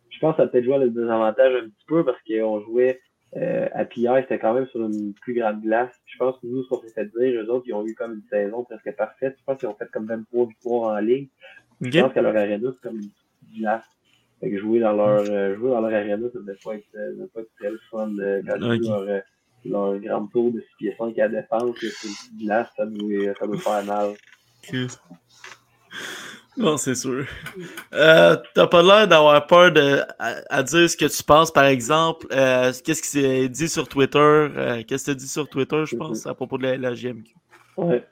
je 0.08 0.18
pense 0.18 0.32
que 0.32 0.36
ça 0.38 0.42
a 0.44 0.46
peut-être 0.46 0.64
joué 0.64 0.78
le 0.78 0.90
désavantage 0.90 1.54
un 1.54 1.68
petit 1.68 1.86
peu 1.86 2.04
parce 2.04 2.18
qu'on 2.22 2.60
jouait 2.60 3.00
euh, 3.36 3.68
à 3.72 3.84
Pierre, 3.84 4.16
c'était 4.22 4.38
quand 4.38 4.54
même 4.54 4.66
sur 4.66 4.80
une 4.80 5.12
plus 5.14 5.34
grande 5.34 5.60
glace. 5.60 5.92
Je 6.06 6.16
pense 6.16 6.38
que 6.38 6.46
nous, 6.46 6.62
ce 6.62 6.68
qu'on 6.68 6.80
s'est 6.80 6.92
fait 6.92 7.06
dire, 7.06 7.42
eux 7.42 7.50
autres, 7.50 7.64
ils 7.66 7.74
ont 7.74 7.86
eu 7.86 7.94
comme 7.94 8.14
une 8.14 8.22
saison 8.30 8.64
presque 8.64 8.96
parfaite. 8.96 9.36
Je 9.38 9.44
pense 9.44 9.58
qu'ils 9.58 9.68
ont 9.68 9.74
fait 9.74 9.90
comme 9.92 10.06
23 10.06 10.46
victoires 10.46 10.96
en 10.96 11.00
ligne. 11.00 11.28
Okay. 11.80 11.90
Je 11.90 12.00
pense 12.00 12.12
qu'à 12.14 12.22
leur 12.22 12.36
arena, 12.36 12.70
c'est 12.72 12.88
comme 12.88 13.00
une 13.00 13.60
glace. 13.60 13.84
Fait 14.40 14.50
que 14.50 14.58
jouer 14.58 14.80
dans 14.80 14.92
leur, 14.92 15.20
euh, 15.28 15.54
jouer 15.56 15.70
dans 15.70 15.80
leur 15.80 15.92
arena, 15.92 16.28
ça 16.32 16.38
devait 16.38 16.58
pas 16.62 16.74
être, 16.76 17.32
pas 17.34 17.40
être 17.40 17.54
très 17.58 17.70
le 17.70 17.80
fun. 17.90 18.10
Euh, 18.18 18.42
quand 18.46 18.62
okay. 18.62 18.88
leur, 18.88 19.00
euh, 19.00 19.20
leur 19.64 19.98
grand 19.98 20.26
tour 20.28 20.52
de 20.52 20.60
6 20.60 20.66
pieds 20.78 20.94
5 20.96 21.18
à 21.18 21.28
défense, 21.28 21.76
c'est 21.80 22.08
une 22.30 22.46
glace, 22.46 22.68
ça 22.76 22.86
doit, 22.86 23.34
ça 23.38 23.46
doit 23.46 23.58
faire 23.58 23.84
mal. 23.84 24.14
Non, 26.56 26.78
c'est 26.78 26.94
sûr. 26.94 27.26
Euh, 27.92 28.36
T'as 28.54 28.66
pas 28.66 28.82
l'air 28.82 29.06
d'avoir 29.06 29.46
peur 29.46 29.70
de, 29.72 30.00
à, 30.18 30.62
dire 30.62 30.88
ce 30.88 30.96
que 30.96 31.04
tu 31.04 31.22
penses, 31.22 31.50
par 31.50 31.66
exemple. 31.66 32.26
Euh, 32.32 32.72
qu'est-ce 32.82 33.02
qui 33.02 33.08
s'est 33.08 33.48
dit 33.48 33.68
sur 33.68 33.86
Twitter? 33.86 34.18
Euh, 34.18 34.82
qu'est-ce 34.86 35.06
que 35.06 35.10
tu 35.10 35.16
dit 35.18 35.28
sur 35.28 35.48
Twitter, 35.48 35.84
je 35.84 35.96
pense, 35.96 36.26
à 36.26 36.34
propos 36.34 36.56
de 36.56 36.66
la, 36.66 36.94
GMQ? 36.94 37.34
Ouais. 37.76 38.02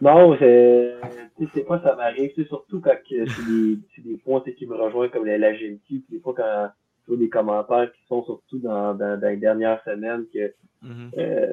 Non, 0.00 0.36
c'est. 0.38 0.96
quoi, 1.66 1.82
ça 1.82 1.94
m'arrive. 1.96 2.32
C'est 2.34 2.48
surtout 2.48 2.80
quand 2.80 2.96
c'est 3.06 3.24
des, 3.46 3.78
des 3.98 4.16
points 4.16 4.42
qui 4.56 4.66
me 4.66 4.74
rejoignent 4.74 5.10
comme 5.10 5.26
la, 5.26 5.52
GMQ. 5.52 6.04
Des 6.08 6.20
fois, 6.20 6.32
quand 6.34 6.70
je 7.02 7.08
vois 7.08 7.18
des 7.18 7.28
commentaires 7.28 7.92
qui 7.92 8.00
sont 8.08 8.24
surtout 8.24 8.58
dans, 8.58 8.94
dans, 8.94 9.20
dans 9.20 9.28
les 9.28 9.36
dernières 9.36 9.82
semaines 9.84 10.24
que. 10.32 10.52
Euh, 11.18 11.52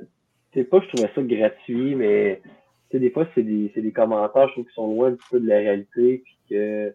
c'est 0.53 0.63
pas 0.63 0.79
que 0.79 0.85
je 0.85 0.95
trouvais 0.95 1.11
ça 1.13 1.21
gratuit, 1.21 1.95
mais 1.95 2.41
sais, 2.91 2.99
des 2.99 3.11
fois, 3.11 3.27
c'est 3.35 3.43
des, 3.43 3.71
c'est 3.73 3.81
des 3.81 3.91
commentaires, 3.91 4.47
je 4.47 4.53
trouve, 4.53 4.65
qui 4.65 4.73
sont 4.73 4.87
loin 4.87 5.09
un 5.09 5.15
petit 5.15 5.27
peu 5.31 5.39
de 5.39 5.47
la 5.47 5.57
réalité, 5.57 6.23
puis 6.23 6.37
que, 6.49 6.93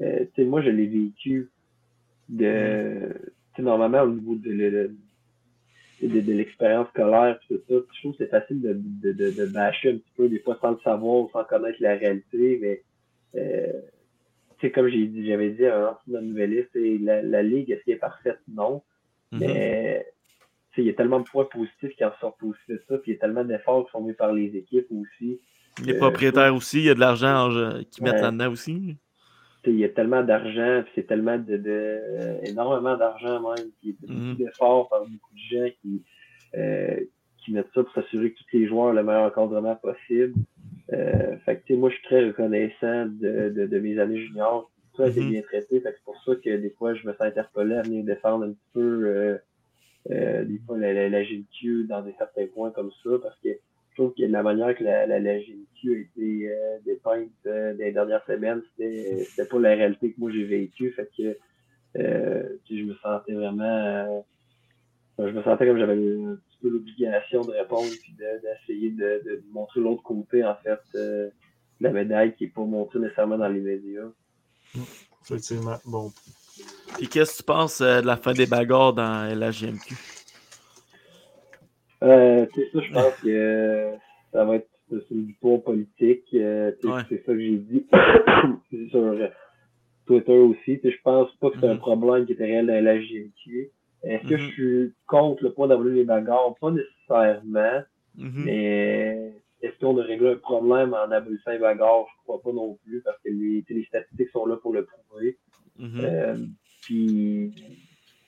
euh, 0.00 0.18
tu 0.20 0.28
sais, 0.36 0.44
moi, 0.44 0.62
je 0.62 0.70
l'ai 0.70 0.86
vécu 0.86 1.50
de, 2.28 3.08
tu 3.54 3.56
sais, 3.56 3.62
normalement, 3.62 4.02
au 4.02 4.10
niveau 4.10 4.34
de, 4.36 4.50
de, 4.50 4.90
de, 6.02 6.20
de 6.20 6.32
l'expérience 6.32 6.88
scolaire, 6.88 7.38
tout 7.48 7.60
ça, 7.68 7.74
je 7.92 8.00
trouve 8.00 8.12
que 8.12 8.18
c'est 8.18 8.30
facile 8.30 8.60
de, 8.60 8.74
de, 8.74 9.12
de, 9.12 9.30
de 9.30 9.46
bâcher 9.46 9.90
un 9.90 9.96
petit 9.96 10.12
peu, 10.16 10.28
des 10.28 10.38
fois, 10.38 10.58
sans 10.60 10.72
le 10.72 10.78
savoir 10.84 11.24
ou 11.24 11.30
sans 11.32 11.44
connaître 11.44 11.78
la 11.80 11.96
réalité, 11.96 12.58
mais, 12.60 12.82
euh, 13.36 13.72
tu 14.58 14.66
sais, 14.66 14.72
comme 14.72 14.88
j'ai 14.88 15.06
dit, 15.06 15.26
j'avais 15.26 15.50
dit 15.50 15.66
à 15.66 15.98
un 16.14 16.20
nouvelliste, 16.20 16.70
la, 16.74 17.22
la 17.22 17.42
ligue, 17.42 17.70
est-ce 17.70 17.82
qu'elle 17.84 17.94
est 17.94 17.98
parfaite? 17.98 18.38
Non. 18.48 18.82
Mm-hmm. 19.32 19.38
Mais, 19.40 20.06
il 20.78 20.84
y 20.84 20.90
a 20.90 20.94
tellement 20.94 21.20
de 21.20 21.24
points 21.24 21.44
positifs 21.44 21.94
qui 21.96 22.04
en 22.04 22.12
sortent 22.20 22.42
aussi 22.42 22.60
de 22.68 22.82
ça, 22.88 22.98
puis 22.98 23.12
il 23.12 23.14
y 23.14 23.16
a 23.16 23.20
tellement 23.20 23.44
d'efforts 23.44 23.84
qui 23.86 23.92
sont 23.92 24.00
mis 24.00 24.14
par 24.14 24.32
les 24.32 24.56
équipes 24.56 24.86
aussi. 24.90 25.40
Les 25.84 25.94
propriétaires 25.94 26.54
aussi, 26.54 26.78
il 26.78 26.84
y 26.84 26.90
a 26.90 26.94
de 26.94 27.00
l'argent 27.00 27.50
qui 27.90 28.02
mettent 28.02 28.20
là-dedans 28.20 28.50
aussi. 28.50 28.96
Il 29.64 29.78
y 29.78 29.84
a 29.84 29.88
tellement 29.88 30.22
d'argent, 30.22 30.82
puis 30.82 30.92
c'est 30.96 31.06
tellement 31.06 31.38
de, 31.38 31.56
de 31.56 32.00
énormément 32.48 32.96
d'argent 32.96 33.40
même, 33.40 33.68
puis 33.78 33.84
il 33.84 33.88
y 33.90 33.92
a 33.92 33.96
beaucoup 34.00 34.12
mhm. 34.12 34.36
d'efforts 34.36 34.88
par 34.88 35.00
beaucoup 35.02 35.34
de 35.34 35.56
gens 35.56 35.68
qui, 35.80 36.02
euh, 36.56 36.96
qui 37.38 37.52
mettent 37.52 37.70
ça 37.74 37.84
pour 37.84 37.92
s'assurer 37.94 38.32
que 38.32 38.38
tous 38.38 38.56
les 38.58 38.66
joueurs 38.66 38.88
ont 38.88 38.92
le 38.92 39.02
meilleur 39.04 39.24
encadrement 39.24 39.76
possible. 39.76 40.34
Euh, 40.92 41.36
fait 41.44 41.62
que, 41.66 41.74
moi, 41.74 41.90
je 41.90 41.94
suis 41.94 42.04
très 42.04 42.26
reconnaissant 42.26 43.06
de, 43.06 43.50
de, 43.50 43.66
de 43.66 43.78
mes 43.78 43.98
années 44.00 44.20
juniors. 44.20 44.70
Tout 44.94 45.02
a 45.02 45.08
été 45.08 45.20
mhm. 45.20 45.30
bien 45.30 45.42
traité. 45.42 45.80
Fait 45.80 45.90
que 45.90 45.96
c'est 45.96 46.04
pour 46.04 46.20
ça 46.24 46.34
que 46.34 46.56
des 46.56 46.70
fois, 46.70 46.94
je 46.94 47.06
me 47.06 47.12
sens 47.12 47.22
interpellé 47.22 47.76
à 47.76 47.82
venir 47.82 48.04
défendre 48.04 48.44
un 48.46 48.50
petit 48.50 48.68
peu 48.74 49.38
euh, 50.10 50.44
des 50.44 50.58
fois 50.66 50.78
la, 50.78 51.08
la, 51.08 51.22
dans 51.88 52.02
des 52.02 52.14
certains 52.18 52.46
points 52.46 52.70
comme 52.70 52.90
ça, 53.02 53.10
parce 53.22 53.38
que 53.40 53.50
je 53.92 54.02
trouve 54.02 54.14
que 54.14 54.22
la 54.22 54.42
manière 54.42 54.74
que 54.76 54.84
la, 54.84 55.06
la, 55.06 55.16
a 55.16 55.34
été 55.36 56.48
euh, 56.48 56.78
dépeinte 56.84 57.28
euh, 57.46 57.72
les 57.74 57.92
dernières 57.92 58.24
semaines, 58.26 58.62
c'était, 58.76 59.44
pas 59.44 59.58
la 59.58 59.74
réalité 59.74 60.12
que 60.12 60.20
moi 60.20 60.30
j'ai 60.32 60.44
vécu. 60.44 60.92
Fait 60.92 61.10
que 61.16 61.36
euh, 61.98 62.42
je 62.70 62.84
me 62.84 62.94
sentais 62.96 63.34
vraiment 63.34 64.24
je 65.18 65.24
me 65.24 65.42
sentais 65.42 65.66
comme 65.66 65.78
j'avais 65.78 65.92
un 65.92 66.36
petit 66.36 66.58
peu 66.62 66.70
l'obligation 66.70 67.42
de 67.42 67.50
répondre 67.50 67.90
puis 68.02 68.14
d'essayer 68.14 68.90
de, 68.90 69.42
montrer 69.52 69.80
l'autre 69.80 70.02
côté 70.02 70.42
en 70.42 70.54
fait 70.56 70.80
de 70.94 71.30
la 71.80 71.90
médaille 71.90 72.34
qui 72.34 72.44
est 72.44 72.54
pas 72.54 72.64
montrée 72.64 72.98
nécessairement 72.98 73.36
dans 73.36 73.48
les 73.48 73.60
médias. 73.60 74.08
Effectivement. 75.22 75.76
Bon, 75.84 76.10
puis 76.96 77.08
qu'est-ce 77.08 77.32
que 77.32 77.36
tu 77.38 77.42
penses 77.44 77.80
euh, 77.80 78.00
de 78.00 78.06
la 78.06 78.16
fin 78.16 78.32
des 78.32 78.46
bagarres 78.46 78.92
dans 78.92 79.38
la 79.38 79.50
GMQ? 79.50 79.94
Euh, 82.02 82.46
c'est 82.54 82.70
ça, 82.72 82.80
je 82.80 82.92
pense 82.92 83.14
que 83.22 83.90
ça 84.32 84.44
va 84.44 84.56
être 84.56 84.68
une 85.10 85.26
victoire 85.26 85.62
politique. 85.62 86.26
Euh, 86.34 86.72
c'est 87.08 87.24
ça 87.24 87.32
que 87.32 87.38
j'ai 87.40 87.56
dit 87.56 87.86
sur 88.90 89.16
Twitter 90.06 90.38
aussi. 90.38 90.80
Je 90.82 91.02
pense 91.02 91.30
pas 91.36 91.50
que 91.50 91.60
c'est 91.60 91.66
un 91.66 91.74
mm-hmm. 91.74 91.78
problème 91.78 92.26
qui 92.26 92.32
était 92.32 92.44
réel 92.44 92.66
dans 92.66 92.84
la 92.84 92.98
GMQ. 92.98 93.70
Est-ce 94.04 94.28
que 94.28 94.36
je 94.36 94.44
mm-hmm. 94.44 94.52
suis 94.52 94.94
contre 95.06 95.44
le 95.44 95.52
point 95.52 95.68
d'avoir 95.68 95.88
les 95.88 96.04
bagarres? 96.04 96.54
Pas 96.60 96.72
nécessairement. 96.72 97.82
Mm-hmm. 98.18 98.44
Mais 98.44 99.32
est-ce 99.62 99.78
qu'on 99.78 99.96
a 99.98 100.02
réglé 100.02 100.32
un 100.32 100.36
problème 100.36 100.92
en 100.92 101.10
abolissant 101.10 101.52
les 101.52 101.58
bagarres? 101.58 102.06
Je 102.18 102.22
crois 102.24 102.42
pas 102.42 102.52
non 102.52 102.78
plus 102.84 103.00
parce 103.02 103.16
que 103.22 103.30
les, 103.30 103.64
les 103.68 103.84
statistiques 103.84 104.30
sont 104.30 104.46
là 104.46 104.56
pour 104.56 104.72
le 104.72 104.84
prouver. 104.84 105.38
Euh, 105.80 106.36
puis 106.82 107.52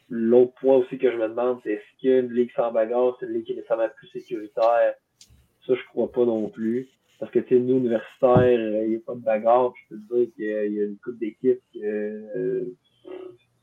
l'autre 0.09 0.55
point 0.55 0.77
aussi 0.77 0.99
que 0.99 1.11
je 1.11 1.17
me 1.17 1.29
demande, 1.29 1.61
c'est 1.63 1.73
est-ce 1.73 2.01
qu'une 2.01 2.33
ligue 2.33 2.51
sans 2.55 2.73
bagarre, 2.73 3.17
c'est 3.19 3.27
une 3.27 3.33
ligue 3.33 3.45
qui 3.45 3.53
est 3.53 3.57
nécessairement 3.57 3.89
plus 3.97 4.09
sécuritaire? 4.09 4.95
Ça, 5.67 5.75
je 5.75 5.87
crois 5.89 6.11
pas 6.11 6.25
non 6.25 6.49
plus. 6.49 6.89
Parce 7.19 7.31
que, 7.31 7.39
tu 7.39 7.55
sais, 7.55 7.61
nous, 7.61 7.79
universitaires, 7.79 8.83
il 8.85 8.91
n'y 8.91 8.97
a 8.97 9.01
pas 9.07 9.15
de 9.15 9.21
bagarre. 9.21 9.73
je 9.77 9.95
peux 9.95 10.01
te 10.01 10.15
dire 10.15 10.35
qu'il 10.35 10.75
y, 10.75 10.81
a 10.81 10.85
une 10.85 10.99
coupe 10.99 11.19
d'équipes 11.19 11.61
qui 11.73 11.85
euh, 11.85 12.65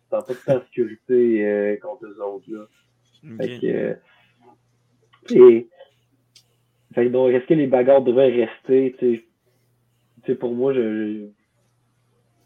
pas 0.10 0.22
de 0.22 0.52
en 0.52 0.62
sécurité 0.66 1.46
euh, 1.48 1.78
contre 1.78 2.06
eux 2.06 2.22
autres. 2.22 2.46
Là. 2.50 2.68
Fait 3.38 3.60
que, 3.60 3.68
euh, 3.68 3.94
et, 5.30 5.68
fait 6.94 7.06
que 7.06 7.12
donc, 7.12 7.32
est-ce 7.34 7.46
que 7.46 7.54
les 7.54 7.68
bagarres 7.68 8.02
devraient 8.02 8.32
rester? 8.32 8.96
Pour 10.40 10.54
moi, 10.54 10.74
je, 10.74 10.82
je, 10.82 11.26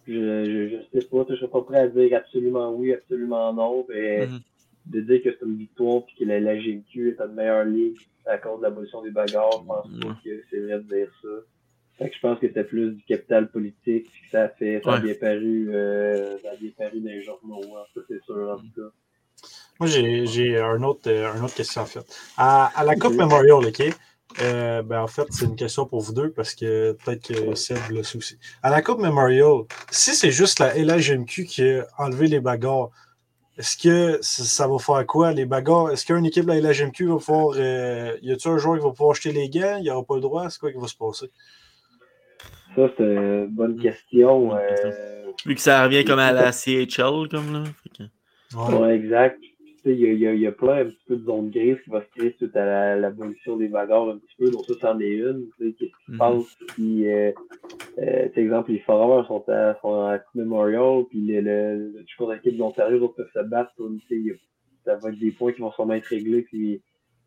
je, 0.08 0.70
je 0.70 1.00
sais 1.00 1.08
pas, 1.08 1.26
je 1.30 1.36
suis 1.36 1.48
pas 1.48 1.62
prêt 1.62 1.80
à 1.80 1.88
dire 1.88 2.18
absolument 2.18 2.72
oui, 2.74 2.94
absolument 2.94 3.54
non, 3.54 3.86
mais 3.90 4.28
mhm. 4.28 4.40
de 4.88 5.02
dire 5.02 5.24
que 5.24 5.30
c'est 5.32 5.46
une 5.46 5.58
victoire 5.58 6.04
puis 6.06 6.16
que 6.20 6.26
la, 6.26 6.40
la 6.40 6.58
GQ 6.58 7.10
est 7.10 7.22
une 7.22 7.34
meilleure 7.34 7.66
ligue 7.66 7.98
à 8.26 8.38
cause 8.38 8.60
de 8.60 8.64
l'abolition 8.64 9.02
des 9.02 9.12
bagarres, 9.12 9.62
je 9.62 9.68
pense 9.68 9.88
pas 10.02 10.18
que 10.24 10.44
c'est 10.50 10.60
vrai 10.60 10.78
de 10.78 10.84
dire 10.84 11.12
ça. 11.22 11.30
Fait 11.98 12.10
que 12.10 12.16
je 12.16 12.20
pense 12.20 12.40
que 12.40 12.48
c'était 12.48 12.64
plus 12.64 12.92
du 12.92 13.04
capital 13.04 13.50
politique, 13.50 14.10
puis 14.12 14.22
que 14.24 14.30
ça 14.32 14.44
a 14.44 14.50
fait, 14.50 14.82
ça 14.84 14.96
a 14.96 15.00
bien 15.00 15.14
paru, 15.14 15.70
euh, 15.74 16.38
ça 16.40 16.52
a 16.52 16.56
bien 16.58 16.72
paru 16.78 17.00
dans 17.00 17.10
les 17.10 17.22
journaux, 17.22 17.62
hein, 17.78 17.84
ça 17.94 18.02
c'est 18.08 18.22
sûr 18.24 18.50
en 18.50 18.58
tout 18.58 18.72
cas. 18.76 18.90
Moi, 19.80 19.88
j'ai 19.90 20.58
un 20.60 20.82
autre, 20.84 21.10
euh, 21.10 21.34
une 21.36 21.44
autre 21.44 21.56
question 21.56 21.82
en 21.82 21.86
fait. 21.86 22.06
À, 22.38 22.68
à 22.80 22.84
la 22.84 22.96
Coupe 22.96 23.14
Memorial, 23.16 23.66
OK? 23.66 23.84
Euh, 24.42 24.82
ben, 24.82 25.02
en 25.02 25.08
fait, 25.08 25.26
c'est 25.30 25.46
une 25.46 25.56
question 25.56 25.86
pour 25.86 26.02
vous 26.02 26.14
deux 26.14 26.32
parce 26.32 26.54
que 26.54 26.94
peut-être 26.94 27.28
que 27.28 27.56
Seb 27.56 27.78
le 27.90 28.04
souci. 28.04 28.38
À 28.62 28.70
la 28.70 28.82
Coupe 28.82 29.00
Memorial, 29.00 29.64
si 29.92 30.14
c'est 30.14 30.32
juste 30.32 30.60
la 30.60 30.76
LHMQ 30.76 31.46
qui 31.46 31.70
a 31.70 31.88
enlevé 31.98 32.28
les 32.28 32.40
bagarres, 32.40 32.90
est-ce 33.58 33.78
que 33.78 34.20
ça 34.22 34.68
va 34.68 34.78
faire 34.80 35.06
quoi, 35.06 35.32
les 35.32 35.46
bagarres? 35.46 35.92
Est-ce 35.92 36.06
qu'une 36.06 36.26
équipe 36.26 36.46
de 36.46 36.52
la 36.52 36.60
LHMQ 36.60 37.08
va 37.08 37.18
pouvoir. 37.18 37.56
Euh, 37.58 38.18
y 38.22 38.32
a-t-il 38.32 38.52
un 38.52 38.58
joueur 38.58 38.78
qui 38.78 38.84
va 38.84 38.92
pouvoir 38.92 39.12
acheter 39.12 39.32
les 39.32 39.50
gants? 39.50 39.78
Il 39.78 39.84
n'y 39.84 39.90
aura 39.90 40.04
pas 40.04 40.16
le 40.16 40.22
droit? 40.22 40.50
C'est 40.50 40.60
quoi 40.60 40.72
qui 40.72 40.78
va 40.78 40.88
se 40.88 40.98
passer? 40.98 41.28
Ça, 42.76 42.90
c'est 42.98 43.04
une 43.04 43.48
bonne 43.48 43.80
question. 43.82 44.54
Euh... 44.54 45.32
Vu 45.46 45.56
que 45.56 45.62
ça 45.62 45.84
revient 45.86 46.04
comme 46.04 46.20
à 46.20 46.34
la 46.34 46.52
CHL, 46.52 47.30
comme 47.32 47.54
là. 47.54 47.64
Ouais, 48.54 48.96
exact 48.96 49.40
il 49.92 50.20
y 50.20 50.28
a, 50.28 50.34
y, 50.34 50.48
a, 50.48 50.52
plein 50.52 50.82
un 50.82 50.86
petit 50.86 51.06
peu 51.08 51.16
de 51.16 51.26
zones 51.26 51.50
grises 51.50 51.78
qui 51.84 51.90
va 51.90 52.02
se 52.02 52.08
créer 52.18 52.34
suite 52.38 52.56
à 52.56 52.96
l'abolition 52.96 53.58
des 53.58 53.68
bagarres 53.68 54.10
un 54.10 54.18
petit 54.18 54.36
peu, 54.38 54.50
donc 54.50 54.66
ça, 54.66 54.74
c'en 54.82 55.00
est 55.00 55.14
une. 55.14 55.48
Qu'est-ce 55.60 55.76
qui 55.76 55.92
se 56.08 56.12
mhm. 56.12 56.18
passe 56.18 56.58
euh, 56.80 57.32
euh, 58.00 58.30
exemple, 58.36 58.72
les 58.72 58.80
Foreurs 58.80 59.28
sont 59.28 59.44
à, 59.48 59.78
sont 59.82 59.94
à 59.94 60.20
Memorial, 60.34 61.04
puis 61.10 61.22
le, 61.22 61.42
le, 61.42 62.06
le 62.06 63.02
autres 63.04 63.16
peuvent 63.16 63.32
se 63.34 63.48
battre, 63.48 63.74
ça 64.86 64.96
va 64.96 65.10
être 65.10 65.20
des 65.20 65.32
points 65.32 65.52
qui 65.52 65.62
vont 65.62 65.72
sûrement 65.72 65.94
être 65.94 66.06
réglés, 66.06 66.44
puis 66.44 66.82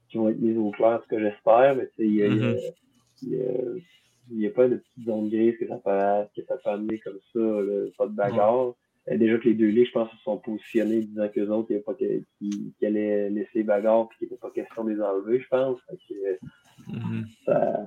qui 0.09 0.17
vont 0.17 0.29
être 0.29 0.41
mis 0.41 0.57
au 0.57 0.71
clair, 0.71 1.01
ce 1.03 1.09
que 1.09 1.21
j'espère, 1.21 1.77
mais 1.77 1.87
tu 1.87 1.93
sais, 1.97 2.07
il 2.07 2.15
y 2.15 2.23
a, 2.25 2.29
mhm. 2.29 2.57
y 3.23 3.37
a, 3.37 3.49
il 4.31 4.41
y 4.41 4.47
a 4.47 4.51
pas 4.51 4.69
de 4.69 4.77
petites 4.77 5.07
zones 5.07 5.29
grises 5.29 5.57
que 5.59 5.67
ça 5.67 5.77
peut, 5.77 6.29
que 6.41 6.47
ça 6.47 6.57
peut 6.57 6.71
amener 6.71 6.99
comme 6.99 7.19
ça, 7.33 7.39
là, 7.41 7.87
pas 7.97 8.07
de 8.07 8.13
bagarre. 8.13 8.75
Euh, 9.11 9.17
déjà 9.17 9.39
que 9.39 9.45
les 9.45 9.55
deux 9.55 9.69
ligues, 9.69 9.87
je 9.87 9.93
pense, 9.93 10.11
se 10.11 10.17
sont 10.23 10.39
positionnés 10.39 11.01
disant 11.01 11.29
qu'eux 11.29 11.49
autres, 11.49 11.69
il 11.71 11.81
pas 11.83 11.95
qu'ils 11.95 12.25
qu 12.41 12.87
allaient 12.87 13.31
laisser 13.31 13.63
bagarre 13.63 14.09
et 14.13 14.17
qu'il 14.17 14.29
n'était 14.29 14.41
pas 14.41 14.51
question 14.51 14.85
de 14.85 14.91
les 14.91 15.01
enlever, 15.01 15.41
je 15.41 15.49
pense. 15.49 15.79
Mm-hmm. 16.89 17.25
ça... 17.45 17.85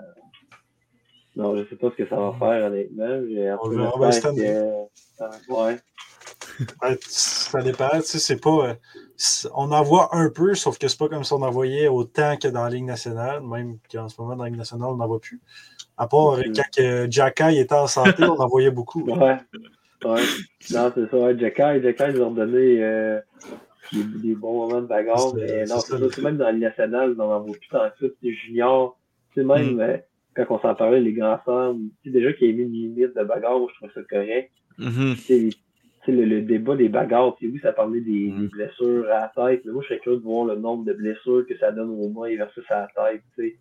Non, 1.35 1.55
je 1.55 1.63
sais 1.69 1.77
pas 1.77 1.89
ce 1.91 1.95
que 1.95 2.07
ça 2.07 2.17
va 2.17 2.35
faire, 2.37 2.65
honnêtement. 2.65 3.21
J'ai 3.29 3.47
un 3.47 3.57
peu 3.57 3.77
verra 3.77 4.09
que... 4.09 4.81
ouais. 5.49 6.97
ça 7.07 7.61
dépend, 7.61 7.89
tu 7.95 8.01
sais, 8.01 8.19
c'est 8.19 8.41
pas. 8.41 8.67
Euh, 8.67 8.73
on 9.55 9.71
en 9.71 9.83
voit 9.83 10.09
un 10.15 10.29
peu, 10.29 10.55
sauf 10.55 10.77
que 10.77 10.87
c'est 10.87 10.97
pas 10.97 11.07
comme 11.07 11.23
si 11.23 11.31
on 11.31 11.41
en 11.41 11.51
voyait 11.51 11.87
autant 11.87 12.35
que 12.35 12.47
dans 12.49 12.63
la 12.63 12.69
Ligue 12.69 12.85
nationale, 12.85 13.41
même 13.41 13.77
qu'en 13.91 14.09
ce 14.09 14.19
moment, 14.19 14.35
dans 14.35 14.43
la 14.43 14.49
Ligue 14.49 14.59
nationale, 14.59 14.89
on 14.89 14.97
n'en 14.97 15.07
voit 15.07 15.21
plus. 15.21 15.39
À 15.97 16.07
part 16.07 16.39
mm-hmm. 16.39 16.55
quand 16.55 16.81
euh, 16.81 17.07
Jacka 17.09 17.51
était 17.51 17.73
en 17.73 17.87
santé, 17.87 18.23
on 18.23 18.39
en 18.39 18.47
voyait 18.47 18.71
beaucoup. 18.71 19.03
Ouais. 19.03 19.37
Ouais. 20.03 20.21
Non, 20.71 20.91
c'est 20.93 21.09
ça. 21.09 21.17
Ouais, 21.17 21.37
Jackai, 21.37 21.81
Jackai, 21.81 22.11
ils 22.13 22.21
ont 22.21 22.31
donné 22.31 22.83
euh, 22.83 23.19
des, 23.93 24.03
des, 24.03 24.35
bons 24.35 24.67
moments 24.67 24.81
de 24.81 24.87
bagarre. 24.87 25.33
Mais 25.35 25.65
non, 25.65 25.79
c'est 25.79 25.97
ça. 25.97 26.21
Même 26.21 26.37
dans 26.37 26.45
la 26.45 26.53
nationale, 26.53 27.15
on 27.17 27.21
en 27.23 27.41
voit 27.41 27.55
plus 27.57 27.69
tant 27.69 27.89
que 27.89 28.07
ça. 28.07 28.13
C'est 28.21 28.33
junior. 28.33 28.99
Tu 29.33 29.41
sais, 29.41 29.45
même 29.45 29.75
mm. 29.75 29.81
euh, 29.81 29.97
quand 30.35 30.45
on 30.49 30.59
s'en 30.59 30.75
parlait, 30.75 30.99
les 30.99 31.13
grands 31.13 31.39
femmes, 31.39 31.89
tu 32.03 32.09
sais, 32.09 32.17
déjà 32.17 32.33
qu'il 32.33 32.47
y 32.47 32.49
a 32.51 32.53
mis 32.53 32.63
une 32.63 32.71
limite 32.71 33.15
de 33.15 33.23
bagarre, 33.23 33.59
moi, 33.59 33.69
je 33.71 33.77
trouve 33.77 33.93
ça 33.93 34.01
correct. 34.09 34.51
Mm 34.77 34.89
-hmm. 34.89 35.55
Le, 36.07 36.25
le, 36.25 36.41
débat 36.41 36.75
des 36.75 36.89
bagarres, 36.89 37.35
tu 37.35 37.45
sais, 37.45 37.53
oui, 37.53 37.59
ça 37.61 37.73
parlait 37.73 38.01
des, 38.01 38.31
mm. 38.31 38.41
des, 38.41 38.47
blessures 38.47 39.05
à 39.05 39.19
la 39.21 39.31
tête, 39.35 39.61
mais 39.65 39.71
moi, 39.71 39.83
je 39.83 39.89
serais 39.89 39.99
curieux 39.99 40.19
de 40.19 40.23
voir 40.23 40.45
le 40.45 40.55
nombre 40.55 40.83
de 40.83 40.93
blessures 40.93 41.45
que 41.47 41.55
ça 41.59 41.71
donne 41.71 41.91
au 41.91 42.09
mois 42.09 42.29
versus 42.35 42.65
à 42.69 42.79
la 42.81 42.87
tête, 42.97 43.21
tu 43.35 43.41
sais 43.41 43.55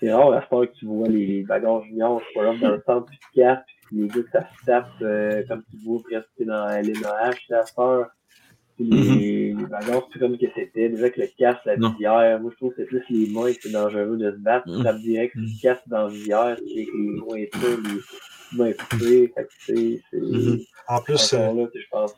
c'est 0.00 0.12
rare 0.12 0.32
à 0.32 0.42
ce 0.42 0.66
que 0.66 0.72
tu 0.78 0.86
vois 0.86 1.08
les 1.08 1.42
bagarres 1.42 1.82
juniors, 1.84 2.20
c'est 2.26 2.34
pas 2.34 2.44
là 2.44 2.54
dans 2.60 2.70
le 2.72 2.82
centre 2.84 3.06
puis 3.06 3.18
tu 3.18 3.40
casses, 3.40 3.64
puis 3.66 3.75
les 3.92 4.08
gars 4.08 4.22
que 4.22 4.30
ça 4.32 4.40
se 4.42 4.66
tape, 4.66 4.90
euh, 5.02 5.42
comme 5.48 5.62
tu 5.70 5.76
vois, 5.84 6.02
presque 6.02 6.46
dans 6.46 6.68
LNAH, 6.68 7.36
la 7.48 7.64
peur. 7.76 8.06
Puis 8.76 8.84
Mhm. 8.84 9.18
les, 9.18 9.54
les 9.54 9.66
bagarres, 9.66 10.06
c'est 10.12 10.18
comme 10.18 10.36
que 10.36 10.46
c'était. 10.54 10.88
Déjà 10.90 11.08
que 11.10 11.20
le 11.20 11.28
casse, 11.38 11.56
la 11.64 11.76
visière, 11.76 12.40
moi 12.40 12.50
je 12.52 12.56
trouve 12.56 12.70
que 12.74 12.82
c'est 12.82 12.84
plus 12.86 13.02
les 13.08 13.26
mains 13.30 13.52
que 13.52 13.58
c'est 13.62 13.70
dangereux 13.72 14.16
de 14.18 14.30
se 14.32 14.36
battre. 14.36 14.64
Tu 14.66 14.72
Mhm. 14.72 14.82
tapes 14.84 14.98
direct, 15.00 15.32
tu 15.32 15.40
Mhm. 15.40 15.46
te 15.56 15.62
casses 15.62 15.88
dans 15.88 16.02
la 16.02 16.08
visière, 16.08 16.56
sais, 16.58 16.62
avec 16.74 16.88
les 16.94 17.16
jointures, 17.18 17.80
les 17.82 18.58
mains 18.58 18.72
coupées. 18.72 19.32
Fait 19.34 19.44
que 19.44 19.50
c'est. 19.66 20.02
c'est 20.10 20.20
Mhm. 20.20 20.58
En 20.88 21.00
plus, 21.00 21.32
euh, 21.32 21.52
là, 21.54 21.66
je 21.74 21.80
pense. 21.90 22.14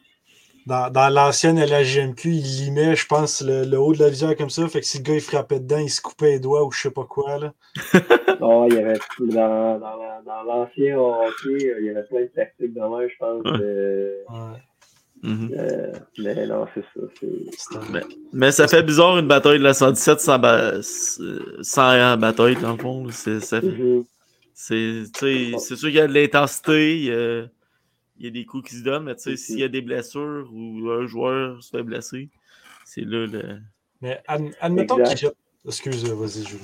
dans, 0.67 0.91
dans 0.93 1.09
l'ancienne 1.15 1.59
LHGMQ, 1.59 2.29
il 2.29 2.65
limait, 2.65 2.97
je 2.97 3.07
pense, 3.07 3.41
le, 3.41 3.65
le 3.65 3.79
haut 3.79 3.95
de 3.95 4.01
la 4.01 4.09
visière 4.11 4.37
comme 4.37 4.51
ça. 4.51 4.67
Fait 4.69 4.81
que 4.81 4.87
si 4.87 4.99
le 4.99 5.05
gars 5.05 5.15
il 5.15 5.21
frappait 5.21 5.61
dedans, 5.61 5.79
il 5.79 5.89
se 5.89 6.01
coupait 6.03 6.33
les 6.33 6.41
doigts 6.41 6.65
ou 6.67 6.73
je 6.73 6.81
sais 6.83 6.91
pas 6.91 7.05
quoi. 7.05 7.39
Là. 7.39 7.55
Non, 8.41 8.67
il 8.69 8.75
y 8.75 8.79
avait 8.79 8.99
dans, 9.21 9.79
dans, 9.79 9.97
la- 9.97 10.23
dans 10.25 10.43
l'ancien 10.45 10.97
hockey, 10.99 11.75
il 11.81 11.87
y 11.87 11.91
avait 11.91 12.05
plein 12.05 12.21
de 12.23 12.27
tactiques 12.27 12.75
de 12.75 12.81
même, 12.81 13.09
je 13.09 13.17
pense. 13.19 13.45
Ouais. 13.45 13.59
euh, 13.61 14.23
Ouais, 14.29 14.59
Mhm. 15.25 15.51
euh, 15.59 15.93
mais 16.19 16.47
non, 16.47 16.67
c'est 16.75 16.85
ça. 16.95 17.81
Mais, 17.91 18.01
mais 18.33 18.53
ça 18.53 18.69
fait 18.69 18.83
bizarre 18.85 19.19
une 19.19 19.27
bataille 19.27 19.59
de 19.59 19.65
la 19.65 19.75
117 19.75 20.21
sans, 20.21 20.39
ba- 20.39 20.81
sans 20.83 22.17
bataille, 22.17 22.55
dans 22.57 22.73
le 22.73 22.79
fond. 22.79 23.05
là. 23.07 23.13
C'est 23.13 23.41
ça 23.41 23.61
fait- 23.61 23.67
Mhm. 23.67 24.05
c'est 24.55 25.03
tu 25.13 25.19
sais, 25.19 25.59
c'est 25.59 25.75
sûr 25.77 25.89
qu'il 25.89 25.97
y 25.97 26.01
a 26.01 26.07
de 26.07 26.15
l'intensité, 26.15 26.97
il 26.99 27.05
y 27.07 27.13
a, 27.13 27.43
il 28.21 28.25
y 28.25 28.29
a 28.29 28.31
des 28.31 28.45
coups 28.45 28.71
qui 28.71 28.77
se 28.77 28.85
donnent, 28.85 29.05
mais 29.05 29.17
tu 29.17 29.23
sais, 29.23 29.37
s'il 29.37 29.59
y 29.59 29.65
a 29.65 29.69
des 29.69 29.81
blessures 29.83 30.49
ou 30.53 30.89
un 30.91 31.07
joueur 31.07 31.61
se 31.63 31.71
fait 31.77 31.83
blesser, 31.83 32.29
c'est 32.85 33.01
là 33.05 33.27
le. 33.27 33.59
Mais 34.01 34.21
ad- 34.29 34.53
admettons 34.61 34.99
Exact. 34.99 35.09
qu'il 35.17 35.29
jette. 35.29 35.37
Excuse, 35.67 36.05
vas-y, 36.05 36.45
Julien. 36.47 36.63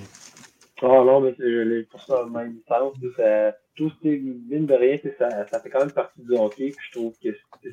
Ah 0.83 0.87
non, 1.05 1.21
mais 1.21 1.35
c'est- 1.39 1.89
pour 1.89 2.01
ça 2.01 2.27
même 2.27 2.61
sens. 2.69 2.95
Ça, 3.17 3.57
tout 3.77 3.91
ce 3.91 3.95
qui 4.01 4.09
est 4.09 4.19
mine 4.19 4.67
de 4.67 4.75
rien, 4.75 4.99
c'est 5.03 5.17
ça, 5.19 5.47
ça 5.49 5.61
fait 5.61 5.71
quand 5.71 5.81
même 5.81 5.93
partie 5.93 6.21
du 6.23 6.33
hockey. 6.33 6.75
Puis 6.77 6.87
je 6.89 6.93
trouve 6.99 7.13
que 7.23 7.29
c'est 7.63 7.71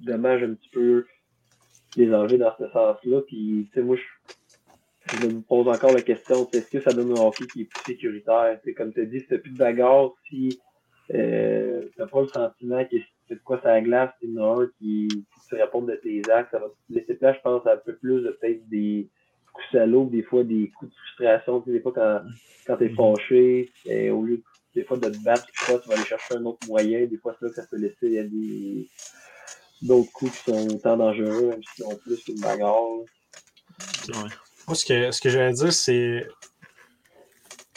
c'est 0.00 0.06
dommage 0.06 0.42
un 0.42 0.54
petit 0.54 0.70
peu 0.70 1.06
les 1.96 2.12
enlever 2.14 2.38
dans 2.38 2.54
ce 2.58 2.68
sens-là. 2.68 3.20
Puis, 3.26 3.68
tu 3.68 3.74
sais, 3.74 3.82
moi, 3.82 3.96
je, 3.96 5.16
je 5.18 5.26
me 5.26 5.40
pose 5.42 5.68
encore 5.68 5.92
la 5.92 6.02
question, 6.02 6.48
est-ce 6.52 6.70
que 6.70 6.82
ça 6.82 6.92
donne 6.92 7.12
un 7.12 7.20
hockey 7.20 7.46
qui 7.46 7.62
est 7.62 7.64
plus 7.64 7.82
sécuritaire? 7.94 8.58
C'est 8.64 8.74
comme 8.74 8.92
tu 8.92 9.00
as 9.02 9.06
dit, 9.06 9.20
si 9.20 9.38
plus 9.38 9.50
de 9.52 9.56
bagarre, 9.58 10.12
si 10.28 10.58
euh, 11.14 11.82
t'as 11.96 12.06
pas 12.06 12.22
le 12.22 12.28
sentiment 12.28 12.84
que 12.84 12.96
fais 13.28 13.34
de 13.34 13.40
quoi 13.40 13.60
ça 13.62 13.80
glace, 13.80 14.12
il 14.22 14.34
y 14.34 14.38
en 14.38 14.44
a 14.58 14.62
un 14.62 14.66
qui, 14.78 15.08
te 15.48 15.56
répond 15.56 15.82
de 15.82 15.96
tes 15.96 16.22
actes, 16.30 16.52
ça 16.52 16.60
va 16.60 16.68
te 16.68 16.92
laisser 16.92 17.14
place, 17.14 17.36
je 17.36 17.42
pense, 17.42 17.66
à 17.66 17.72
un 17.74 17.76
peu 17.76 17.96
plus 17.96 18.22
de 18.22 18.30
peut-être 18.30 18.68
des 18.68 19.08
coups 19.52 19.66
salauds, 19.72 20.06
des 20.06 20.22
fois 20.22 20.44
des 20.44 20.70
coups 20.76 20.90
de 20.90 20.96
frustration, 20.96 21.60
tu 21.60 21.70
sais, 21.70 21.72
des 21.76 21.80
fois 21.80 21.92
quand, 21.92 22.22
quand 22.66 22.76
t'es 22.76 22.90
fâché, 22.90 23.72
et 23.84 24.10
au 24.10 24.22
lieu 24.22 24.36
de, 24.38 24.42
des 24.74 24.84
fois 24.84 24.96
de 24.96 25.08
te 25.08 25.22
battre, 25.22 25.46
tu 25.52 25.72
vas 25.72 25.94
aller 25.94 26.04
chercher 26.04 26.34
un 26.36 26.44
autre 26.44 26.66
moyen, 26.66 27.06
des 27.06 27.18
fois 27.18 27.36
c'est 27.38 27.46
là 27.46 27.50
que 27.50 27.56
ça 27.56 27.66
peut 27.70 27.78
laisser, 27.78 27.96
il 28.02 28.12
y 28.12 28.18
a 28.18 28.24
des 28.24 28.88
d'autres 29.82 30.12
coups 30.12 30.30
qui 30.32 30.50
sont 30.50 30.68
autant 30.68 30.96
dangereux, 30.96 31.48
même 31.48 31.62
s'ils 31.74 31.86
ont 31.86 31.96
plus 31.96 32.22
qu'une 32.22 32.40
bagarre. 32.40 32.82
Ouais. 34.08 34.30
Moi, 34.66 34.74
ce 34.74 34.84
que, 34.84 35.10
ce 35.10 35.20
que 35.22 35.30
j'allais 35.30 35.54
dire, 35.54 35.72
c'est. 35.72 36.28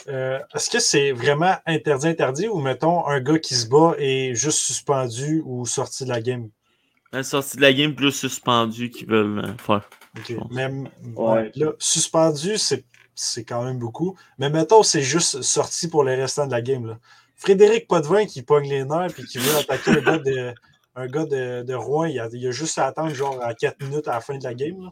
euh, 0.08 0.38
Est-ce 0.54 0.68
que 0.68 0.78
c'est 0.80 1.12
vraiment 1.12 1.56
interdit, 1.64 2.08
interdit, 2.08 2.46
ou 2.46 2.60
mettons 2.60 3.06
un 3.06 3.20
gars 3.20 3.38
qui 3.38 3.54
se 3.54 3.66
bat 3.66 3.94
est 3.96 4.34
juste 4.34 4.58
suspendu 4.58 5.42
ou 5.46 5.64
sorti 5.64 6.04
de 6.04 6.10
la 6.10 6.20
game? 6.20 6.50
La 7.14 7.22
sortie 7.22 7.56
de 7.56 7.62
la 7.62 7.72
game 7.72 7.94
plus 7.94 8.10
suspendue 8.12 8.90
qu'ils 8.90 9.06
veulent 9.08 9.38
euh, 9.38 9.52
faire. 9.58 9.88
Même, 10.50 10.88
Ouais. 11.16 11.50
là, 11.54 11.72
suspendu, 11.78 12.58
c'est 12.58 12.84
c'est 13.16 13.44
quand 13.44 13.62
même 13.64 13.78
beaucoup. 13.78 14.16
Mais 14.38 14.50
mettons, 14.50 14.82
c'est 14.82 15.02
juste 15.02 15.40
sorti 15.42 15.86
pour 15.88 16.02
les 16.02 16.16
restants 16.16 16.46
de 16.46 16.50
la 16.50 16.60
game. 16.60 16.84
Là. 16.86 16.98
Frédéric 17.36 17.86
Potvin 17.86 18.26
qui 18.26 18.42
pogne 18.42 18.68
les 18.68 18.84
nerfs 18.84 19.16
et 19.18 19.22
qui 19.22 19.38
veut 19.38 19.56
attaquer 19.56 19.92
un 19.92 20.00
gars 20.00 20.18
de, 20.18 20.52
un 20.96 21.06
gars 21.06 21.24
de, 21.24 21.62
de 21.62 21.74
Rouen, 21.74 22.06
il 22.06 22.18
a, 22.18 22.28
il 22.32 22.44
a 22.46 22.50
juste 22.50 22.76
à 22.78 22.86
attendre 22.86 23.14
genre 23.14 23.40
à 23.40 23.54
4 23.54 23.80
minutes 23.84 24.08
à 24.08 24.14
la 24.14 24.20
fin 24.20 24.36
de 24.36 24.42
la 24.42 24.54
game. 24.54 24.90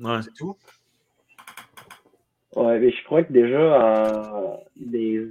là. 0.00 0.16
Ouais. 0.16 0.22
C'est 0.22 0.32
tout. 0.32 0.56
Ouais, 2.56 2.78
mais 2.78 2.90
je 2.90 3.04
crois 3.04 3.22
que 3.22 3.32
déjà, 3.32 4.32
en, 4.34 4.60
des, 4.76 5.26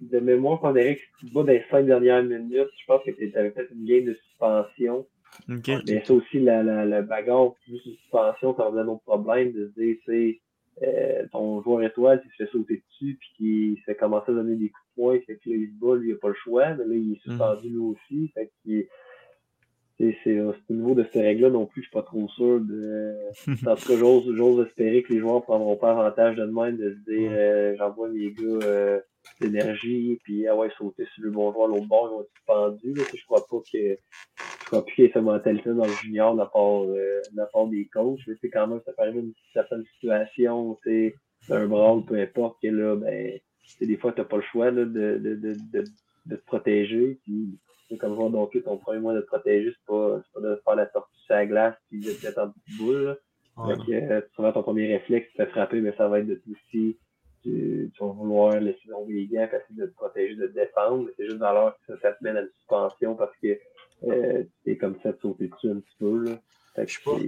de 0.00 0.18
mémoire, 0.18 0.60
bats 0.60 0.72
dans 0.72 1.42
les 1.44 1.64
cinq 1.70 1.86
dernières 1.86 2.22
minutes, 2.24 2.68
je 2.80 2.86
pense 2.86 3.02
que 3.04 3.10
tu 3.12 3.32
avais 3.36 3.50
fait 3.52 3.68
une 3.72 3.84
game 3.84 4.04
de 4.06 4.14
suspension. 4.14 5.06
Ok. 5.48 5.70
Mais 5.86 6.04
ça 6.04 6.14
aussi, 6.14 6.40
la, 6.40 6.62
la, 6.62 6.84
la 6.84 7.02
bagarre 7.02 7.54
plus 7.64 7.72
de 7.72 7.78
suspension, 7.78 8.54
ça 8.56 8.70
donner 8.70 8.82
un 8.82 8.88
autre 8.88 9.02
problème 9.04 9.52
de 9.52 9.68
se 9.68 9.80
dire, 9.80 9.96
sais, 10.06 10.40
euh, 10.82 11.26
ton 11.30 11.62
joueur 11.62 11.82
étoile, 11.82 12.20
s'il 12.22 12.30
se 12.30 12.36
fait 12.36 12.50
sauter 12.50 12.82
dessus, 12.88 13.18
puis 13.18 13.28
qu'il 13.36 13.78
se 13.78 13.84
fait 13.84 13.94
commencer 13.94 14.32
à 14.32 14.34
donner 14.34 14.56
des 14.56 14.68
coups 14.68 14.88
de 14.88 15.02
poing, 15.02 15.18
fait 15.26 15.36
que 15.36 15.50
là, 15.50 15.56
il 15.56 15.68
se 15.68 15.80
bat, 15.80 15.96
lui, 15.96 16.10
il 16.10 16.14
a 16.14 16.18
pas 16.18 16.28
le 16.28 16.34
choix, 16.34 16.74
mais 16.74 16.84
là, 16.84 16.94
il 16.94 17.12
est 17.12 17.20
suspendu 17.22 17.68
lui 17.68 17.78
aussi, 17.78 18.28
fait 18.34 18.50
qu'il 18.62 18.86
c'est 19.98 20.16
c'est 20.24 20.38
euh, 20.38 20.52
c'est 20.66 20.74
au 20.74 20.76
niveau 20.76 20.94
de 20.94 21.06
ces 21.12 21.20
règles-là 21.20 21.50
non 21.50 21.66
plus, 21.66 21.82
je 21.82 21.88
suis 21.88 21.92
pas 21.92 22.02
trop 22.02 22.28
sûr 22.30 22.60
de. 22.60 23.14
En 23.66 23.76
tout 23.76 23.88
cas, 23.88 23.96
j'ose 23.96 24.66
espérer 24.66 25.02
que 25.02 25.12
les 25.12 25.20
joueurs 25.20 25.42
prendront 25.42 25.76
pas 25.76 25.92
avantage 25.92 26.36
de 26.36 26.44
même 26.44 26.76
de 26.76 26.94
se 26.94 27.10
dire 27.10 27.30
euh, 27.32 27.74
j'envoie 27.76 28.08
mes 28.08 28.32
gars 28.32 28.66
euh, 28.66 29.00
d'énergie, 29.40 30.18
puis 30.24 30.46
ah 30.46 30.56
ouais, 30.56 30.70
sauter 30.78 31.06
sur 31.14 31.24
le 31.24 31.30
bon 31.30 31.52
joueur 31.52 31.66
à 31.66 31.68
l'autre 31.68 31.86
bord, 31.86 32.08
ils 32.08 32.14
vont 32.14 32.22
être 32.22 32.30
suspendus. 32.34 33.16
Je 33.16 33.24
crois 33.26 33.46
pas 33.48 33.58
que 33.72 33.96
y 34.98 35.02
ait 35.02 35.10
cette 35.12 35.22
mentalité 35.22 35.70
dans 35.70 35.86
le 35.86 35.92
junior 36.02 36.34
de 36.34 36.38
la 36.38 36.46
part, 36.46 36.82
euh, 36.82 37.20
de 37.30 37.42
part 37.52 37.66
des 37.66 37.86
coachs. 37.86 38.20
Mais 38.26 38.34
c'est 38.40 38.50
quand 38.50 38.66
même, 38.66 38.80
ça 38.84 38.92
paraît 38.92 39.12
une 39.12 39.32
certaine 39.52 39.84
situation, 39.94 40.78
tu 40.82 40.90
sais, 40.90 41.14
un 41.54 41.66
brawl, 41.66 42.04
peu 42.04 42.16
importe, 42.20 42.56
que 42.62 42.68
là, 42.68 42.96
ben, 42.96 43.38
des 43.80 43.96
fois, 43.96 44.12
t'as 44.12 44.24
pas 44.24 44.36
le 44.36 44.42
choix 44.42 44.70
là, 44.70 44.84
de, 44.84 45.18
de, 45.18 45.34
de, 45.34 45.54
de, 45.72 45.84
de 46.26 46.36
te 46.36 46.44
protéger. 46.44 47.18
Puis, 47.24 47.58
comme 47.98 48.14
voir 48.14 48.30
donc 48.30 48.56
ton 48.64 48.78
premier 48.78 49.00
moyen 49.00 49.18
de 49.18 49.22
te 49.22 49.28
protéger, 49.28 49.70
c'est 49.70 49.86
pas, 49.86 50.22
pas 50.34 50.40
de 50.40 50.60
faire 50.64 50.76
la 50.76 50.90
sortie 50.90 51.20
sur 51.26 51.34
la 51.34 51.46
glace 51.46 51.76
puis 51.88 52.00
de 52.00 52.12
te 52.12 52.26
mettre 52.26 52.40
en 52.40 52.50
petite 52.50 52.78
boule. 52.78 53.02
Là. 53.04 53.16
Ouais. 53.56 53.74
Fait 53.74 53.82
que, 53.84 53.92
euh, 53.92 54.20
souvent, 54.34 54.52
ton 54.52 54.62
premier 54.62 54.86
réflexe, 54.86 55.28
tu 55.30 55.36
te 55.36 55.46
frapper, 55.46 55.80
mais 55.80 55.94
ça 55.96 56.08
va 56.08 56.20
être 56.20 56.26
de 56.26 56.40
aussi. 56.50 56.96
Tu, 57.42 57.90
tu 57.92 58.04
vas 58.04 58.12
vouloir 58.12 58.60
laisser 58.60 58.88
tomber 58.88 59.14
les 59.14 59.26
gants, 59.26 59.48
essayer 59.48 59.80
de 59.80 59.86
te 59.86 59.94
protéger, 59.94 60.36
de 60.36 60.46
te 60.46 60.54
défendre. 60.54 61.04
Mais 61.04 61.12
c'est 61.16 61.24
juste 61.26 61.38
dans 61.38 61.52
l'heure 61.52 61.76
que 61.76 61.94
ça, 61.94 62.00
ça 62.00 62.12
te 62.12 62.22
mène 62.22 62.36
à 62.36 62.42
une 62.42 62.50
suspension 62.56 63.16
parce 63.16 63.36
que 63.42 63.58
euh, 64.04 64.44
c'est 64.64 64.76
comme 64.76 64.96
ça 65.02 65.12
sauter 65.20 65.48
dessus 65.48 65.70
un 65.70 65.80
petit 65.80 65.96
peu. 65.98 66.24
Là. 66.24 66.38
Fait 66.74 66.86
que 66.86 66.90
Je 66.90 66.96
sais 66.96 67.04
pas. 67.04 67.18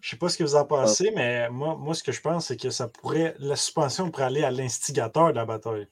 Je 0.00 0.10
sais 0.10 0.16
pas 0.16 0.28
ce 0.28 0.38
que 0.38 0.44
vous 0.44 0.54
en 0.54 0.64
pensez, 0.64 1.10
mais 1.14 1.50
moi, 1.50 1.76
moi, 1.76 1.92
ce 1.94 2.02
que 2.02 2.12
je 2.12 2.20
pense, 2.20 2.46
c'est 2.46 2.56
que 2.56 2.70
ça 2.70 2.88
pourrait. 2.88 3.34
La 3.40 3.56
suspension 3.56 4.10
pourrait 4.10 4.24
aller 4.24 4.44
à 4.44 4.50
l'instigateur 4.50 5.32
de 5.32 5.36
la 5.36 5.44
bataille. 5.44 5.88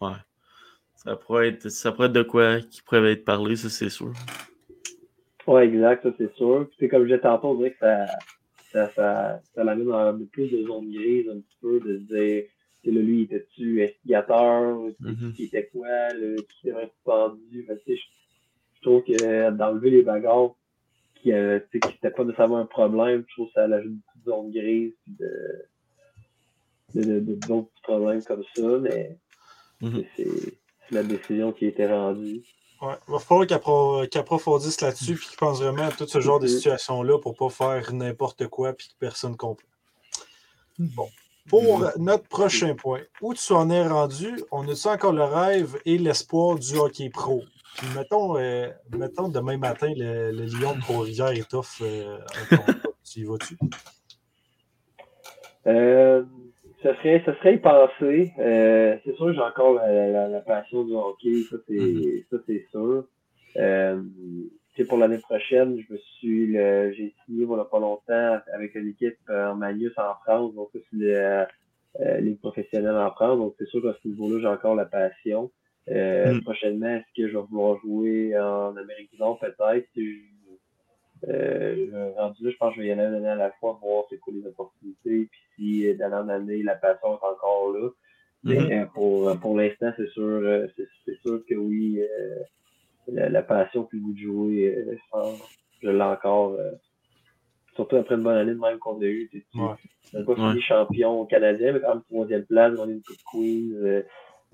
Ouais. 0.00 0.12
Ça 0.96 1.16
pourrait 1.16 1.48
être, 1.48 1.68
ça 1.70 1.92
pourrait 1.92 2.08
être 2.08 2.12
de 2.12 2.22
quoi 2.22 2.60
qui 2.60 2.82
pourrait 2.82 3.12
être 3.12 3.24
parlé, 3.24 3.56
ça 3.56 3.70
c'est 3.70 3.88
sûr. 3.88 4.12
Ouais, 5.46 5.66
exact, 5.66 6.02
ça 6.02 6.10
c'est 6.18 6.32
sûr. 6.34 6.66
Puis 6.68 6.76
c'est 6.80 6.88
comme 6.88 7.02
je 7.02 7.08
disais 7.08 7.20
tantôt, 7.20 7.48
on 7.48 7.54
dirait 7.54 7.70
que 7.70 7.78
ça, 7.78 8.06
ça, 8.70 8.90
ça, 8.90 9.40
ça 9.54 9.64
l'amène 9.64 9.86
dans 9.86 10.26
plus 10.30 10.48
de 10.48 10.66
zones 10.66 10.92
grises 10.92 11.28
un 11.28 11.40
petit 11.40 11.56
peu, 11.60 11.80
de 11.80 11.98
se 11.98 12.14
dire, 12.14 12.44
tu 12.44 12.57
là, 12.84 13.00
lui, 13.00 13.18
il 13.18 13.22
était-tu 13.24 13.82
instigateur, 13.84 14.78
Mhm. 15.00 15.32
qui 15.34 15.44
était 15.44 15.66
quoi, 15.72 16.12
le, 16.14 16.36
qui 16.36 16.68
s'est 16.68 16.74
tu 16.74 17.66
sais, 17.86 17.96
je, 17.96 18.02
je 18.76 18.82
trouve 18.82 19.02
que 19.02 19.50
d'enlever 19.50 19.90
les 19.90 20.02
bagarres 20.02 20.54
qui 21.16 21.32
euh, 21.32 21.58
tu 21.58 21.66
sais, 21.72 21.80
qui 21.80 21.88
n'étaient 21.94 22.10
pas 22.10 22.24
nécessairement 22.24 22.58
un 22.58 22.66
problème, 22.66 23.24
je 23.28 23.34
trouve 23.34 23.48
que 23.48 23.54
ça 23.54 23.64
ajoute 23.64 23.84
une 23.90 24.00
petite 24.00 24.24
zone 24.24 24.50
grise 24.52 24.92
de 25.06 25.64
de- 26.94 27.02
de- 27.02 27.20
de- 27.20 27.34
d'autres 27.46 27.68
petits 27.68 27.82
problèmes 27.82 28.22
comme 28.24 28.44
ça, 28.54 28.78
mais 28.80 29.18
Mhm. 29.82 30.04
c'est 30.16 30.24
c'est 30.88 30.94
la 30.94 31.02
décision 31.02 31.52
qui 31.52 31.66
a 31.66 31.68
été 31.68 31.86
rendue. 31.86 32.42
Ouais. 32.80 32.94
Il 33.08 33.12
va 33.12 33.18
falloir 33.18 33.46
qu'il 33.46 33.56
appro- 33.56 34.08
qu'il 34.08 34.20
approfondisse 34.20 34.80
là-dessus 34.80 35.12
et 35.12 35.16
qu'il 35.16 35.36
pense 35.36 35.60
vraiment 35.60 35.82
à 35.82 35.90
tout 35.92 36.06
ce 36.06 36.20
genre 36.20 36.38
de 36.40 36.46
Mhm. 36.46 36.52
situations-là 36.52 37.18
pour 37.18 37.36
pas 37.36 37.50
faire 37.50 37.92
n'importe 37.92 38.46
quoi 38.46 38.70
et 38.70 38.74
que 38.74 38.84
personne 38.98 39.32
ne 39.32 39.36
comprenne. 39.36 39.68
Bon. 40.78 41.08
Pour 41.48 41.84
notre 41.98 42.28
prochain 42.28 42.74
point, 42.74 43.00
où 43.22 43.32
tu 43.34 43.52
en 43.52 43.70
es 43.70 43.86
rendu, 43.86 44.28
on 44.50 44.68
a-tu 44.68 44.88
encore 44.88 45.12
le 45.12 45.24
rêve 45.24 45.76
et 45.86 45.96
l'espoir 45.98 46.58
du 46.58 46.76
hockey 46.76 47.08
pro? 47.10 47.42
Puis 47.78 47.86
mettons, 47.96 48.36
euh, 48.36 48.68
mettons 48.96 49.28
demain 49.28 49.56
matin, 49.56 49.92
le, 49.96 50.30
le 50.32 50.44
Lyon 50.44 50.74
de 50.76 50.80
Trois-Rivières 50.80 51.30
étoffe 51.32 51.80
euh, 51.82 52.18
un 52.52 52.56
contrat. 52.56 52.72
Tu 53.10 53.20
y 53.20 53.24
vas-tu? 53.24 53.56
Euh, 55.66 56.24
ça 56.82 56.94
serait, 56.96 57.22
ça 57.24 57.34
serait 57.38 57.54
y 57.54 57.58
penser. 57.58 58.32
Euh, 58.38 58.96
c'est 59.04 59.14
sûr, 59.16 59.32
j'ai 59.32 59.40
encore 59.40 59.74
la, 59.74 60.08
la, 60.10 60.28
la 60.28 60.40
passion 60.40 60.84
du 60.84 60.92
hockey, 60.94 61.42
ça 61.50 61.56
c'est, 61.66 61.74
Mhm. 61.74 62.22
ça 62.30 62.36
c'est 62.46 62.66
sûr. 62.70 63.04
Euh, 64.80 64.84
pour 64.86 64.98
l'année 64.98 65.18
prochaine, 65.18 65.78
je 65.80 65.92
me 65.92 65.98
suis, 65.98 66.46
le- 66.46 66.92
j'ai 66.92 67.14
signé 67.24 67.44
a 67.44 67.64
pas 67.64 67.78
longtemps 67.80 68.38
avec 68.52 68.74
une 68.74 68.88
équipe 68.88 69.18
euh, 69.30 69.50
en 69.50 69.56
Magnus 69.56 69.92
en 69.96 70.14
France, 70.24 70.54
donc 70.54 70.68
c'est 70.72 70.80
euh, 72.00 72.20
ligue 72.20 72.38
professionnelle 72.38 72.96
en 72.96 73.10
France, 73.10 73.38
donc 73.38 73.54
c'est 73.58 73.66
sûr 73.66 73.82
qu'à 73.82 73.96
ce 74.02 74.08
niveau-là, 74.08 74.40
j'ai 74.40 74.46
encore 74.46 74.74
la 74.74 74.86
passion. 74.86 75.50
Euh, 75.88 76.34
Mhm. 76.34 76.42
Prochainement, 76.42 76.96
est-ce 76.96 77.22
que 77.22 77.28
je 77.28 77.36
vais 77.36 77.44
vouloir 77.50 77.78
jouer 77.80 78.38
en 78.38 78.76
Amérique 78.76 79.10
du 79.12 79.18
Nord? 79.18 79.38
Peut-être? 79.38 79.88
Euh, 81.28 82.12
rendu 82.16 82.44
là, 82.44 82.50
je 82.50 82.56
pense 82.58 82.70
que 82.70 82.76
je 82.76 82.82
vais 82.82 82.88
y 82.88 82.92
aller 82.92 83.02
année 83.02 83.28
à 83.28 83.34
la 83.34 83.50
fois, 83.52 83.78
voir 83.82 84.04
c'est 84.08 84.18
quoi 84.18 84.32
les 84.34 84.46
opportunités, 84.46 85.28
puis 85.30 85.40
si 85.56 85.88
euh, 85.88 85.94
d'année 85.94 86.14
en 86.14 86.28
année, 86.28 86.62
la 86.62 86.76
passion 86.76 87.14
est 87.14 87.26
encore 87.26 87.72
là. 87.72 87.88
Mais 88.44 88.86
pour, 88.94 89.36
pour 89.40 89.56
l'instant, 89.56 89.92
c'est 89.96 90.08
sûr, 90.10 90.68
c'est 91.04 91.18
sûr 91.22 91.42
que 91.48 91.54
oui, 91.54 92.00
la, 93.08 93.28
la, 93.28 93.42
passion 93.42 93.84
puis 93.84 93.98
le 93.98 94.04
goût 94.04 94.12
de 94.12 94.18
jouer, 94.18 94.86
je 95.82 95.90
l'ai 95.90 96.02
encore 96.02 96.56
surtout 97.78 97.96
après 97.96 98.16
une 98.16 98.22
bonne 98.22 98.36
année 98.36 98.54
de 98.54 98.58
même 98.58 98.78
qu'on 98.78 99.00
a 99.00 99.04
eu. 99.04 99.28
Tu 99.30 99.44
n'as 100.12 100.24
pas 100.24 100.34
fini 100.34 100.60
champion 100.60 101.24
canadien, 101.26 101.72
mais 101.72 101.80
quand 101.80 101.94
même 101.94 102.02
troisième 102.02 102.44
place, 102.44 102.76
on 102.78 102.88
a 102.88 102.92
une 102.92 103.02
coupe 103.02 103.16
Queen. 103.32 103.72
Euh, 103.74 104.02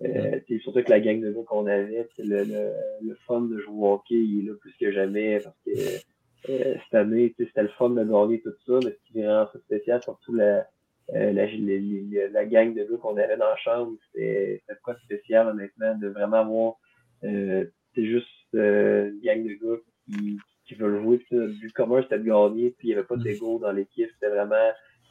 euh, 0.03 0.41
surtout 0.63 0.83
que 0.83 0.91
la 0.91 1.01
gang 1.01 1.21
de 1.21 1.33
gars 1.33 1.43
qu'on 1.47 1.67
avait, 1.67 2.09
le, 2.19 2.45
le, 2.45 2.73
le, 3.03 3.15
fun 3.27 3.43
de 3.43 3.59
jouer 3.61 3.75
au 3.75 3.93
hockey, 3.93 4.17
il 4.17 4.41
est 4.41 4.51
là 4.51 4.57
plus 4.61 4.75
que 4.79 4.91
jamais 4.93 5.39
parce 5.39 5.57
que 5.65 5.71
euh, 6.51 6.75
cette 6.85 6.95
année, 6.95 7.35
c'était 7.39 7.63
le 7.63 7.69
fun 7.69 7.91
de 7.91 8.03
gagner 8.03 8.41
tout 8.41 8.53
ça, 8.67 8.81
mais 8.85 8.91
ce 8.91 9.13
qui 9.13 9.21
est 9.21 9.25
vraiment 9.25 9.49
spécial, 9.65 10.03
surtout 10.03 10.35
la, 10.35 10.67
euh, 11.15 11.33
la, 11.33 11.47
la, 11.47 12.29
la, 12.29 12.45
gang 12.45 12.75
de 12.75 12.83
gars 12.83 12.97
qu'on 13.01 13.17
avait 13.17 13.37
dans 13.37 13.49
la 13.49 13.57
chambre, 13.57 13.93
c'était 14.13 14.61
quoi 14.83 14.95
de 14.95 14.99
spécial 15.01 15.47
honnêtement, 15.47 15.95
de 15.97 16.09
vraiment 16.09 16.39
avoir 16.39 16.75
euh, 17.23 17.65
c'est 17.95 18.05
juste 18.05 18.27
euh, 18.55 19.11
une 19.11 19.21
gang 19.21 19.43
de 19.43 19.55
gars 19.55 19.81
qui, 20.07 20.39
qui 20.67 20.75
veulent 20.75 21.03
jouer. 21.03 21.19
Puis 21.19 21.37
notre 21.37 21.55
but 21.55 21.73
commun, 21.73 22.03
c'était 22.03 22.19
de 22.19 22.25
gagner. 22.25 22.75
Puis 22.79 22.89
il 22.89 22.91
n'y 22.91 22.95
avait 22.95 23.07
pas 23.07 23.17
d'ego 23.17 23.59
dans 23.59 23.73
l'équipe. 23.73 24.09
C'était 24.15 24.35
vraiment, 24.35 24.71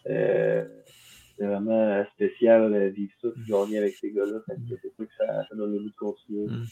euh, 0.09 0.65
vraiment 1.39 2.05
spécial 2.13 2.71
de 2.71 2.87
vivre 2.87 3.11
ça, 3.21 3.29
puis 3.29 3.43
gagner 3.51 3.77
avec 3.79 3.95
ces 3.95 4.11
gars-là. 4.11 4.39
C'est 4.47 4.79
sûr 4.79 4.89
que 4.97 5.03
ça, 5.17 5.25
ça, 5.49 5.55
donne 5.55 5.73
le 5.73 5.79
goût 5.79 5.89
de 5.89 5.95
continuer. 5.95 6.47
Mm. 6.47 6.65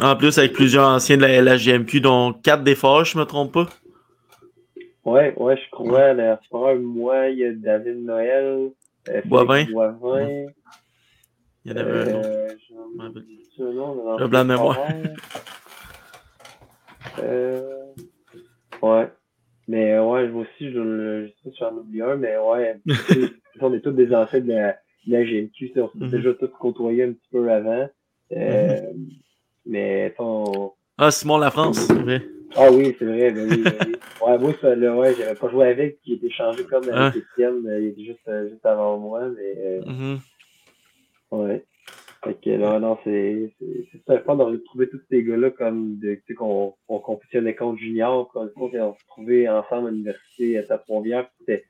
En 0.00 0.16
plus, 0.16 0.38
avec 0.38 0.52
plusieurs 0.52 0.86
anciens 0.86 1.16
de 1.16 1.22
la, 1.22 1.56
GMQ, 1.56 2.00
dont 2.00 2.32
quatre 2.32 2.62
des 2.62 2.76
forts, 2.76 3.04
je 3.04 3.18
ne 3.18 3.22
me 3.22 3.26
trompe 3.26 3.52
pas? 3.52 3.68
Ouais, 5.04 5.34
ouais, 5.36 5.56
je 5.56 5.70
crois. 5.70 6.12
La 6.12 6.38
moi, 6.76 7.28
il 7.28 7.38
y 7.38 7.44
a 7.44 7.52
David 7.52 8.04
Noël, 8.04 8.70
euh, 9.08 9.22
Boivin. 9.24 9.64
Boivin. 9.64 10.46
Il 11.64 11.72
y 11.72 11.74
en 11.74 11.76
avait 11.78 11.90
euh, 11.90 12.48
un 12.98 13.06
autre. 13.06 13.22
Je 14.20 14.26
blâme 14.26 14.48
mémoire. 14.48 14.78
Euh, 17.18 17.84
ouais. 18.82 19.08
Mais 19.66 19.92
euh, 19.92 20.04
ouais, 20.04 20.28
moi 20.28 20.42
aussi, 20.42 20.72
je, 20.72 21.26
je 21.26 21.26
sais 21.28 21.34
pas 21.44 21.50
si 21.50 21.58
j'en 21.58 21.76
oublie 21.76 22.00
un, 22.00 22.16
mais 22.16 22.36
ouais, 22.38 22.80
on 23.60 23.74
est 23.74 23.80
tous 23.80 23.90
des 23.92 24.14
anciens 24.14 24.40
de 24.40 24.52
la, 24.52 24.78
de 25.06 25.12
la 25.12 25.24
GMQ. 25.24 25.72
On 25.76 25.88
s'est 25.88 25.98
mm 25.98 26.06
-hmm. 26.06 26.10
déjà 26.10 26.34
tous 26.34 26.48
côtoyés 26.58 27.04
un 27.04 27.12
petit 27.12 27.28
peu 27.30 27.50
avant. 27.50 27.88
Euh, 28.32 28.36
mm 28.36 28.96
-hmm. 28.96 29.08
Mais 29.66 30.14
ton. 30.16 30.72
Ah, 30.96 31.10
Simon 31.10 31.38
La 31.38 31.50
France, 31.50 31.78
c'est 31.86 32.02
vrai. 32.06 32.20
Ah 32.56 32.70
oui, 32.72 32.96
c'est 32.98 33.04
vrai, 33.04 33.30
ben 33.30 33.46
oui, 33.50 33.62
ben 33.62 33.76
oui. 33.86 33.94
Ouais, 34.24 34.38
moi, 34.38 34.52
ça, 34.60 34.74
là, 34.74 34.90
ouais, 34.96 35.14
j'avais 35.16 35.38
pas 35.42 35.50
joué 35.50 35.64
avec, 35.74 36.00
qui 36.02 36.14
était 36.14 36.30
changé 36.40 36.64
comme 36.70 36.88
avec 36.88 37.14
ah. 37.14 37.18
Étienne, 37.22 37.60
il 37.80 37.88
était 37.90 38.04
juste, 38.10 38.28
juste 38.50 38.66
avant 38.72 38.98
moi, 38.98 39.20
mais. 39.36 39.52
Euh, 39.66 39.80
mm 39.90 39.96
-hmm. 39.98 40.16
Ouais. 41.30 41.64
Fait 42.24 42.34
que 42.34 42.50
là, 42.50 42.80
non, 42.80 42.98
c'est 43.04 43.52
c'est 44.06 44.24
fun 44.24 44.36
de 44.36 44.42
retrouver 44.42 44.88
tous 44.88 45.00
ces 45.08 45.22
gars-là 45.22 45.50
comme 45.50 45.98
de, 45.98 46.14
tu 46.14 46.22
sais, 46.26 46.34
qu'on 46.34 46.74
on 46.88 46.98
compétitionnait 46.98 47.54
contre 47.54 47.78
junior, 47.78 48.28
qu'on 48.28 48.50
on 48.56 48.70
s'est 48.70 48.80
retrouvés 48.80 49.48
ensemble 49.48 49.88
à 49.88 49.90
l'université 49.92 50.58
à 50.58 50.78
Trois-Rivières. 50.78 51.30
C'était 51.38 51.64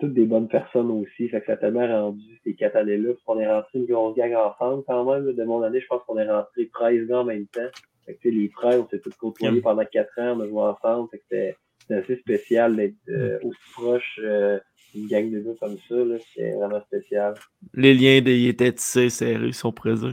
toutes 0.00 0.14
des 0.14 0.24
bonnes 0.24 0.48
personnes 0.48 0.90
aussi. 0.90 1.28
Fait 1.28 1.40
que 1.40 1.46
ça 1.46 1.52
a 1.52 1.56
tellement 1.56 1.86
rendu 1.86 2.40
ces 2.44 2.54
quatre 2.54 2.76
années-là. 2.76 3.12
On 3.26 3.38
est 3.38 3.48
rentré 3.48 3.78
une 3.78 3.86
grosse 3.86 4.16
gang 4.16 4.34
ensemble 4.34 4.84
quand 4.86 5.04
même. 5.04 5.32
De 5.32 5.44
mon 5.44 5.62
année, 5.62 5.80
je 5.80 5.86
pense 5.86 6.02
qu'on 6.04 6.18
est 6.18 6.30
rentré 6.30 6.68
13 6.68 7.06
gars 7.06 7.18
en 7.18 7.24
même 7.24 7.46
temps. 7.46 7.68
Fait 8.06 8.14
que, 8.14 8.28
les 8.30 8.48
frères, 8.48 8.80
on 8.80 8.88
s'est 8.88 9.00
tous 9.00 9.14
côtoyés 9.16 9.60
pendant 9.60 9.84
quatre 9.84 10.18
ans, 10.18 10.38
on 10.38 10.40
a 10.40 10.48
joué 10.48 10.62
ensemble. 10.62 11.10
Fait 11.10 11.18
que 11.18 11.24
c'était 11.30 11.94
assez 11.94 12.16
spécial 12.16 12.74
d'être 12.76 12.94
euh, 13.10 13.38
aussi 13.42 13.58
proche. 13.74 14.20
Euh, 14.22 14.58
une 14.94 15.06
gang 15.06 15.30
de 15.30 15.40
gars 15.40 15.54
comme 15.60 15.76
ça, 15.88 15.94
c'est 16.34 16.52
vraiment 16.52 16.80
spécial. 16.82 17.34
Les 17.74 17.94
liens 17.94 18.20
ils 18.24 18.48
étaient 18.48 18.72
tissés, 18.72 19.10
serrés, 19.10 19.52
sont 19.52 19.72
présents. 19.72 20.12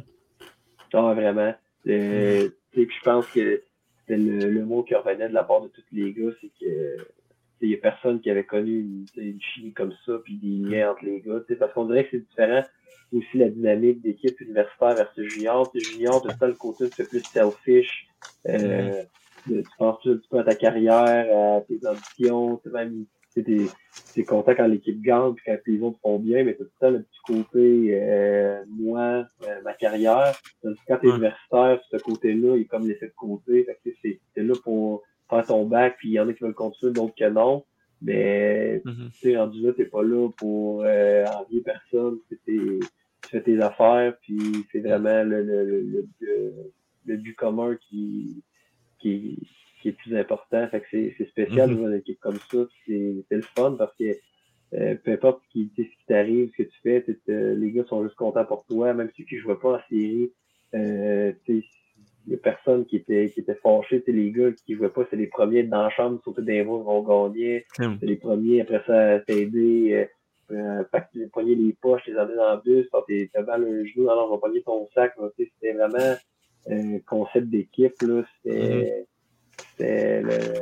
Ah, 0.93 1.13
vraiment. 1.13 1.53
Euh, 1.87 2.49
puis 2.71 2.87
je 2.89 3.03
pense 3.03 3.27
que 3.27 3.61
c'est 4.07 4.17
le, 4.17 4.65
mot 4.65 4.83
qui 4.83 4.95
revenait 4.95 5.29
de 5.29 5.33
la 5.33 5.43
part 5.43 5.61
de 5.61 5.67
tous 5.67 5.83
les 5.91 6.13
gars, 6.13 6.31
c'est 6.41 6.51
que 6.59 6.97
il 7.61 7.69
n'y 7.69 7.75
a 7.75 7.77
personne 7.77 8.19
qui 8.19 8.29
avait 8.29 8.43
connu 8.43 8.79
une, 8.79 9.05
une, 9.15 9.41
chimie 9.41 9.73
comme 9.73 9.93
ça, 10.05 10.19
puis 10.23 10.37
des 10.37 10.69
liens 10.69 10.91
entre 10.91 11.05
les 11.05 11.21
gars. 11.21 11.41
Parce 11.57 11.73
qu'on 11.73 11.85
dirait 11.85 12.03
que 12.03 12.11
c'est 12.11 12.27
différent 12.29 12.63
aussi 13.11 13.37
la 13.37 13.49
dynamique 13.49 14.01
d'équipe 14.01 14.39
universitaire 14.41 14.95
versus 14.95 15.27
junior. 15.33 15.71
Junior, 15.73 16.21
tu 16.21 16.43
as 16.43 16.47
le 16.47 16.53
côté 16.53 16.85
un 16.85 17.03
plus 17.03 17.23
selfish. 17.23 18.07
Euh, 18.47 19.03
tu 19.47 19.63
penses 19.77 19.99
un 20.05 20.17
petit 20.17 20.27
peu 20.27 20.39
à 20.39 20.43
ta 20.43 20.55
carrière, 20.55 21.57
à 21.57 21.61
tes 21.61 21.79
ambitions, 21.87 22.61
même 22.71 23.05
t'es 23.43 23.67
es 24.17 24.23
content 24.23 24.53
quand 24.55 24.67
l'équipe 24.67 25.01
gagne 25.01 25.33
puis 25.33 25.43
quand 25.45 25.57
les 25.65 25.81
autres 25.81 25.99
font 26.01 26.19
bien, 26.19 26.43
mais 26.43 26.53
t'as 26.53 26.63
tout 26.63 26.71
le 26.81 26.87
temps 26.87 26.91
le 26.91 27.03
petit 27.03 27.19
côté 27.25 27.89
euh, 27.93 28.63
moi, 28.69 29.27
euh, 29.43 29.61
ma 29.63 29.73
carrière. 29.73 30.33
Quand 30.87 30.97
t'es 30.97 31.07
universitaire, 31.07 31.81
ce 31.91 31.97
côté-là, 31.97 32.55
il 32.55 32.61
est 32.61 32.65
comme 32.65 32.87
laissé 32.87 33.07
de 33.07 33.13
côté. 33.15 33.65
Fait 33.65 33.79
que 33.83 33.89
t'es 34.33 34.43
là 34.43 34.53
pour 34.63 35.03
faire 35.29 35.45
ton 35.45 35.65
bac, 35.65 35.95
puis 35.97 36.09
il 36.09 36.13
y 36.13 36.19
en 36.19 36.29
a 36.29 36.33
qui 36.33 36.43
veulent 36.43 36.53
continuer, 36.53 36.93
d'autres 36.93 37.15
que 37.15 37.29
non. 37.29 37.65
Mais 38.01 38.81
mm-hmm. 38.85 39.11
tu 39.11 39.17
sais, 39.17 39.37
rendu 39.37 39.61
là, 39.61 39.73
t'es 39.73 39.85
pas 39.85 40.03
là 40.03 40.29
pour 40.37 40.83
euh, 40.85 41.25
envier 41.25 41.61
personne. 41.61 42.17
tu 42.45 42.79
fais 43.29 43.41
tes 43.41 43.59
affaires, 43.61 44.15
puis 44.21 44.65
c'est 44.71 44.79
vraiment 44.79 45.23
le, 45.23 45.41
le, 45.43 45.63
le, 45.65 46.05
le, 46.19 46.53
le 47.05 47.17
but 47.17 47.35
commun 47.35 47.75
qui, 47.89 48.43
qui, 48.99 49.47
qui 49.85 49.89
est 49.89 49.91
plus 49.91 50.17
important. 50.17 50.67
Fait 50.69 50.81
que 50.81 50.87
c'est 50.89 51.29
spécial 51.29 51.69
de 51.69 51.75
jouer 51.75 51.91
une 51.91 51.99
équipe 51.99 52.19
comme 52.19 52.37
ça. 52.51 52.57
C'est 52.87 53.23
le 53.29 53.41
fun 53.55 53.75
parce 53.77 53.95
que 53.97 54.15
euh, 54.73 54.95
peu 55.03 55.11
importe 55.11 55.43
ce 55.47 55.51
qui, 55.51 55.89
t'arrive, 56.07 56.49
ce 56.57 56.63
que 56.63 56.69
tu 56.69 56.77
fais, 56.81 57.05
les 57.27 57.71
gars 57.71 57.85
sont 57.87 58.03
juste 58.03 58.15
contents 58.15 58.45
pour 58.45 58.65
toi, 58.65 58.95
même 58.95 59.11
ceux 59.15 59.23
qui 59.25 59.35
ne 59.35 59.41
jouaient 59.41 59.59
pas 59.59 59.75
en 59.75 59.79
série. 59.87 60.31
Euh, 60.73 61.33
il 61.47 61.61
y 62.27 62.33
a 62.33 62.37
personne 62.37 62.87
qui 62.87 62.95
était, 62.95 63.29
qui 63.29 63.41
était 63.41 63.59
fâché. 63.61 64.03
Les 64.07 64.31
gars 64.31 64.51
qui 64.65 64.71
ne 64.71 64.77
jouaient 64.77 64.89
pas, 64.89 65.05
c'est 65.11 65.17
les 65.17 65.27
premiers 65.27 65.61
dans 65.61 65.83
la 65.83 65.91
chambre, 65.91 66.19
surtout 66.23 66.41
des 66.41 66.63
voix 66.63 66.79
vont 66.79 67.29
gagner. 67.29 67.65
C'est 67.77 68.01
les 68.01 68.15
premiers 68.15 68.61
après 68.61 68.81
ça 68.87 69.13
à 69.13 69.19
t'aider. 69.19 69.93
Euh, 69.93 70.05
euh, 70.51 70.83
les 71.13 71.27
poigner 71.27 71.55
les 71.55 71.73
poches, 71.73 72.05
les 72.07 72.15
amener 72.15 72.35
dans 72.35 72.55
le 72.55 72.61
bus, 72.61 72.87
quand 72.91 73.01
t'as 73.33 73.41
mal 73.41 73.63
un 73.63 73.83
genou, 73.85 74.09
alors 74.09 74.29
on 74.29 74.35
va 74.35 74.41
pogner 74.41 74.61
ton 74.63 74.87
sac. 74.95 75.13
C'était 75.37 75.73
vraiment 75.73 76.15
un 76.69 76.99
concept 76.99 77.47
d'équipe. 77.47 77.93
C'était 78.43 79.05
c'est 79.77 80.21
le. 80.21 80.53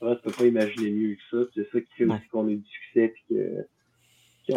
Ouais, 0.00 0.16
tu 0.16 0.22
peux 0.22 0.32
pas 0.32 0.44
imaginer 0.46 0.90
mieux 0.90 1.16
que 1.16 1.20
ça. 1.30 1.50
C'est 1.54 1.70
ça 1.70 1.80
qui 1.80 1.92
fait 1.94 2.04
aussi 2.04 2.28
qu'on 2.30 2.48
ait 2.48 2.56
du 2.56 2.68
succès 2.68 3.14
et 3.30 4.54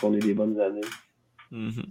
qu'on 0.00 0.14
ait 0.14 0.18
des 0.18 0.34
bonnes 0.34 0.60
années. 0.60 0.80
Mm-hmm. 1.52 1.88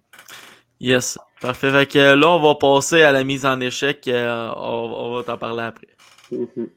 Yes. 0.79 1.19
Parfait. 1.41 1.71
Fait 1.71 1.85
que 1.85 2.13
là, 2.15 2.29
on 2.29 2.39
va 2.39 2.55
passer 2.55 3.01
à 3.01 3.11
la 3.11 3.23
mise 3.23 3.45
en 3.45 3.59
échec. 3.59 4.07
Euh, 4.07 4.51
on, 4.55 4.61
on, 4.61 5.15
va 5.15 5.23
t'en 5.23 5.37
parler 5.37 5.63
après. 5.63 5.87
Mm-hmm. 6.31 6.69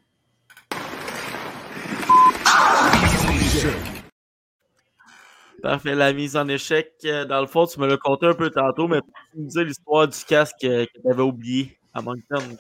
Parfait, 5.62 5.94
la 5.94 6.12
mise 6.12 6.36
en 6.36 6.48
échec. 6.48 6.92
Euh, 7.04 7.24
dans 7.24 7.40
le 7.40 7.46
fond, 7.46 7.66
tu 7.66 7.78
me 7.78 7.86
l'as 7.86 7.96
conté 7.96 8.26
un 8.26 8.34
peu 8.34 8.50
tantôt, 8.50 8.88
mais 8.88 9.00
tu 9.32 9.38
me 9.38 9.44
disais 9.44 9.64
l'histoire 9.64 10.08
du 10.08 10.18
casque 10.26 10.56
que 10.60 10.84
tu 10.84 11.08
avais 11.08 11.22
oublié 11.22 11.78
à 11.94 12.02
Moncton? 12.02 12.56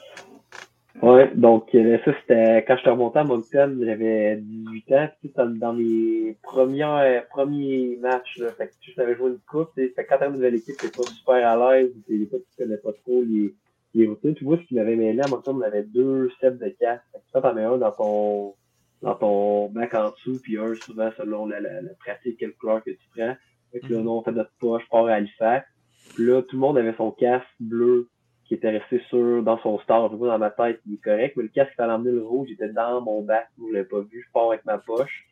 Ouais, 1.00 1.32
donc 1.34 1.74
euh, 1.74 1.98
ça 2.04 2.12
c'était 2.20 2.64
quand 2.66 2.76
je 2.76 2.82
suis 2.82 2.90
remonté 2.90 3.18
à 3.18 3.24
Moncton, 3.24 3.78
j'avais 3.82 4.36
18 4.36 4.92
ans, 4.92 5.08
puis 5.20 5.32
dans 5.36 5.72
mes 5.72 6.36
premiers 6.42 6.84
euh, 6.84 7.20
premiers 7.30 7.98
matchs, 8.00 8.38
là, 8.38 8.52
fait 8.52 8.68
que 8.68 8.74
je 8.82 8.92
savais 8.92 9.16
jouer 9.16 9.30
une 9.30 9.38
coupe, 9.48 9.70
fait 9.74 9.90
que 9.90 10.02
quand 10.02 10.18
t'as 10.18 10.28
une 10.28 10.34
nouvelle 10.34 10.54
équipe, 10.54 10.76
t'es 10.76 10.90
pas 10.90 11.02
super 11.04 11.48
à 11.48 11.56
l'aise, 11.56 11.90
des 12.08 12.26
fois 12.26 12.38
tu 12.38 12.62
connais 12.62 12.76
pas 12.76 12.92
trop 12.92 13.22
les, 13.22 13.54
les 13.94 14.06
routines. 14.06 14.34
Tu 14.34 14.44
vois 14.44 14.58
ce 14.58 14.62
qui 14.62 14.74
m'avait 14.74 14.96
mêlé 14.96 15.20
à 15.20 15.28
Moncton, 15.28 15.56
on 15.56 15.62
avait 15.62 15.82
deux 15.82 16.30
sets 16.40 16.52
de 16.52 16.68
casques. 16.78 17.04
Fait 17.12 17.18
que 17.18 17.24
ça 17.32 17.40
t'en 17.40 17.54
mets 17.54 17.64
un 17.64 17.78
dans 17.78 17.92
ton 17.92 18.54
dans 19.00 19.14
ton 19.16 19.68
bac 19.70 19.94
en 19.94 20.10
dessous, 20.10 20.40
puis 20.42 20.58
un 20.58 20.74
souvent 20.74 21.10
selon 21.16 21.46
la, 21.46 21.60
la, 21.60 21.80
la 21.80 21.94
pratique, 21.98 22.38
quelle 22.38 22.54
couleur 22.54 22.84
que 22.84 22.90
tu 22.90 23.08
prends. 23.16 23.34
Fait 23.72 23.80
que 23.80 23.86
là, 23.92 23.98
mm-hmm. 23.98 24.02
nous, 24.02 24.10
on 24.10 24.22
fait 24.22 24.32
notre 24.32 24.52
poche, 24.60 24.84
pars 24.90 25.06
à 25.06 25.14
Halifax. 25.14 25.66
Puis 26.14 26.26
là, 26.26 26.42
tout 26.42 26.56
le 26.56 26.60
monde 26.60 26.78
avait 26.78 26.94
son 26.94 27.10
casque 27.10 27.46
bleu 27.58 28.08
qui 28.52 28.56
était 28.56 28.78
resté 28.78 29.00
sur 29.08 29.42
dans 29.42 29.58
son 29.60 29.78
star. 29.78 30.12
Je 30.12 30.16
dans 30.16 30.38
ma 30.38 30.50
tête, 30.50 30.78
il 30.86 30.94
est 30.94 31.02
correct, 31.02 31.38
mais 31.38 31.44
le 31.44 31.48
casque 31.48 31.70
qui 31.74 31.80
l'emmené 31.80 32.10
le 32.10 32.22
rouge, 32.22 32.48
il 32.50 32.52
était 32.52 32.68
dans 32.68 33.00
mon 33.00 33.22
bac, 33.22 33.48
je 33.56 33.72
l'avais 33.72 33.88
pas 33.88 34.00
vu, 34.00 34.22
je 34.26 34.30
pars 34.30 34.48
avec 34.48 34.62
ma 34.66 34.76
poche. 34.76 35.26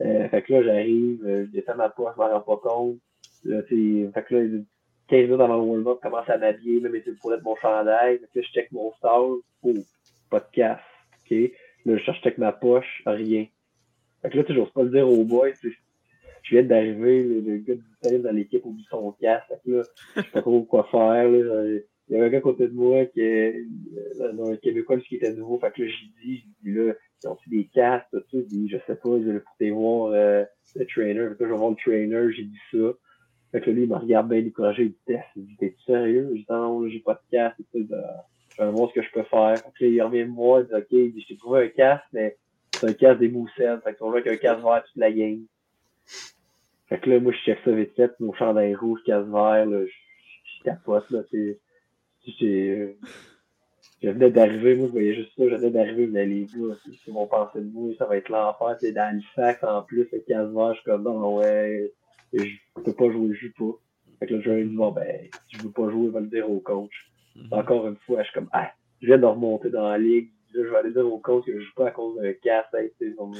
Euh, 0.00 0.28
fait 0.28 0.42
que 0.42 0.54
là, 0.54 0.62
j'arrive, 0.64 1.24
euh, 1.24 1.46
je 1.46 1.50
descends 1.52 1.76
ma 1.76 1.88
poche, 1.88 2.14
je 2.16 2.20
m'en 2.20 2.30
rends 2.30 2.40
pas 2.40 2.56
compte. 2.56 2.96
Là, 3.44 3.62
fait 3.62 4.24
que 4.28 4.34
là, 4.34 4.60
15 5.06 5.22
minutes 5.22 5.40
avant 5.40 5.56
le 5.56 5.62
warm-up, 5.62 5.98
je 6.02 6.08
commence 6.08 6.28
à 6.28 6.36
m'habiller, 6.36 6.80
même 6.80 6.96
essayer 6.96 7.14
pour 7.20 7.32
être 7.32 7.44
mon 7.44 7.54
chandail. 7.54 8.18
Fait 8.18 8.26
que 8.26 8.38
là, 8.40 8.44
je 8.44 8.52
check 8.52 8.72
mon 8.72 8.92
star, 8.94 9.22
oh, 9.22 9.74
pas 10.28 10.40
de 10.40 10.46
casque. 10.50 10.82
OK? 11.24 11.30
Là, 11.30 11.96
je 11.96 12.02
cherche 12.02 12.22
check 12.22 12.38
ma 12.38 12.50
poche, 12.50 13.02
rien. 13.06 13.46
Fait 14.20 14.30
que 14.30 14.36
là, 14.36 14.42
tu 14.42 14.52
j'ose 14.52 14.72
pas 14.72 14.82
le 14.82 14.90
dire 14.90 15.08
au 15.08 15.22
boy, 15.22 15.52
je 15.62 16.56
viens 16.56 16.64
d'arriver, 16.64 17.22
le, 17.22 17.58
gars 17.58 17.74
du 17.74 18.18
dans 18.18 18.34
l'équipe 18.34 18.66
oublie 18.66 18.86
son 18.90 19.12
casque. 19.12 19.46
Fait 19.46 19.60
que 19.64 19.76
là, 19.76 19.82
je 20.16 20.22
sais 20.22 20.28
pas 20.32 20.40
trop 20.40 20.64
quoi 20.64 20.88
faire. 20.90 21.28
Là, 21.28 21.78
il 22.12 22.16
y 22.16 22.18
avait 22.18 22.26
un 22.26 22.30
gars 22.30 22.38
à 22.38 22.42
côté 22.42 22.68
de 22.68 22.74
moi 22.74 23.06
qui 23.06 23.22
est 23.22 23.64
euh, 24.20 24.52
un 24.52 24.56
Québécois 24.56 24.98
qui 24.98 25.16
était 25.16 25.32
nouveau. 25.32 25.58
Fait 25.58 25.72
que 25.72 25.82
là, 25.82 25.88
j'ai 25.88 26.06
dit, 26.22 26.44
j'ai 26.62 26.70
dit 26.70 26.76
là, 26.76 26.92
ils 27.24 27.28
ont 27.28 27.38
des 27.46 27.64
casques, 27.72 28.06
tout 28.12 28.22
ça? 28.30 28.38
Dit, 28.48 28.68
je 28.68 28.76
sais 28.86 28.96
pas, 28.96 29.16
ils 29.16 29.30
allaient 29.30 29.40
pour 29.40 29.78
voir 29.78 30.12
euh, 30.12 30.44
le 30.76 30.86
trainer. 30.86 31.28
Fait 31.28 31.36
que 31.36 31.42
là, 31.42 31.48
je 31.48 31.52
vais 31.52 31.58
voir 31.58 31.70
le 31.70 31.76
trainer, 31.76 32.32
j'ai 32.34 32.44
dit 32.44 32.58
ça. 32.70 32.92
Fait 33.52 33.60
que 33.62 33.70
là, 33.70 33.76
lui, 33.76 33.82
il 33.84 33.88
me 33.88 33.96
regarde 33.96 34.28
bien 34.28 34.42
découragé, 34.42 34.82
il 34.82 34.90
dit. 34.90 35.20
Il 35.36 35.46
dit, 35.46 35.56
t'es 35.56 35.74
sérieux? 35.86 36.28
J'ai 36.34 36.40
dit, 36.40 36.46
non, 36.50 36.86
j'ai 36.86 37.00
pas 37.00 37.14
de 37.14 37.38
et 37.38 37.50
tout. 37.72 37.88
Ben, 37.88 38.04
je 38.58 38.62
vais 38.62 38.70
voir 38.70 38.90
ce 38.90 38.94
que 38.94 39.02
je 39.02 39.12
peux 39.12 39.22
faire. 39.22 39.56
Fait 39.56 39.70
que 39.78 39.84
là, 39.84 39.90
il 39.90 40.02
revient 40.02 40.24
me 40.26 40.34
voir, 40.34 40.60
il 40.60 40.66
dit, 40.66 40.74
OK, 40.74 40.86
il 40.90 41.14
dit, 41.14 41.26
je 41.30 41.34
trouvé 41.36 41.64
un 41.64 41.68
casque, 41.68 42.04
mais 42.12 42.36
c'est 42.74 42.90
un 42.90 42.92
casque 42.92 43.20
des 43.20 43.30
moussettes. 43.30 43.82
Fait 43.84 43.94
qu'on 43.94 44.10
voit 44.10 44.20
qu'un 44.20 44.36
casque 44.36 44.62
vert 44.62 44.84
toute 44.84 44.96
la 44.96 45.10
game. 45.10 45.46
Fait 46.90 46.98
que 46.98 47.08
là, 47.08 47.20
moi, 47.20 47.32
je 47.32 47.38
check 47.38 47.58
ça 47.64 47.72
vite 47.72 47.96
fait, 47.96 48.12
mon 48.20 48.34
chandail 48.34 48.74
rouge, 48.74 49.00
casque 49.06 49.28
vert, 49.28 49.64
là, 49.64 49.86
je, 49.86 49.92
je 50.58 50.64
capote, 50.64 51.08
là, 51.10 51.22
c'est, 51.30 51.58
j'ai, 52.26 52.96
je 54.02 54.08
venais 54.10 54.30
d'arriver, 54.30 54.74
moi, 54.74 54.86
je 54.88 54.92
voyais 54.92 55.14
juste 55.14 55.30
ça, 55.36 55.48
je 55.48 55.54
venais 55.54 55.70
d'arriver, 55.70 56.06
mais 56.06 56.26
les 56.26 56.44
gars, 56.44 56.76
ils 56.86 57.12
vont 57.12 57.26
penser 57.26 57.60
de 57.60 57.70
moi, 57.70 57.92
ça 57.98 58.06
va 58.06 58.16
être 58.16 58.28
l'enfer, 58.28 58.76
c'est 58.80 58.92
dans 58.92 59.14
le 59.14 59.22
sac, 59.34 59.62
en 59.62 59.82
plus, 59.82 60.08
le 60.12 60.18
casque 60.20 60.52
vert, 60.52 60.74
je 60.74 60.80
suis 60.80 60.84
comme, 60.84 61.04
non, 61.04 61.38
ouais, 61.38 61.92
je 62.32 62.44
peux 62.84 62.92
pas 62.92 63.10
jouer, 63.10 63.34
je 63.34 63.46
joue 63.46 63.52
pas. 63.58 63.78
Fait 64.18 64.26
que 64.26 64.34
là, 64.34 64.40
je 64.40 64.50
lui 64.50 64.68
dit, 64.68 64.76
bon, 64.76 64.90
ben, 64.92 65.28
si 65.48 65.56
je 65.56 65.62
veux 65.62 65.72
pas 65.72 65.90
jouer, 65.90 66.06
il 66.06 66.10
va 66.10 66.20
le 66.20 66.26
dire 66.26 66.50
au 66.50 66.60
coach. 66.60 67.10
Mhm. 67.36 67.48
Encore 67.52 67.86
une 67.86 67.96
fois, 67.96 68.22
je 68.22 68.28
suis 68.28 68.34
comme, 68.34 68.48
ah, 68.52 68.72
je 69.00 69.06
viens 69.06 69.18
de 69.18 69.26
remonter 69.26 69.70
dans 69.70 69.88
la 69.88 69.98
ligue, 69.98 70.30
là, 70.52 70.62
je 70.64 70.68
vais 70.68 70.76
aller 70.76 70.92
dire 70.92 71.06
au 71.06 71.18
coach 71.18 71.44
que 71.44 71.58
je 71.58 71.64
joue 71.64 71.74
pas 71.74 71.88
à 71.88 71.90
cause 71.90 72.16
d'un 72.16 72.32
sais, 72.32 73.14
comme- 73.16 73.34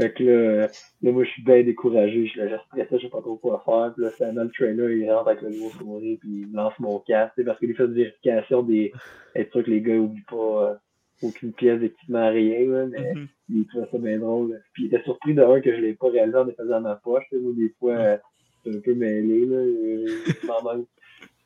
fait 0.00 0.12
que 0.14 0.22
là, 0.24 0.66
là, 1.02 1.12
moi, 1.12 1.24
je 1.24 1.30
suis 1.30 1.42
bien 1.42 1.62
découragé. 1.62 2.24
Je 2.26 2.30
suis 2.30 2.40
là, 2.40 2.48
je 2.48 2.56
stressé, 2.66 2.98
je 2.98 3.02
sais 3.04 3.10
pas 3.10 3.20
trop 3.20 3.36
quoi 3.36 3.62
faire. 3.64 3.92
Puis 3.94 4.04
là, 4.04 4.10
finalement, 4.10 4.44
le 4.44 4.50
trainer, 4.50 4.94
il 4.96 5.10
rentre 5.12 5.28
avec 5.28 5.42
le 5.42 5.50
gros 5.50 5.70
sourire, 5.70 6.18
puis 6.20 6.46
il 6.48 6.52
lance 6.52 6.72
mon 6.78 6.98
casque. 7.00 7.42
Parce 7.44 7.58
qu'il 7.58 7.74
fait 7.74 7.84
une 7.84 7.94
vérification 7.94 8.62
des. 8.62 8.92
être 9.34 9.52
sûr 9.52 9.64
que 9.64 9.70
les 9.70 9.80
gars 9.80 9.94
n'oublient 9.94 10.22
pas 10.28 10.70
euh, 10.70 10.74
aucune 11.22 11.52
pièce 11.52 11.80
d'équipement, 11.80 12.30
rien. 12.30 12.66
Là, 12.70 12.86
mais 12.86 13.14
Mhm. 13.14 13.28
il 13.50 13.66
trouvait 13.66 13.88
ça 13.92 13.98
bien 13.98 14.18
drôle. 14.18 14.60
Puis 14.72 14.84
il 14.84 14.86
était 14.94 15.02
surpris 15.04 15.34
de 15.34 15.42
un 15.42 15.60
que 15.60 15.74
je 15.74 15.80
l'ai 15.80 15.94
pas 15.94 16.08
réalisé 16.08 16.36
en 16.38 16.44
les 16.44 16.52
faisant 16.54 16.70
dans 16.70 16.80
ma 16.80 16.96
poche. 16.96 17.24
Moi, 17.32 17.52
des 17.56 17.72
fois, 17.78 17.92
euh, 17.94 18.16
c'est 18.64 18.74
un 18.76 18.80
peu 18.80 18.94
mêlé. 18.94 19.46
Là. 19.46 19.56
Euh, 19.56 20.06
il 20.42 20.46
m'en 20.46 20.62
manque. 20.62 20.86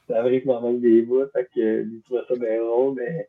Ça 0.08 0.20
arrive 0.20 0.42
qu'il 0.42 0.50
m'en 0.50 0.60
manque 0.60 0.80
des 0.80 1.02
bouts. 1.02 1.26
Fait 1.32 1.48
que 1.54 1.60
euh, 1.60 1.84
il 1.90 2.02
trouvait 2.02 2.20
ça 2.28 2.34
bien 2.36 2.58
drôle. 2.62 2.94
Mais 2.96 3.28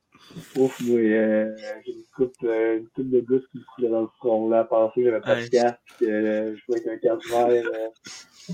ouf, 0.58 0.80
moi, 0.82 1.00
euh, 1.00 1.56
j'ai 1.86 1.92
une 1.92 2.04
coupe, 2.16 2.34
euh, 2.44 2.78
une 2.80 2.88
coupe 2.90 3.10
de 3.10 3.20
gouttes 3.22 3.48
qui 3.52 3.58
me 3.60 3.64
coulait 3.76 3.90
dans 3.90 4.02
le 4.02 4.10
front. 4.18 4.50
Là, 4.50 4.60
à 4.60 4.64
penser 4.66 5.04
que 5.04 5.10
j'avais 5.10 5.22
pas 5.22 5.36
de 5.42 5.48
casque. 5.48 5.78
que 6.00 6.06
euh, 6.06 6.56
je 6.56 6.62
jouais 6.66 6.82
avec 6.86 6.88
un 6.88 6.98
casque 6.98 7.30
vert. 7.30 7.64
euh. 7.74 8.54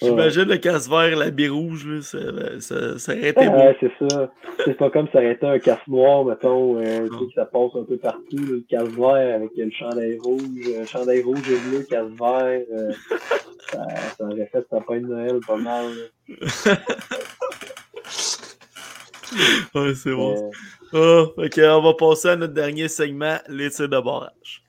J'imagine 0.00 0.44
le 0.44 0.56
casse 0.56 0.88
vert, 0.88 1.16
la 1.16 1.26
rouge, 1.52 1.86
là, 1.86 2.00
ça, 2.00 2.18
ça, 2.60 2.98
ça 2.98 3.12
aurait 3.12 3.28
été 3.28 3.44
Ah, 3.44 3.56
ouais, 3.56 3.76
c'est 3.80 4.08
ça. 4.08 4.32
C'est 4.64 4.76
pas 4.76 4.90
comme 4.90 5.06
ça 5.12 5.18
aurait 5.18 5.32
été 5.32 5.46
un 5.46 5.58
casse 5.58 5.86
noir, 5.86 6.24
mettons, 6.24 6.78
euh, 6.78 7.06
tu 7.08 7.18
sais, 7.18 7.26
que 7.26 7.32
ça 7.34 7.44
passe 7.44 7.74
un 7.74 7.84
peu 7.84 7.98
partout, 7.98 8.38
le 8.38 8.64
casse 8.68 8.88
vert 8.88 9.36
avec 9.36 9.50
le 9.56 9.70
chandail 9.70 10.18
rouge, 10.18 10.66
euh, 10.68 10.86
chandail 10.86 11.22
rouge 11.22 11.42
et 11.50 11.58
bleu, 11.68 11.82
casse 11.82 12.08
vert, 12.18 12.62
euh, 12.72 12.92
ça, 13.70 13.86
ça 14.16 14.24
aurait 14.24 14.48
fait 14.50 14.66
sapin 14.70 15.00
de 15.00 15.06
Noël 15.06 15.40
pas 15.46 15.56
mal. 15.56 15.92
Ouais, 19.74 19.94
c'est 19.94 20.12
bon. 20.12 20.50
Euh, 20.94 21.26
Ah, 21.36 21.42
ok, 21.42 21.60
on 21.62 21.82
va 21.82 21.94
passer 21.94 22.28
à 22.28 22.36
notre 22.36 22.54
dernier 22.54 22.88
segment, 22.88 23.38
les 23.48 23.70
tirs 23.70 23.88
de 23.88 24.00
barrage. 24.00 24.64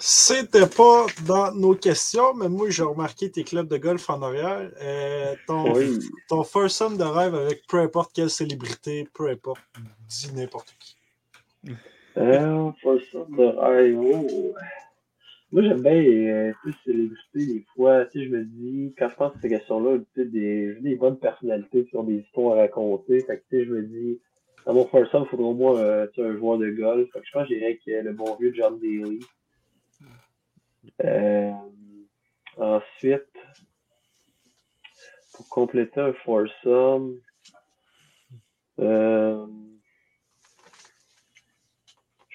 C'était 0.00 0.66
pas 0.66 1.06
dans 1.26 1.52
nos 1.52 1.74
questions, 1.74 2.32
mais 2.34 2.48
moi, 2.48 2.70
j'ai 2.70 2.84
remarqué 2.84 3.30
tes 3.30 3.42
clubs 3.42 3.68
de 3.68 3.76
golf 3.76 4.08
en 4.08 4.22
arrière. 4.22 4.70
Euh, 4.80 5.34
ton, 5.46 5.74
oui. 5.74 5.98
ton 6.28 6.44
first 6.44 6.82
de 6.96 7.02
rêve 7.02 7.34
avec 7.34 7.66
peu 7.66 7.78
importe 7.80 8.12
quelle 8.14 8.30
célébrité, 8.30 9.08
peu 9.12 9.28
importe, 9.28 9.60
dis 10.08 10.32
n'importe 10.34 10.74
qui. 10.78 10.96
Euh, 12.16 12.70
pour 12.82 12.98
ça 13.12 13.18
de 13.28 13.60
rêve, 13.60 13.98
oh. 13.98 14.54
Moi, 15.50 15.62
j'aime 15.62 15.80
bien 15.80 15.92
euh, 15.92 16.52
plus 16.60 16.74
célébrité 16.84 17.46
des 17.46 17.66
fois. 17.74 18.04
Tu 18.06 18.18
sais, 18.18 18.26
je 18.26 18.30
me 18.30 18.44
dis, 18.44 18.94
quand 18.98 19.08
je 19.08 19.14
pense 19.14 19.34
à 19.34 19.40
ces 19.40 19.48
questions-là, 19.48 19.98
tu 19.98 20.04
sais, 20.14 20.28
des, 20.28 20.74
des 20.80 20.96
bonnes 20.96 21.18
personnalités 21.18 21.86
qui 21.86 21.96
ont 21.96 22.02
des 22.04 22.16
histoires 22.16 22.58
à 22.58 22.62
raconter. 22.62 23.20
Fait 23.20 23.38
que, 23.38 23.44
tu 23.48 23.58
sais, 23.58 23.64
je 23.64 23.72
me 23.72 23.82
dis, 23.82 24.20
dans 24.66 24.74
mon 24.74 24.86
first 24.86 25.12
il 25.14 25.26
faudrait 25.26 25.46
au 25.46 25.54
moins 25.54 25.78
euh, 25.78 26.06
un 26.18 26.36
joueur 26.36 26.58
de 26.58 26.68
golf. 26.70 27.10
Fait 27.12 27.20
que 27.20 27.26
je 27.26 27.32
pense 27.32 27.48
que 27.48 27.54
je 27.54 27.58
dirais 27.58 27.78
que 27.84 27.90
le 27.90 28.12
bon 28.12 28.36
vieux 28.36 28.52
John 28.54 28.78
Daly. 28.78 29.20
Euh, 31.04 31.52
ensuite, 32.58 33.32
pour 35.32 35.48
compléter 35.48 36.00
un 36.00 36.12
foursome, 36.12 37.18
euh, 38.80 39.46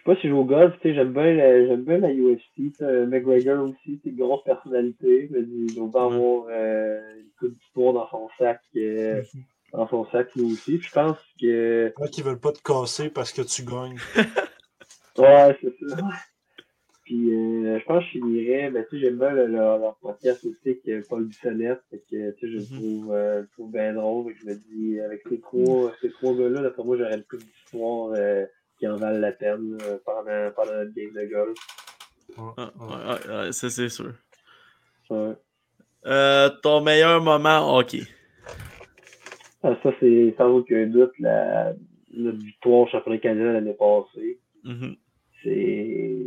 sais 0.04 0.14
pas 0.14 0.16
si 0.18 0.24
je 0.24 0.30
joue 0.30 0.38
au 0.40 0.46
golf, 0.46 0.74
tu 0.82 0.90
sais, 0.90 0.96
j'aime 0.96 1.14
bien 1.14 1.34
la, 1.34 1.66
j'aime 1.66 1.84
bien 1.84 1.98
la 2.00 2.14
UFC, 2.14 2.42
tu 2.56 2.72
sais, 2.78 3.06
McGregor 3.06 3.70
aussi, 3.70 4.00
c'est 4.04 4.10
une 4.10 4.18
grosse 4.18 4.44
personnalité, 4.44 5.30
mais 5.32 5.40
il 5.42 5.74
doit 5.76 5.92
pas 5.92 6.06
avoir 6.06 6.46
euh, 6.50 7.16
une 7.20 7.30
coupe 7.40 7.58
d'histoire 7.58 7.94
dans 7.94 8.10
son 8.10 8.30
sac, 8.38 8.62
euh, 8.76 9.22
dans 9.72 9.88
son 9.88 10.06
sac 10.12 10.34
lui 10.36 10.54
aussi. 10.54 10.78
Puis 10.78 10.88
je 10.88 10.94
pense 10.94 11.18
que 11.40 11.94
Là, 12.00 12.08
qui 12.08 12.22
veulent 12.22 12.40
pas 12.40 12.52
te 12.52 12.62
casser 12.62 13.10
parce 13.10 13.32
que 13.32 13.42
tu 13.42 13.64
gagnes. 13.64 13.98
Ouais, 15.18 15.56
c'est 15.62 15.74
ça. 15.90 15.98
Puis 17.04 17.30
euh, 17.36 17.80
je 17.80 17.86
pense 17.86 18.00
que 18.00 18.06
je 18.06 18.12
finirais, 18.14 18.72
ben 18.72 18.84
tu 18.90 18.96
sais, 18.96 19.02
j'aime 19.04 19.18
bien 19.20 19.32
le- 19.32 19.46
leur, 19.48 19.78
leur 19.78 19.96
podcast 19.98 20.44
aussi 20.46 20.80
avec 20.88 21.08
Paul 21.08 21.26
Bissonnette, 21.26 21.82
fait 21.92 22.02
que 22.10 22.32
tu 22.32 22.40
sais, 22.40 22.52
je 22.52 22.58
le 22.58 22.62
Mhm. 22.62 22.66
trouve, 23.00 23.14
euh, 23.14 23.36
je 23.36 23.42
le 23.42 23.48
trouve 23.50 23.72
bien 23.72 23.94
drôle, 23.94 24.32
et 24.32 24.36
je 24.42 24.46
me 24.48 24.56
dis, 24.56 25.00
avec 25.02 25.22
ces 25.30 25.40
trois, 25.42 25.94
ces 26.02 26.10
trois 26.12 26.34
gars-là, 26.36 26.62
d'après 26.62 26.84
moi, 26.84 26.98
j'aurais 26.98 27.16
une 27.16 27.24
couple 27.24 27.44
d'histoires 27.44 28.12
euh, 28.16 28.46
qui 28.84 28.88
en 28.90 28.98
valent 28.98 29.20
la 29.20 29.32
peine 29.32 29.78
euh, 29.84 29.98
pendant, 30.06 30.52
pendant 30.54 30.74
notre 30.80 30.94
game 30.94 31.14
de 31.14 31.26
golf. 31.34 31.58
Ah, 32.38 33.46
ouais, 33.46 33.52
ça, 33.54 33.70
c'est 33.70 33.88
sûr. 33.88 34.12
Ouais. 35.10 35.36
Euh, 36.06 36.50
ton 36.62 36.82
meilleur 36.82 37.22
moment 37.22 37.78
hockey? 37.78 38.02
Ah, 39.64 39.78
ça, 39.82 39.92
c'est 40.02 40.36
sans 40.38 40.50
aucun 40.50 40.86
doute 40.88 41.14
la, 41.18 41.72
notre 42.12 42.40
victoire 42.40 42.80
au 42.82 42.88
championnat 42.88 43.20
canadien 43.20 43.54
l'année 43.54 43.74
passée. 43.74 44.40
Mhm. 44.66 44.96
c'est 45.44 46.26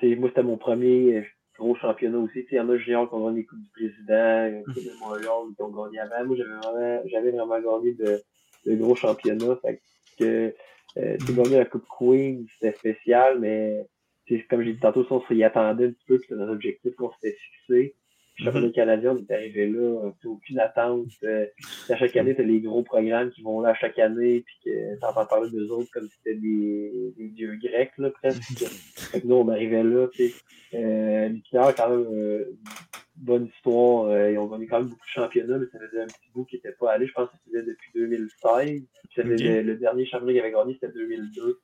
c'est- 0.00 0.16
moi 0.16 0.28
c'était 0.30 0.42
mon 0.42 0.56
premier 0.58 1.26
gros 1.58 1.76
championnat 1.76 2.18
aussi. 2.18 2.46
Il 2.50 2.56
y 2.56 2.60
en 2.60 2.68
a 2.70 2.76
juniors 2.76 3.08
qui 3.08 3.14
ont 3.14 3.26
gagné 3.26 3.38
les 3.40 3.44
Coupes 3.46 3.58
du 3.60 3.70
Président, 3.70 4.62
Coupe 4.64 4.84
de 4.84 4.98
Montréal 4.98 5.54
qui 5.56 5.62
ont 5.62 5.68
gagné 5.70 5.98
avant. 6.00 6.26
Moi 6.26 6.36
j'avais 6.36 6.54
vraiment 6.54 7.02
j'avais 7.06 7.30
vraiment 7.30 7.60
gagné 7.60 7.92
de, 7.94 8.20
de 8.66 8.76
gros 8.76 8.94
championnats. 8.94 9.58
Fait 9.62 9.80
que 10.18 10.54
euh, 10.98 11.16
tu 11.24 11.32
gagner 11.32 11.58
la 11.58 11.64
Coupe 11.64 11.86
Queen, 11.98 12.46
c'était 12.54 12.76
spécial, 12.76 13.38
mais 13.40 13.86
comme 14.50 14.62
j'ai 14.62 14.72
dit 14.72 14.80
tantôt, 14.80 15.06
on 15.10 15.22
s'y 15.26 15.42
attendait 15.44 15.86
un 15.86 15.90
petit 15.90 16.04
peu, 16.06 16.18
c'était 16.18 16.34
un 16.34 16.48
objectif 16.48 16.94
qu'on 16.96 17.10
s'était 17.12 17.36
fixé. 17.36 17.94
Le 18.38 18.44
championnat 18.44 18.70
canadien, 18.70 19.12
on 19.12 19.18
est 19.18 19.34
arrivé 19.34 19.66
là, 19.66 20.10
sais, 20.20 20.28
aucune 20.28 20.58
attente. 20.58 21.08
euh, 21.24 21.46
à 21.88 21.96
chaque 21.96 22.16
année, 22.16 22.34
t'as 22.34 22.42
les 22.42 22.60
gros 22.60 22.82
programmes 22.82 23.30
qui 23.30 23.42
vont 23.42 23.60
là 23.60 23.70
à 23.70 23.74
chaque 23.74 23.98
année, 23.98 24.44
puis 24.44 24.56
que 24.64 25.00
t'entends 25.00 25.24
parler 25.24 25.50
d'eux 25.50 25.70
autres 25.70 25.90
comme 25.90 26.06
si 26.06 26.16
c'était 26.18 26.38
des, 26.38 27.14
des 27.16 27.28
dieux 27.28 27.56
grecs, 27.56 27.96
là, 27.96 28.10
presque. 28.10 28.42
fait 29.12 29.22
que 29.22 29.26
nous, 29.26 29.36
on 29.36 29.48
arrivait 29.48 29.82
là, 29.82 30.08
tu 30.12 30.28
sais. 30.28 30.34
Euh, 30.74 31.30
quand 31.50 31.88
même, 31.88 32.06
euh, 32.12 32.58
bonne 33.16 33.46
histoire. 33.46 34.06
euh, 34.06 34.32
ils 34.32 34.38
ont 34.38 34.46
gagné 34.46 34.66
quand 34.66 34.78
même 34.78 34.88
beaucoup 34.88 35.04
de 35.06 35.10
championnats, 35.10 35.58
mais 35.58 35.66
ça 35.72 35.78
faisait 35.78 36.02
un 36.02 36.06
petit 36.06 36.30
bout 36.34 36.44
qui 36.44 36.56
n'était 36.56 36.72
pas 36.72 36.92
allé. 36.92 37.06
Je 37.06 37.12
pense 37.12 37.28
que 37.30 37.36
c'était 37.46 37.62
depuis 37.62 37.90
2016. 37.94 38.64
Puis 38.66 38.82
c'était 39.14 39.34
Ok. 39.34 39.40
le, 39.40 39.62
le 39.62 39.76
dernier 39.76 40.06
championnat 40.06 40.32
qu'ils 40.32 40.40
avaient 40.42 40.52
gagné, 40.52 40.74
c'était 40.74 40.92
2002. 40.92 41.58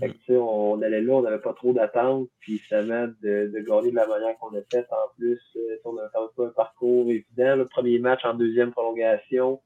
Fait 0.00 0.06
Mhm. 0.08 0.12
que, 0.12 0.18
tu 0.18 0.24
sais, 0.26 0.36
on 0.36 0.82
allait 0.82 1.00
là, 1.00 1.14
on 1.14 1.22
n'avait 1.22 1.38
pas 1.38 1.54
trop 1.54 1.72
d'attentes, 1.72 2.28
puis 2.40 2.58
finalement, 2.58 3.06
de, 3.22 3.50
de 3.54 3.58
gagner 3.60 3.90
de 3.90 3.96
la 3.96 4.06
manière 4.06 4.36
qu'on 4.38 4.48
a 4.54 4.60
fait, 4.70 4.86
en 4.90 5.14
plus, 5.16 5.40
euh, 5.56 5.76
on 5.84 5.94
n'avait 5.94 6.08
pas 6.36 6.44
un 6.46 6.48
parcours 6.50 7.08
évident. 7.10 7.56
Le 7.56 7.64
premier 7.66 7.98
match 7.98 8.22
en 8.24 8.34
deuxième 8.34 8.70
prolongation, 8.72 9.60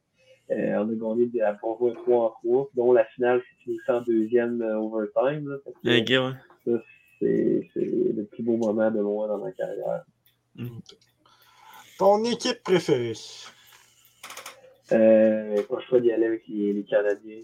euh, 0.52 0.76
on 0.76 0.88
a 0.90 0.94
gagné 1.14 1.26
de, 1.26 1.40
à 1.40 1.58
on 1.64 1.76
jouait 1.78 1.94
3 1.94 2.26
en 2.26 2.30
3, 2.30 2.68
dont 2.74 2.92
la 2.92 3.04
finale 3.06 3.40
s'est 3.40 3.64
finie 3.64 3.78
en 3.88 4.00
deuxième 4.02 4.62
euh, 4.62 4.76
overtime. 4.78 5.48
Là, 5.48 5.56
Fait 5.64 5.72
que, 5.72 6.18
ouais. 6.18 6.32
ça, 6.66 6.82
c'est 7.18 7.68
c'est 7.74 7.80
le 7.80 8.24
plus 8.24 8.42
beau 8.44 8.56
moment 8.56 8.90
de 8.92 9.00
moi 9.00 9.26
dans 9.26 9.38
ma 9.38 9.50
carrière. 9.52 10.04
Ton 12.02 12.24
équipe 12.24 12.64
préférée? 12.64 13.12
Euh, 14.90 15.62
pas 15.62 15.76
le 15.76 15.82
choix 15.82 16.00
d'y 16.00 16.10
aller 16.10 16.26
avec 16.26 16.42
les, 16.48 16.72
les 16.72 16.82
Canadiens. 16.82 17.42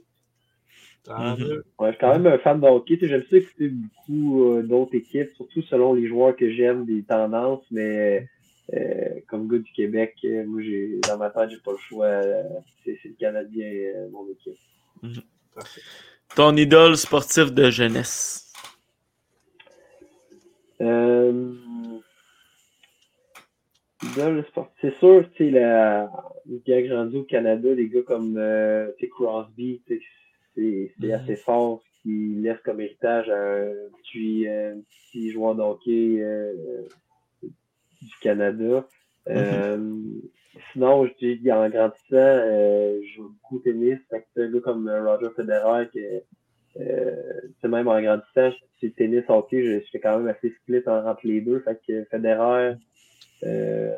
Mhm. 1.07 1.63
Ouais, 1.79 1.87
je 1.87 1.93
suis 1.93 1.99
quand 2.01 2.19
même 2.19 2.27
un 2.27 2.39
fan 2.39 2.61
de 2.61 2.67
hockey. 2.67 2.99
J'aime 3.01 3.23
ça 3.31 3.37
écouter 3.37 3.69
beaucoup 3.69 4.51
euh, 4.51 4.63
d'autres 4.65 4.97
équipes, 4.97 5.31
surtout 5.37 5.63
selon 5.63 5.95
les 5.95 6.09
joueurs 6.09 6.35
que 6.35 6.51
j'aime, 6.51 6.85
des 6.87 7.05
tendances, 7.05 7.65
mais 7.71 8.29
euh, 8.75 9.21
comme 9.29 9.47
gars 9.47 9.59
du 9.59 9.73
Québec, 9.73 10.17
euh, 10.25 10.45
moi 10.45 10.61
j'ai 10.61 10.99
dans 11.09 11.19
ma 11.19 11.31
tête, 11.31 11.51
j'ai 11.51 11.59
pas 11.59 11.71
le 11.71 11.79
choix. 11.79 12.07
euh, 12.07 12.43
c'est 12.85 12.99
c'est 13.01 13.11
le 13.11 13.15
Canadien, 13.15 13.65
euh, 13.65 14.09
mon 14.11 14.27
équipe. 14.29 14.59
Parfait. 15.55 15.83
Ton 16.35 16.57
idole 16.57 16.97
sportif 16.97 17.53
de 17.53 17.71
jeunesse? 17.71 18.53
Euh, 24.19 24.43
c'est 24.81 24.95
sûr, 24.99 25.29
tu 25.35 25.45
sais, 25.45 25.51
la, 25.51 26.11
qui 26.65 26.73
a 26.73 26.83
grandi 26.83 27.17
au 27.17 27.25
Canada, 27.25 27.75
des 27.75 27.89
gars 27.89 28.03
comme 28.03 28.37
euh, 28.37 28.91
Crosby, 29.11 29.83
c'est 29.87 30.01
mm-hmm. 30.57 31.15
assez 31.15 31.37
fort 31.37 31.83
ce 31.83 32.03
qu'il 32.03 32.43
laisse 32.43 32.61
comme 32.65 32.81
héritage 32.81 33.29
à 33.29 33.63
un 33.65 33.75
petit, 34.03 34.47
petit 35.11 35.31
joueur 35.33 35.57
d'hockey 35.57 36.19
euh, 36.21 36.53
du 37.43 38.15
Canada. 38.23 38.87
Mm-hmm. 39.27 39.37
Euh, 39.37 40.03
sinon, 40.73 41.07
je 41.07 41.35
dis 41.35 41.53
en 41.53 41.69
grandissant, 41.69 41.99
euh, 42.13 43.01
je 43.03 43.17
joue 43.17 43.29
beaucoup 43.31 43.57
au 43.57 43.61
tennis. 43.61 43.99
Fait 44.11 44.27
que 44.35 44.43
un 44.43 44.51
gars 44.53 44.61
comme 44.61 44.89
Roger 44.89 45.31
Federer, 45.35 45.89
qui 45.93 46.01
euh, 46.81 47.15
même 47.65 47.89
en 47.89 48.01
grandissant, 48.01 48.57
c'est 48.81 48.95
tennis 48.95 49.25
hockey, 49.29 49.63
je, 49.65 49.81
je 49.81 49.91
fais 49.91 49.99
quand 49.99 50.19
même 50.19 50.29
assez 50.29 50.51
split 50.63 50.83
entre 50.87 51.27
les 51.27 51.41
deux. 51.41 51.61
Fait 51.61 51.81
que 51.87 52.05
Federer, 52.05 52.77
euh, 53.45 53.97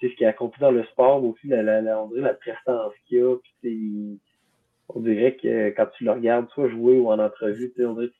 ce 0.00 0.06
qu'il 0.06 0.26
a 0.26 0.30
accompli 0.30 0.60
dans 0.60 0.70
le 0.70 0.84
sport, 0.84 1.22
mais 1.22 1.28
aussi 1.28 1.48
la, 1.48 1.62
la, 1.62 2.02
on 2.02 2.08
dirait 2.08 2.22
la 2.22 2.34
prestance 2.34 2.92
qu'il 3.06 3.22
a. 3.22 3.36
Puis, 3.62 4.20
on 4.88 5.00
dirait 5.00 5.36
que 5.36 5.70
quand 5.70 5.86
tu 5.96 6.04
le 6.04 6.12
regardes, 6.12 6.48
soit 6.50 6.68
jouer 6.68 6.98
ou 6.98 7.10
en 7.10 7.18
entrevue, 7.18 7.72
on 7.80 7.94
dirait 7.94 8.12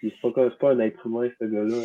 c'est 0.00 0.32
pas, 0.32 0.50
pas 0.50 0.72
un 0.72 0.80
être 0.80 1.06
humain, 1.06 1.28
ce 1.40 1.44
gars-là. 1.44 1.76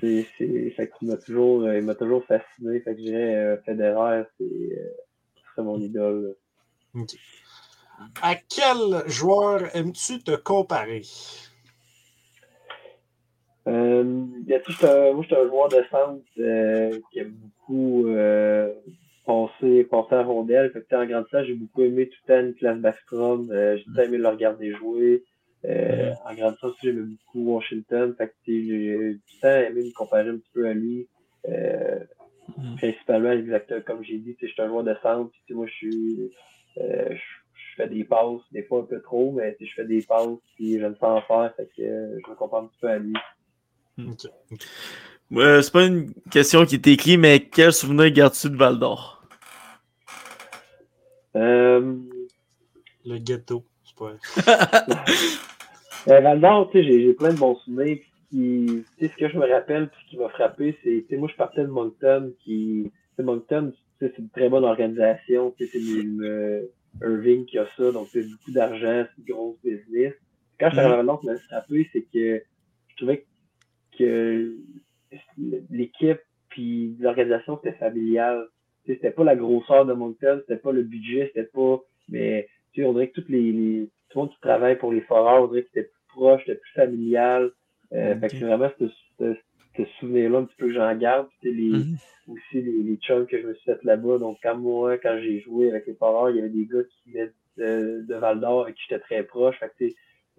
c'est, 0.00 0.26
c'est, 0.38 0.90
m'a 1.02 1.16
toujours, 1.16 1.70
il 1.72 1.82
m'a 1.82 1.94
toujours 1.94 2.24
fasciné. 2.24 2.80
Fait 2.80 2.94
que 2.94 3.00
dirais 3.00 3.34
euh, 3.34 3.56
Federer, 3.64 4.24
c'est, 4.38 5.62
mon 5.62 5.78
idole. 5.78 6.34
À 8.22 8.34
quel 8.34 9.08
joueur 9.08 9.74
aimes-tu 9.76 10.22
te 10.22 10.34
comparer? 10.34 11.02
Euh, 13.68 14.02
moi, 14.02 15.22
je 15.22 15.26
suis 15.26 15.36
un 15.36 15.46
joueur 15.46 15.68
de 15.68 15.82
centre 15.90 16.22
euh, 16.38 16.98
qui 17.12 17.20
aime 17.20 17.32
beaucoup 17.32 18.06
euh, 18.08 18.72
à 19.26 20.22
rondelle. 20.22 20.70
Fait 20.72 20.82
que, 20.82 20.96
en 20.96 21.06
grandissant, 21.06 21.44
j'ai 21.44 21.54
beaucoup 21.54 21.82
aimé 21.82 22.08
tout 22.08 22.18
le 22.26 22.34
temps 22.34 22.42
Niklas 22.42 22.74
Backstrom. 22.74 23.50
Euh, 23.50 23.76
j'ai 23.76 23.84
tout 23.84 23.92
le 23.94 24.04
aimé 24.04 24.18
le 24.18 24.28
regarder 24.28 24.72
jouer. 24.72 25.24
Euh, 25.64 26.12
en 26.24 26.34
grandissant 26.34 26.68
aussi, 26.68 26.78
j'aimais 26.82 27.02
beaucoup 27.02 27.54
Washington. 27.54 28.14
Fait 28.18 28.28
que 28.28 28.34
j'ai 28.46 29.18
tout 29.26 29.36
le 29.36 29.40
temps 29.40 29.70
aimé 29.70 29.84
me 29.84 29.92
comparer 29.92 30.28
un 30.28 30.38
petit 30.38 30.50
peu 30.52 30.66
à 30.66 30.74
lui. 30.74 31.08
Euh, 31.48 32.00
mm. 32.56 32.76
Principalement, 32.76 33.32
exactement 33.32 33.80
comme 33.86 34.02
j'ai 34.02 34.18
dit, 34.18 34.36
je 34.40 34.46
suis 34.46 34.62
un 34.62 34.68
joueur 34.68 34.82
de 34.82 34.94
centre. 35.02 35.30
Puis, 35.46 35.54
moi, 35.54 35.66
je 35.66 35.72
suis 35.72 36.30
euh, 36.78 37.14
je 37.72 37.82
fais 37.82 37.88
des 37.88 38.04
passes, 38.04 38.40
des 38.50 38.62
fois 38.64 38.80
un 38.80 38.84
peu 38.84 39.00
trop, 39.00 39.32
mais 39.32 39.56
je 39.60 39.72
fais 39.74 39.84
des 39.84 40.02
passes, 40.02 40.28
puis 40.56 40.78
je 40.78 40.84
ne 40.84 40.94
sais 40.94 41.04
en 41.04 41.22
faire, 41.22 41.54
fait 41.56 41.70
que 41.76 42.18
je 42.24 42.30
me 42.30 42.34
compare 42.34 42.64
un 42.64 42.66
petit 42.66 42.78
peu 42.80 42.88
à 42.88 42.98
lui. 42.98 43.14
Euh, 45.34 45.62
c'est 45.62 45.72
pas 45.72 45.86
une 45.86 46.12
question 46.30 46.66
qui 46.66 46.74
est 46.74 46.86
écrite, 46.86 47.18
mais 47.18 47.40
quel 47.40 47.72
souvenir 47.72 48.10
gardes-tu 48.10 48.50
de 48.50 48.56
Val 48.56 48.78
d'Or? 48.78 49.24
Euh... 51.36 51.96
Le 53.04 53.18
ghetto, 53.18 53.64
c'est 53.84 53.96
pas 53.96 54.12
euh, 56.08 56.20
Val 56.20 56.40
d'Or, 56.40 56.70
tu 56.70 56.78
sais, 56.78 56.84
j'ai 56.84 57.14
plein 57.14 57.32
de 57.32 57.38
bons 57.38 57.56
souvenirs. 57.64 57.98
Qui, 58.30 58.84
ce 59.00 59.06
que 59.08 59.28
je 59.28 59.36
me 59.36 59.50
rappelle, 59.50 59.88
puis 59.88 60.00
ce 60.04 60.10
qui 60.10 60.16
m'a 60.18 60.28
frappé, 60.30 60.78
c'est, 60.82 61.16
moi, 61.16 61.28
je 61.30 61.36
partais 61.36 61.62
de 61.62 61.66
Moncton, 61.66 62.32
qui, 62.44 62.90
Moncton, 63.18 63.72
c'est 64.00 64.16
une 64.18 64.30
très 64.30 64.48
bonne 64.48 64.64
organisation, 64.64 65.54
c'est 65.58 65.68
le 65.74 66.70
Irving 67.02 67.44
qui 67.46 67.58
a 67.58 67.66
ça, 67.76 67.92
donc 67.92 68.08
c'est 68.10 68.22
beaucoup 68.22 68.52
d'argent, 68.52 69.04
c'est 69.04 69.22
une 69.22 69.34
grosse 69.34 69.56
business. 69.62 70.14
Quand 70.58 70.68
je 70.70 70.72
suis 70.72 70.80
arrivé 70.80 70.94
à 70.94 70.96
Val 70.96 71.06
d'Or, 71.06 71.20
ce 71.22 71.26
qui 71.26 71.32
m'a 71.32 71.38
frappé, 71.38 71.90
c'est 71.92 72.02
que 72.12 72.42
je 72.88 72.96
trouvais 72.96 73.18
que 73.18 73.26
que 73.98 74.56
l'équipe 75.70 76.20
puis 76.48 76.96
l'organisation 77.00 77.58
c'était 77.62 77.76
familial. 77.78 78.46
C'était 78.86 79.10
pas 79.12 79.24
la 79.24 79.36
grosseur 79.36 79.86
de 79.86 79.92
Moncton, 79.92 80.40
c'était 80.40 80.60
pas 80.60 80.72
le 80.72 80.82
budget, 80.82 81.26
c'était 81.28 81.48
pas. 81.48 81.80
Mais 82.08 82.48
tu 82.72 82.80
sais, 82.80 82.86
on 82.86 82.92
dirait 82.92 83.08
que 83.08 83.14
toutes 83.14 83.28
les, 83.28 83.52
les, 83.52 83.90
tout 84.08 84.18
le 84.18 84.22
monde 84.22 84.32
qui 84.32 84.40
travaille 84.40 84.76
pour 84.76 84.92
les 84.92 85.02
foreurs, 85.02 85.44
on 85.44 85.46
dirait 85.46 85.62
que 85.62 85.68
c'était 85.68 85.88
plus 85.88 86.04
proche, 86.08 86.42
c'était 86.44 86.58
plus 86.58 86.72
familial. 86.72 87.52
Euh, 87.92 88.18
Fait 88.18 88.28
que 88.28 88.36
c'est 88.36 88.44
vraiment 88.44 88.70
ce, 88.78 88.86
ce, 89.18 89.36
ce 89.76 89.84
souvenir-là 90.00 90.38
un 90.38 90.44
petit 90.44 90.56
peu 90.56 90.66
que 90.66 90.74
j'en 90.74 90.94
garde. 90.96 91.28
Puis 91.40 91.54
les, 91.54 91.78
mm-hmm. 91.78 91.96
aussi 92.28 92.62
les, 92.62 92.82
les 92.82 92.96
chums 92.96 93.26
que 93.26 93.40
je 93.40 93.46
me 93.46 93.54
suis 93.54 93.64
fait 93.64 93.82
là-bas. 93.84 94.18
Donc 94.18 94.38
quand 94.42 94.56
moi, 94.56 94.98
quand 94.98 95.16
j'ai 95.22 95.40
joué 95.40 95.70
avec 95.70 95.86
les 95.86 95.94
foreurs, 95.94 96.30
il 96.30 96.36
y 96.36 96.38
avait 96.40 96.48
des 96.48 96.66
gars 96.66 96.82
qui 96.82 97.12
venaient 97.12 97.32
de, 97.58 98.04
de 98.08 98.14
Val 98.16 98.40
d'Or 98.40 98.62
avec 98.62 98.74
qui 98.74 98.82
j'étais 98.88 99.00
très 99.00 99.22
proche. 99.22 99.58
Fait 99.60 99.70
que, 99.78 99.84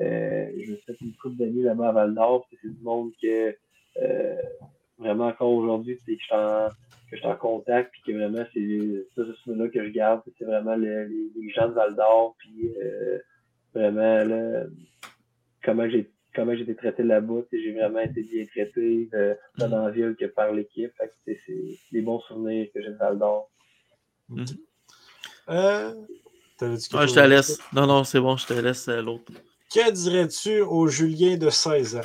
euh, 0.02 0.52
je 0.58 0.72
me 0.72 0.78
suis 0.78 0.86
fait 0.86 1.02
une 1.02 1.14
couple 1.14 1.38
d'amis 1.38 1.64
là-bas 1.64 1.90
à 1.90 1.92
Val 1.92 2.14
d'Or. 2.14 2.48
C'est 2.50 2.68
du 2.68 2.82
monde 2.84 3.12
que 3.22 3.56
euh, 4.02 4.42
vraiment 4.98 5.28
encore 5.28 5.52
aujourd'hui, 5.52 6.00
c'est 6.06 6.16
que 6.16 6.22
je 6.22 6.26
suis 6.26 6.36
en 6.36 6.70
que 7.10 7.18
je 7.18 7.22
suis 7.22 7.28
en 7.28 7.36
contact, 7.36 7.92
puis 7.92 8.02
que 8.08 8.18
vraiment 8.18 8.44
c'est 8.54 9.06
ça, 9.16 9.22
ce 9.46 9.52
là 9.52 9.68
que 9.70 9.86
je 9.86 9.90
garde, 9.90 10.22
c'est 10.38 10.46
vraiment 10.46 10.76
les, 10.76 11.06
les, 11.06 11.50
gens 11.52 11.68
de 11.68 11.74
Val 11.74 11.96
d'Or, 11.96 12.36
puis 12.40 12.74
euh, 12.82 13.20
vraiment 13.74 14.24
là, 14.24 14.64
comment 15.64 15.88
j'ai 15.90 16.10
comment 16.36 16.56
j'ai 16.56 16.64
été 16.64 16.76
traité 16.76 17.04
là-bas, 17.04 17.42
j'ai 17.52 17.74
vraiment 17.74 18.00
été 18.00 18.24
bien 18.24 18.46
traité 18.46 19.10
euh, 19.14 19.36
dans 19.58 19.68
la 19.68 19.92
ville 19.92 20.16
que 20.20 20.26
par 20.26 20.52
l'équipe. 20.52 20.92
c'est 21.26 21.40
des 21.92 22.02
bons 22.02 22.20
souvenirs 22.22 22.68
que 22.74 22.82
j'ai 22.82 22.90
de 22.90 22.98
Val 22.98 23.20
d'Or. 23.20 23.50
Euh, 25.50 25.94
je 26.62 27.14
te 27.14 27.28
laisse. 27.28 27.60
Non, 27.74 27.86
non, 27.86 28.04
c'est 28.04 28.20
bon, 28.20 28.38
je 28.38 28.48
te 28.48 28.54
laisse 28.54 28.88
euh, 28.88 29.02
l'autre. 29.02 29.32
Que 29.74 29.92
dirais-tu 29.92 30.62
au 30.62 30.86
Julien 30.86 31.36
de 31.36 31.50
16 31.50 31.96
ans? 31.96 32.02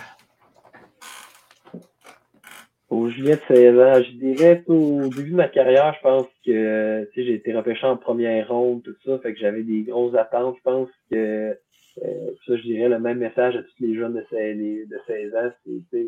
Au 2.88 3.10
Julien 3.10 3.34
de 3.34 3.54
16 3.54 3.78
ans, 3.78 4.02
je 4.02 4.12
dirais 4.12 4.64
au 4.68 5.08
début 5.08 5.32
de 5.32 5.36
ma 5.36 5.48
carrière, 5.48 5.94
je 5.98 6.00
pense 6.00 6.26
que 6.46 7.10
j'ai 7.14 7.34
été 7.34 7.54
repêché 7.54 7.86
en 7.86 7.98
première 7.98 8.48
ronde, 8.48 8.82
tout 8.82 8.96
ça, 9.04 9.18
fait 9.18 9.34
que 9.34 9.40
j'avais 9.40 9.64
des 9.64 9.82
grosses 9.82 10.14
attentes. 10.14 10.56
Je 10.56 10.62
pense 10.62 10.88
que 11.10 11.58
euh, 12.02 12.30
ça, 12.46 12.56
je 12.56 12.62
dirais 12.62 12.88
le 12.88 13.00
même 13.00 13.18
message 13.18 13.54
à 13.54 13.62
tous 13.62 13.74
les 13.80 13.94
jeunes 13.94 14.14
de 14.14 14.24
16, 14.30 14.56
de 14.88 15.00
16 15.06 15.34
ans, 15.34 15.50
c'est 15.92 16.06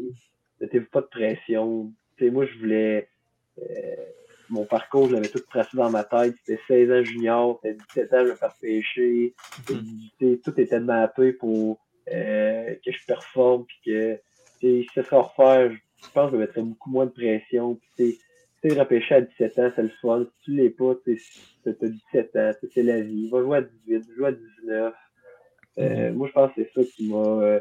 mettez-vous 0.62 0.88
pas 0.90 1.02
de 1.02 1.08
pression. 1.08 1.92
sais 2.18 2.30
moi, 2.30 2.46
je 2.46 2.58
voulais 2.58 3.06
euh, 3.58 3.64
mon 4.50 4.64
parcours, 4.64 5.08
je 5.08 5.14
l'avais 5.14 5.28
tout 5.28 5.40
tracé 5.40 5.76
dans 5.76 5.90
ma 5.90 6.04
tête. 6.04 6.34
C'était 6.44 6.60
16 6.68 6.90
ans 6.90 7.04
junior, 7.04 7.60
c'était 7.62 7.78
17 7.94 8.12
ans, 8.14 8.24
je 8.24 8.30
me 8.30 8.34
faire 8.34 8.54
pêcher. 8.60 9.34
Tout 10.44 10.60
était 10.60 10.80
mappé 10.80 11.32
pour 11.32 11.80
euh, 12.12 12.74
que 12.84 12.92
je 12.92 13.06
performe, 13.06 13.64
puis 13.64 13.78
que 13.86 14.20
si 14.60 14.86
ça 14.94 15.02
serait 15.02 15.16
refaire, 15.16 15.70
je 15.70 16.10
pense 16.12 16.30
que 16.30 16.36
je 16.36 16.40
mettrais 16.40 16.62
beaucoup 16.62 16.90
moins 16.90 17.06
de 17.06 17.10
pression. 17.10 17.78
Puis 17.96 18.18
tu 18.62 18.68
sais, 18.68 18.78
repêcher 18.78 19.14
à 19.16 19.20
17 19.22 19.58
ans, 19.58 19.72
c'est 19.74 19.82
le 19.82 19.90
soir. 20.00 20.20
Si 20.22 20.44
tu 20.44 20.50
l'es 20.52 20.70
pas, 20.70 20.94
tu 21.04 21.18
as 21.66 21.72
17 21.72 22.36
ans, 22.36 22.50
c'est 22.74 22.82
la 22.82 23.00
vie. 23.00 23.30
Va 23.30 23.42
jouer 23.42 23.58
à 23.58 23.62
18, 23.62 24.04
jouer 24.16 24.28
à 24.28 24.32
19. 24.32 24.94
Euh, 25.78 25.82
mm-hmm. 25.82 26.12
moi, 26.12 26.28
je 26.28 26.32
pense 26.32 26.52
que 26.52 26.62
c'est 26.62 26.72
ça 26.74 26.90
qui 26.94 27.08
m'a 27.08 27.16
euh, 27.16 27.60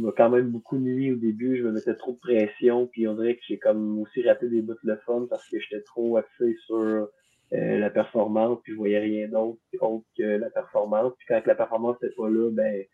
m'a 0.00 0.12
quand 0.16 0.30
même 0.30 0.48
beaucoup 0.50 0.78
nuit 0.78 1.12
au 1.12 1.16
début. 1.16 1.58
Je 1.58 1.62
me 1.62 1.72
mettais 1.72 1.94
trop 1.94 2.12
de 2.12 2.18
pression, 2.18 2.86
puis 2.86 3.06
on 3.08 3.14
dirait 3.14 3.36
que 3.36 3.42
j'ai 3.48 3.58
comme 3.58 3.98
aussi 4.00 4.22
raté 4.22 4.48
des 4.48 4.62
bouts 4.62 4.74
de 4.82 4.96
fun 5.06 5.26
parce 5.28 5.48
que 5.48 5.58
j'étais 5.60 5.82
trop 5.82 6.16
axé 6.16 6.56
sur 6.66 6.76
euh, 6.76 7.08
la 7.50 7.90
performance, 7.90 8.58
puis 8.62 8.72
je 8.72 8.78
voyais 8.78 8.98
rien 8.98 9.28
d'autre 9.28 9.58
autre 9.80 10.06
que 10.16 10.22
la 10.22 10.50
performance. 10.50 11.12
Puis 11.18 11.26
quand 11.28 11.40
la 11.46 11.54
performance 11.54 11.96
n'est 12.02 12.10
pas 12.10 12.28
là, 12.28 12.50
ben 12.50 12.84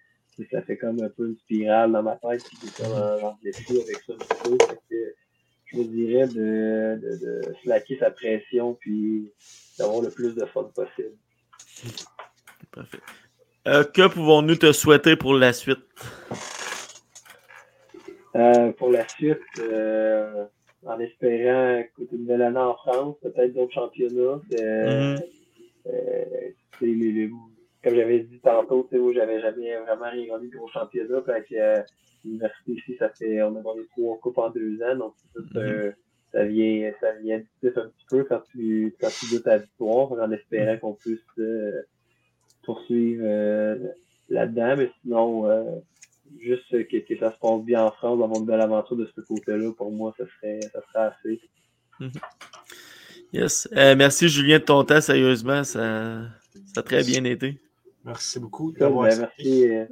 ça 0.51 0.63
fait 0.63 0.77
comme 0.77 1.01
un 1.03 1.09
peu 1.09 1.29
une 1.29 1.37
spirale 1.37 1.93
dans 1.93 2.03
ma 2.03 2.17
tête, 2.17 2.43
puis 2.45 2.71
comme 2.77 2.93
avec 2.93 3.55
ça 3.55 4.15
je 5.67 5.79
me 5.79 5.85
dirais 5.85 6.29
de, 6.29 7.01
de, 7.01 7.17
de 7.25 7.55
slacker 7.63 7.99
sa 7.99 8.11
pression, 8.11 8.75
puis 8.75 9.33
d'avoir 9.79 10.03
le 10.03 10.11
plus 10.11 10.35
de 10.35 10.45
fun 10.47 10.65
possible. 10.75 11.17
Parfait. 12.73 12.99
Euh, 13.67 13.83
que 13.83 14.09
pouvons-nous 14.09 14.57
te 14.57 14.73
souhaiter 14.73 15.17
pour 15.17 15.35
la 15.35 15.53
suite? 15.53 15.79
Euh, 18.37 18.73
pour 18.73 18.91
la 18.91 19.07
suite, 19.07 19.39
euh, 19.61 20.45
en 20.85 20.99
espérant 20.99 21.79
écouter 21.79 22.17
une 22.17 22.27
belle 22.27 22.43
année 22.43 22.59
en 22.59 22.75
France, 22.75 23.17
peut-être 23.23 23.55
d'autres 23.55 23.73
championnats. 23.73 24.41
Mm-hmm. 24.51 25.23
Euh, 25.87 26.51
comme 27.83 27.95
j'avais 27.95 28.21
dit 28.21 28.41
tantôt, 28.41 28.89
j'avais 29.15 29.41
jamais 29.41 29.77
vraiment 29.77 30.11
rien 30.11 30.27
gagné 30.27 30.49
de 30.49 30.57
gros 30.57 30.69
championnats. 30.69 31.21
Puis 31.21 31.57
l'université 32.25 32.73
ici, 32.73 32.97
ça 32.99 33.09
fait, 33.11 33.41
on 33.43 33.55
a 33.57 33.63
gagné 33.63 33.87
trois 33.93 34.19
coupes 34.19 34.39
en 34.39 34.51
deux 34.51 34.83
ans. 34.83 34.97
Donc, 34.97 35.15
mm-hmm. 35.37 35.93
ça 36.33 36.45
vient, 36.45 36.93
ça 37.01 37.13
vient 37.13 37.39
un 37.39 37.69
petit 37.71 38.07
peu 38.11 38.25
quand 38.25 38.43
tu, 38.51 38.97
quand 39.01 39.11
tu 39.11 39.41
ta 39.43 39.59
victoire, 39.59 40.11
en 40.11 40.33
espérant 40.33 40.77
qu'on 40.79 40.95
puisse 40.95 41.21
poursuivre 42.65 43.25
là-dedans. 44.29 44.75
Mais 44.77 44.91
sinon, 45.03 45.83
juste 46.41 46.71
que, 46.89 47.19
ça 47.19 47.33
se 47.33 47.39
passe 47.39 47.63
bien 47.65 47.85
en 47.85 47.91
France, 47.93 48.23
avoir 48.23 48.39
une 48.39 48.47
belle 48.47 48.61
aventure 48.61 48.97
de 48.97 49.09
ce 49.15 49.21
côté-là, 49.21 49.73
pour 49.73 49.93
moi, 49.93 50.15
ça 50.19 50.25
serait, 50.37 50.61
ça 50.73 50.81
serait 50.89 51.07
assez. 51.07 51.41
Mhm. 52.01 52.11
Yes. 53.33 53.69
Euh, 53.77 53.97
merci 53.97 54.29
Julien 54.29 54.59
de 54.59 54.65
ton 54.65 54.85
temps, 54.85 55.01
sérieusement. 55.01 55.65
Ça, 55.65 56.23
ça 56.73 56.81
a 56.81 56.83
très 56.83 57.03
bien 57.03 57.25
été. 57.25 57.61
Merci 58.05 58.39
beaucoup 58.39 58.71
d'avoir 58.73 59.09
ben, 59.09 59.19
merci, 59.21 59.69
euh, 59.69 59.87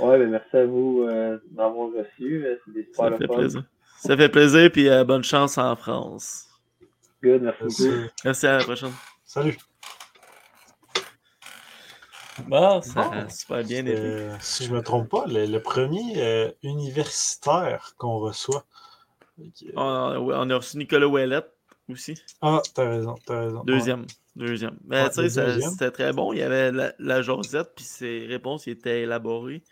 ouais, 0.00 0.18
ben, 0.18 0.30
merci 0.30 0.56
à 0.56 0.66
vous 0.66 1.02
euh, 1.02 1.38
d'avoir 1.50 1.88
reçu. 1.88 2.46
C'est 2.64 2.72
des 2.72 2.84
super 2.84 3.10
ça 3.10 3.18
fait 3.18 3.26
plaisir. 3.26 3.64
Ça 3.98 4.16
fait 4.16 4.28
plaisir, 4.28 4.70
puis 4.70 4.88
bonne 5.06 5.24
chance 5.24 5.58
en 5.58 5.74
France. 5.76 6.48
Good, 7.22 7.42
merci 7.42 7.62
Merci. 7.62 7.88
beaucoup. 7.88 8.06
Merci 8.24 8.46
à 8.46 8.58
la 8.58 8.64
prochaine. 8.64 8.92
Salut. 9.24 9.56
Bon, 12.46 12.80
ça 12.82 13.02
Bon. 13.02 13.10
a 13.12 13.28
super 13.28 13.62
bien 13.64 13.84
été. 13.86 14.28
Si 14.40 14.64
je 14.64 14.70
ne 14.70 14.76
me 14.76 14.82
trompe 14.82 15.08
pas, 15.08 15.26
le, 15.26 15.46
le 15.46 15.60
premier 15.60 16.14
euh, 16.16 16.50
universitaire 16.62 17.94
qu'on 17.98 18.18
reçoit. 18.18 18.64
Ok. 19.38 19.64
On, 19.76 19.80
a- 19.82 20.18
on 20.18 20.50
a 20.50 20.56
reçu 20.56 20.76
Nicolas 20.78 21.06
Ouellet 21.08 21.42
aussi. 21.90 22.14
Ah, 22.40 22.60
t'as 22.74 22.88
raison, 22.88 23.14
t'as 23.26 23.40
raison. 23.44 23.62
Deuxième. 23.64 24.06
Deuxième. 24.34 24.78
Mais 24.86 25.02
Ouais, 25.02 25.10
tu 25.10 25.28
sais, 25.28 25.60
c'était 25.60 25.90
très 25.90 26.12
bon. 26.12 26.32
Il 26.32 26.38
y 26.38 26.42
avait 26.42 26.72
la, 26.72 26.92
la 26.98 27.20
Josette, 27.22 27.72
puis 27.76 27.84
ses 27.84 28.26
réponses 28.26 28.66
étaient 28.66 29.02
élaborées. 29.02 29.62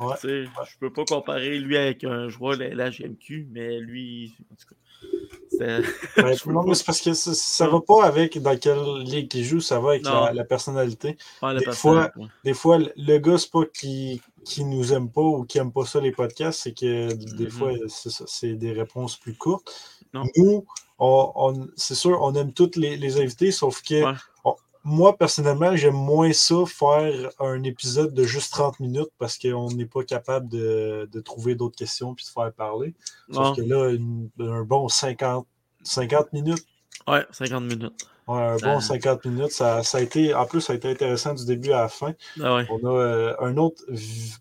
Ouais. 0.00 0.14
Tu 0.20 0.28
sais, 0.28 0.44
Je 0.44 0.78
peux 0.80 0.92
pas 0.92 1.04
comparer 1.04 1.58
lui 1.58 1.76
avec 1.78 2.04
un 2.04 2.28
joueur 2.28 2.58
de 2.58 2.64
la 2.64 2.90
GMQ, 2.90 3.48
mais 3.50 3.78
lui, 3.78 4.34
en 4.50 4.54
tout 4.56 4.66
cas, 4.68 5.36
c'était. 6.16 6.34
Peux 6.44 6.52
non, 6.52 6.62
mais 6.64 6.74
c'est 6.74 6.84
parce 6.84 7.00
que 7.00 7.12
ça, 7.14 7.34
ça 7.34 7.68
va 7.68 7.80
pas 7.80 8.04
avec 8.04 8.40
dans 8.40 8.56
quelle 8.58 8.82
ligue 9.04 9.34
il 9.34 9.44
joue, 9.44 9.60
ça 9.60 9.80
va 9.80 9.90
avec 9.90 10.04
la, 10.04 10.32
la 10.32 10.44
personnalité. 10.44 11.16
Ouais, 11.42 11.58
Des 11.58 11.72
fois- 11.72 12.10
ouais. 12.16 12.26
Des 12.44 12.54
fois, 12.54 12.78
le- 12.78 13.18
gars, 13.18 13.38
c'est 13.38 13.50
pas 13.50 13.64
qui, 13.66 14.20
qui 14.44 14.64
nous 14.64 14.92
aime 14.92 15.10
pas 15.10 15.20
ou 15.22 15.44
qui 15.44 15.58
aime 15.58 15.72
pas 15.72 15.84
ça, 15.86 16.00
les 16.00 16.12
podcasts, 16.12 16.60
c'est 16.62 16.72
que 16.72 17.12
des 17.36 17.44
Mhm. 17.44 17.50
fois, 17.50 17.70
c'est 17.88 18.54
des 18.54 18.72
réponses 18.72 19.16
plus 19.16 19.34
courtes. 19.34 19.70
Non. 20.14 20.24
Nous, 20.36 20.64
on, 20.98 21.32
on- 21.34 21.68
c'est 21.76 21.94
sûr, 21.94 22.20
on 22.22 22.34
aime 22.34 22.52
tous 22.52 22.72
les, 22.76 22.96
les 22.96 23.20
invités, 23.20 23.50
sauf 23.52 23.82
que 23.82 24.04
Ouais. 24.04 24.12
on- 24.44 24.54
moi, 24.84 25.16
personnellement, 25.16 25.76
j'aime 25.76 25.94
moins 25.94 26.32
ça, 26.32 26.56
faire 26.66 27.30
un 27.38 27.62
épisode 27.62 28.12
de 28.14 28.24
juste 28.24 28.52
30 28.52 28.80
minutes 28.80 29.10
parce 29.16 29.38
qu'on 29.38 29.70
n'est 29.70 29.86
pas 29.86 30.02
capable 30.02 30.48
de, 30.48 31.08
de 31.10 31.20
trouver 31.20 31.54
d'autres 31.54 31.76
questions 31.76 32.14
puis 32.16 32.24
de 32.24 32.30
faire 32.30 32.52
parler. 32.52 32.92
Sauf 33.30 33.44
Non. 33.46 33.54
que 33.54 33.60
là, 33.62 33.90
une- 33.90 34.28
un 34.40 34.64
bon 34.64 34.88
50, 34.88 35.46
50 35.82 36.32
minutes. 36.32 36.64
Ouais, 37.06 37.26
50 37.32 37.64
minutes. 37.64 38.06
Ouais, 38.28 38.40
un 38.40 38.56
bon 38.56 38.76
Ah. 38.76 38.80
50 38.80 39.24
minutes. 39.24 39.50
Ça, 39.50 39.82
ça 39.82 39.98
a 39.98 40.00
été, 40.00 40.32
en 40.34 40.46
plus, 40.46 40.60
ça 40.60 40.72
a 40.72 40.76
été 40.76 40.88
intéressant 40.88 41.34
du 41.34 41.44
début 41.44 41.72
à 41.72 41.80
la 41.82 41.88
fin. 41.88 42.12
Ah 42.40 42.54
ouais. 42.56 42.66
On 42.70 42.78
a 42.88 42.92
euh, 43.00 43.34
un 43.40 43.56
autre, 43.56 43.82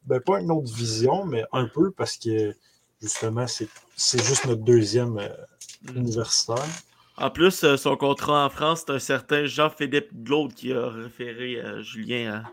ben 0.06 0.20
pas 0.20 0.40
une 0.40 0.52
autre 0.52 0.72
vision, 0.74 1.26
mais 1.26 1.44
un 1.52 1.66
peu 1.66 1.92
parce 1.92 2.18
que 2.18 2.56
justement, 3.02 3.48
c'est 3.48 3.68
juste 4.24 4.46
notre 4.46 4.62
deuxième 4.64 5.18
euh, 5.18 5.30
Mm. 5.92 5.98
universitaire. 5.98 6.64
En 7.18 7.32
plus, 7.32 7.64
euh, 7.64 7.76
son 7.76 7.98
contrat 7.98 8.46
en 8.46 8.50
France, 8.52 8.84
c'est 8.86 8.94
un 8.94 9.00
certain 9.00 9.46
Jean-Philippe 9.46 10.10
Glaude 10.24 10.54
qui 10.54 10.72
a 10.74 10.88
référé 10.90 11.60
Julien 11.82 12.44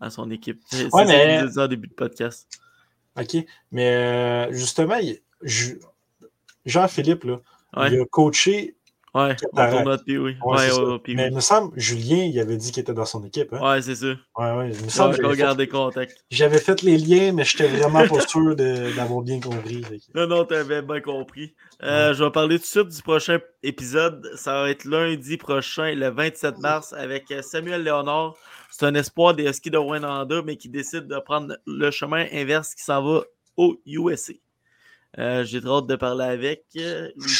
à, 0.00 0.06
à 0.06 0.10
son 0.10 0.30
équipe. 0.30 0.60
C'est 0.70 0.92
Ouais, 0.94 1.04
mais- 1.04 1.68
début 1.68 1.88
de 1.88 1.94
podcast. 1.94 2.46
OK. 3.20 3.44
Mais 3.72 4.48
justement, 4.52 4.94
il- 4.96 5.18
je- 5.42 5.74
Jean-Philippe, 6.64 7.24
là, 7.24 7.40
Ouais, 7.76 7.88
il 7.92 8.00
a 8.00 8.04
coaché. 8.06 8.76
ouais, 9.14 9.34
tournoi. 9.36 9.96
Ouais, 10.44 10.70
Ouais, 10.72 10.98
puis 11.02 11.14
mais 11.16 11.24
oui. 11.24 11.28
il 11.30 11.34
me 11.36 11.40
semble, 11.40 11.78
Julien, 11.78 12.24
il 12.24 12.38
avait 12.38 12.56
dit 12.58 12.70
qu'il 12.72 12.82
était 12.82 12.92
dans 12.92 13.06
son 13.06 13.24
équipe. 13.24 13.52
Hein? 13.54 13.60
Ouais, 13.62 13.80
c'est. 13.82 14.02
Ouais, 14.04 14.16
ouais. 14.36 14.70
Il 14.72 14.84
me 14.84 14.88
semble 14.90 15.14
j'avais 15.16 15.36
fait- 15.36 15.42
j'avais 16.30 16.58
fait 16.58 16.82
les 16.82 16.98
liens, 16.98 17.32
mais 17.32 17.44
je 17.44 17.56
n'étais 17.62 17.76
vraiment 17.78 18.06
pas 18.06 18.20
sûr 18.28 18.54
de- 18.56 18.94
d'avoir 18.94 19.22
bien 19.22 19.40
compris. 19.40 19.82
Non, 20.14 20.26
non, 20.26 20.44
t'avais 20.44 20.82
bien 20.82 21.00
compris. 21.00 21.54
Euh, 21.82 22.12
Je 22.14 22.24
vais 22.24 22.30
parler 22.30 22.56
tout 22.58 22.62
de 22.62 22.66
suite 22.66 22.88
du 22.88 23.02
prochain 23.02 23.38
épisode. 23.62 24.30
Ça 24.36 24.52
va 24.62 24.70
être 24.70 24.84
lundi 24.84 25.36
prochain, 25.38 25.94
le 25.94 26.08
27 26.10 26.58
mars, 26.58 26.92
avec 26.92 27.30
euh, 27.30 27.40
Samuel 27.42 27.82
Léonard. 27.84 28.34
C'est 28.70 28.84
un 28.84 28.94
espoir 28.94 29.32
des 29.34 29.44
Huskies 29.48 29.70
de 29.70 29.78
Rwanda, 29.78 30.42
mais 30.44 30.56
qui 30.56 30.68
décide 30.68 31.06
de 31.06 31.18
prendre 31.20 31.56
le 31.66 31.90
chemin 31.90 32.26
inverse 32.32 32.74
qui 32.74 32.82
s'en 32.84 33.02
va 33.02 33.22
au 33.56 33.80
USA. 33.86 34.34
Euh, 35.18 35.44
J'ai 35.44 35.62
trop 35.62 35.78
hâte 35.78 35.86
de 35.86 35.96
parler 35.96 36.24
avec. 36.24 36.64
euh, 36.76 37.08
lui. 37.16 37.30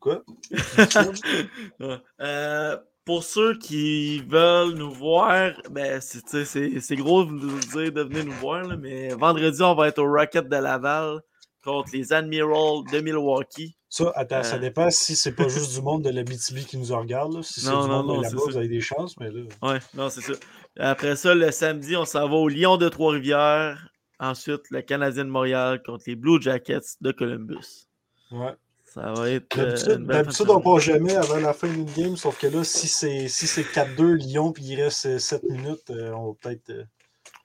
Quoi? 0.00 0.22
Euh, 2.20 2.76
pour 3.04 3.24
ceux 3.24 3.58
qui 3.58 4.20
veulent 4.20 4.74
nous 4.74 4.92
voir, 4.92 5.52
ben, 5.70 6.00
c'est- 6.00 6.96
gros 6.96 7.24
de 7.24 7.32
nous 7.32 7.58
dire 7.58 7.92
de 7.92 8.02
venir 8.02 8.24
nous 8.24 8.32
voir, 8.32 8.62
là, 8.62 8.76
mais 8.76 9.08
vendredi, 9.14 9.60
on 9.62 9.74
va 9.74 9.88
être 9.88 9.98
au 9.98 10.06
Rocket 10.10 10.48
de 10.48 10.56
Laval 10.56 11.20
contre 11.64 11.90
les 11.92 12.12
Admirals 12.12 12.84
de 12.92 13.00
Milwaukee. 13.00 13.76
Ça, 13.88 14.12
attends, 14.14 14.42
ça 14.44 14.56
Euh. 14.56 14.58
dépend 14.58 14.88
si 14.90 15.16
c'est 15.16 15.32
pas 15.34 15.48
juste 15.48 15.74
du 15.74 15.82
monde 15.82 16.02
de 16.04 16.10
la 16.10 16.22
BTB 16.22 16.64
qui 16.66 16.78
nous 16.78 16.96
regarde. 16.96 17.34
là. 17.34 17.42
Si 17.42 17.60
c'est 17.60 17.68
du 17.70 17.74
Non, 17.74 17.86
non, 17.88 17.96
monde 18.02 18.06
non, 18.06 18.18
de 18.18 18.22
là-bas, 18.22 18.36
vous 18.46 18.56
avez 18.56 18.68
des 18.68 18.80
chances, 18.80 19.16
mais 19.18 19.30
là. 19.30 19.42
Ouais, 19.62 19.78
non, 19.94 20.08
c'est 20.08 20.20
ça. 20.22 20.32
Après 20.78 21.16
ça, 21.16 21.34
le 21.34 21.50
samedi, 21.50 21.96
on 21.96 22.04
s'en 22.04 22.28
va 22.28 22.36
au 22.36 22.48
Lion 22.48 22.76
de 22.78 22.88
Trois-Rivières. 22.88 23.88
Ensuite, 24.20 24.62
le 24.70 24.80
Canadien 24.82 25.24
de 25.24 25.30
Montréal 25.30 25.82
contre 25.84 26.04
les 26.06 26.14
Blue 26.16 26.40
Jackets 26.40 26.96
de 27.00 27.10
Columbus. 27.12 27.86
Ouais. 28.30 28.54
Ça 28.92 29.12
va 29.12 29.30
être. 29.30 29.58
euh, 29.58 29.96
D'habitude, 29.96 30.50
on 30.50 30.60
part 30.60 30.78
jamais 30.80 31.14
avant 31.16 31.38
la 31.38 31.52
fin 31.52 31.68
d'une 31.68 31.90
game, 31.92 32.16
sauf 32.16 32.38
que 32.38 32.46
là, 32.46 32.62
si 32.64 32.88
c'est 32.88 33.28
si 33.28 33.46
c'est 33.46 33.62
4-2 33.64 34.12
Lyon 34.14 34.52
puis 34.52 34.64
il 34.64 34.82
reste 34.82 35.18
7 35.18 35.42
minutes, 35.44 35.90
euh, 35.90 36.12
on 36.12 36.28
va 36.28 36.32
peut-être. 36.40 36.70
euh, 36.70 36.84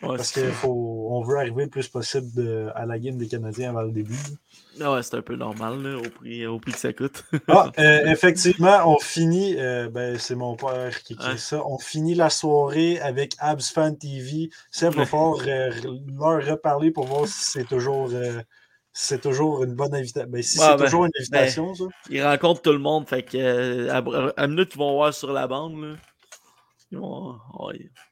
Ouais, 0.03 0.15
parce 0.15 0.31
qu'on 0.31 1.23
veut 1.23 1.37
arriver 1.37 1.63
le 1.63 1.69
plus 1.71 1.87
possible 1.87 2.31
de- 2.35 2.69
à 2.75 2.85
la 2.85 2.99
game 2.99 3.17
des 3.17 3.27
Canadiens 3.27 3.71
avant 3.71 3.81
le 3.81 3.91
début. 3.91 4.13
Ah 4.79 4.93
ouais, 4.93 5.01
c'est 5.01 5.15
un 5.15 5.23
peu 5.23 5.35
normal, 5.35 5.81
là, 5.81 5.97
au, 5.97 6.07
prix, 6.07 6.45
au 6.45 6.59
prix 6.59 6.73
que 6.73 6.77
ça 6.77 6.93
coûte. 6.93 7.23
Ah, 7.47 7.71
euh, 7.79 8.05
effectivement, 8.05 8.77
on 8.85 8.99
finit, 8.99 9.55
euh, 9.57 9.89
ben, 9.89 10.19
c'est 10.19 10.35
mon 10.35 10.55
père 10.55 11.01
qui 11.01 11.13
écrit 11.13 11.29
Ouais. 11.31 11.37
ça, 11.37 11.65
on 11.65 11.79
finit 11.79 12.13
la 12.13 12.29
soirée 12.29 12.99
avec 12.99 13.33
Abs 13.39 13.71
Fan 13.73 13.97
TV. 13.97 14.51
C'est 14.69 14.89
va 14.89 15.01
euh, 15.47 15.71
leur 16.15 16.45
reparler 16.45 16.91
pour 16.91 17.07
voir 17.07 17.27
si 17.27 17.49
c'est 17.51 17.65
toujours, 17.67 18.11
euh, 18.13 18.39
c'est 18.99 19.21
toujours 19.21 19.63
une 19.63 19.75
bonne 19.75 19.93
invitation. 19.93 20.27
Ben, 20.29 20.41
si 20.41 20.57
c'est 20.57 20.75
ben, 20.75 20.85
toujours 20.85 21.05
une 21.05 21.11
invitation, 21.19 21.75
ça. 21.75 21.83
Ils 22.09 22.23
rencontrent 22.23 22.63
tout 22.63 22.71
le 22.71 22.79
monde, 22.79 23.07
fait 23.07 23.21
que 23.21 23.37
euh, 23.37 24.33
à, 24.35 24.47
minute 24.47 24.69
qu'ils 24.69 24.79
vont 24.79 24.93
voir 24.93 25.13
sur 25.13 25.31
la 25.31 25.47
bande, 25.47 25.79
là, 25.79 25.95
ils 26.91 26.97
vont- 26.97 27.35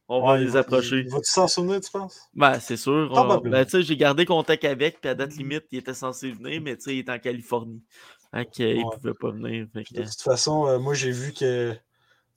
on 0.07 0.21
va 0.21 0.33
Ouais, 0.33 0.39
les 0.41 0.55
approcher. 0.55 1.03
Vas-tu 1.03 1.31
s'en 1.31 1.47
souvenir, 1.47 1.81
tu 1.81 1.89
penses? 1.89 2.19
Ben, 2.35 2.59
c'est 2.59 2.77
sûr. 2.77 3.09
on- 3.11 3.37
ben, 3.39 3.65
tu 3.65 3.71
sais, 3.71 3.81
j'ai 3.81 3.97
gardé 3.97 4.25
contact 4.25 4.63
avec, 4.63 5.01
puis 5.01 5.09
à 5.09 5.15
date 5.15 5.35
limite, 5.35 5.63
il 5.71 5.79
était 5.79 5.95
censé 5.95 6.31
venir, 6.31 6.61
mais 6.61 6.75
tu 6.75 6.83
sais, 6.83 6.95
il 6.95 6.99
est 6.99 7.09
en 7.09 7.17
Californie. 7.17 7.81
Fait 8.31 8.45
que, 8.45 8.61
euh, 8.63 8.73
il 8.73 8.83
Ouais. 8.83 8.95
pouvait 8.95 9.13
pas 9.19 9.31
venir. 9.31 9.65
fait 9.73 9.83
que- 9.85 9.93
De 9.95 10.03
toute 10.03 10.21
façon, 10.21 10.67
euh, 10.67 10.77
moi, 10.77 10.93
j'ai 10.93 11.11
vu 11.11 11.33
que. 11.33 11.75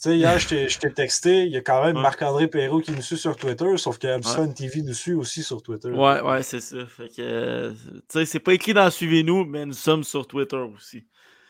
Tu 0.01 0.11
sais, 0.11 0.16
hier, 0.16 0.38
je 0.38 0.78
t'ai- 0.78 0.92
texté, 0.92 1.42
il 1.44 1.51
y 1.53 1.57
a 1.57 1.61
quand 1.61 1.82
même 1.84 1.96
Ouais. 1.96 2.03
Marc-André 2.03 2.46
Perrault 2.46 2.80
qui 2.80 2.92
nous 2.92 3.03
suit 3.03 3.18
sur 3.18 3.34
Twitter, 3.36 3.76
sauf 3.78 3.99
que 3.99 4.07
Abs 4.07 4.26
Ouais. 4.28 4.34
Fan 4.36 4.55
TV 4.55 4.82
nous 4.82 4.94
suit 4.94 5.14
aussi 5.14 5.42
sur 5.42 5.61
Twitter. 5.61 5.88
Ouais, 5.90 6.20
ouais, 6.20 6.42
c'est 6.44 6.61
ça. 6.61 6.86
Fait 6.86 7.09
que, 7.09 7.20
euh, 7.20 7.72
tu 7.72 8.01
sais, 8.09 8.24
c'est 8.26 8.38
pas 8.38 8.55
écrit 8.55 8.74
dans 8.74 8.88
Suivez-nous, 8.90 9.44
mais 9.44 9.66
nous 9.66 9.72
sommes 9.72 10.05
sur 10.05 10.24
Twitter 10.26 10.57
aussi. 10.57 11.05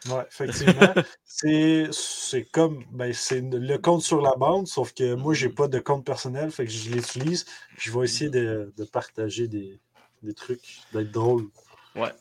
Ouais, 0.09 0.24
effectivement. 0.30 0.72
c'est 1.26 1.88
c'est 1.92 2.44
comme 2.44 2.84
ben, 2.92 3.12
c'est 3.12 3.40
le 3.42 3.76
compte 3.76 4.01
sur 4.03 4.22
la 4.22 4.34
bande, 4.36 4.66
sauf 4.66 4.94
que 4.94 5.14
moi, 5.14 5.34
j'ai 5.34 5.51
pas 5.51 5.68
de 5.68 5.78
compte 5.80 6.07
personnel, 6.07 6.51
fait 6.51 6.64
que 6.64 6.70
je 6.70 6.90
l'utilise. 6.90 7.44
Je 7.76 7.90
vais 7.92 8.05
essayer 8.05 8.30
de, 8.30 8.72
de 8.76 8.84
partager 8.84 9.46
des, 9.49 9.78
des 10.22 10.32
trucs, 10.32 10.78
d'être 10.94 11.11
drôle. 11.11 11.49
Ouais. 11.96 12.12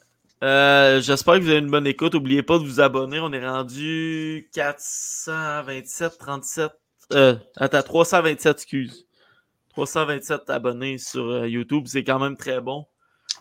Euh, 0.43 1.01
J'espère 1.01 1.35
que 1.35 1.39
vous 1.41 1.49
avez 1.49 1.59
une 1.59 1.71
bonne 1.71 1.87
écoute. 1.87 2.13
N'oubliez 2.13 2.43
pas 2.43 2.59
de 2.59 2.63
vous 2.63 2.79
abonner. 2.79 3.19
On 3.19 3.31
est 3.33 3.47
rendu 3.47 4.49
427, 4.53 6.17
37. 6.17 6.71
Euh, 7.13 7.35
attends, 7.55 7.81
327, 7.81 8.55
excuse. 8.57 9.07
327 9.69 10.49
abonnés 10.49 10.97
sur 10.97 11.25
euh, 11.25 11.47
YouTube. 11.47 11.85
C'est 11.87 12.03
quand 12.03 12.19
même 12.19 12.35
très 12.37 12.61
bon. 12.61 12.85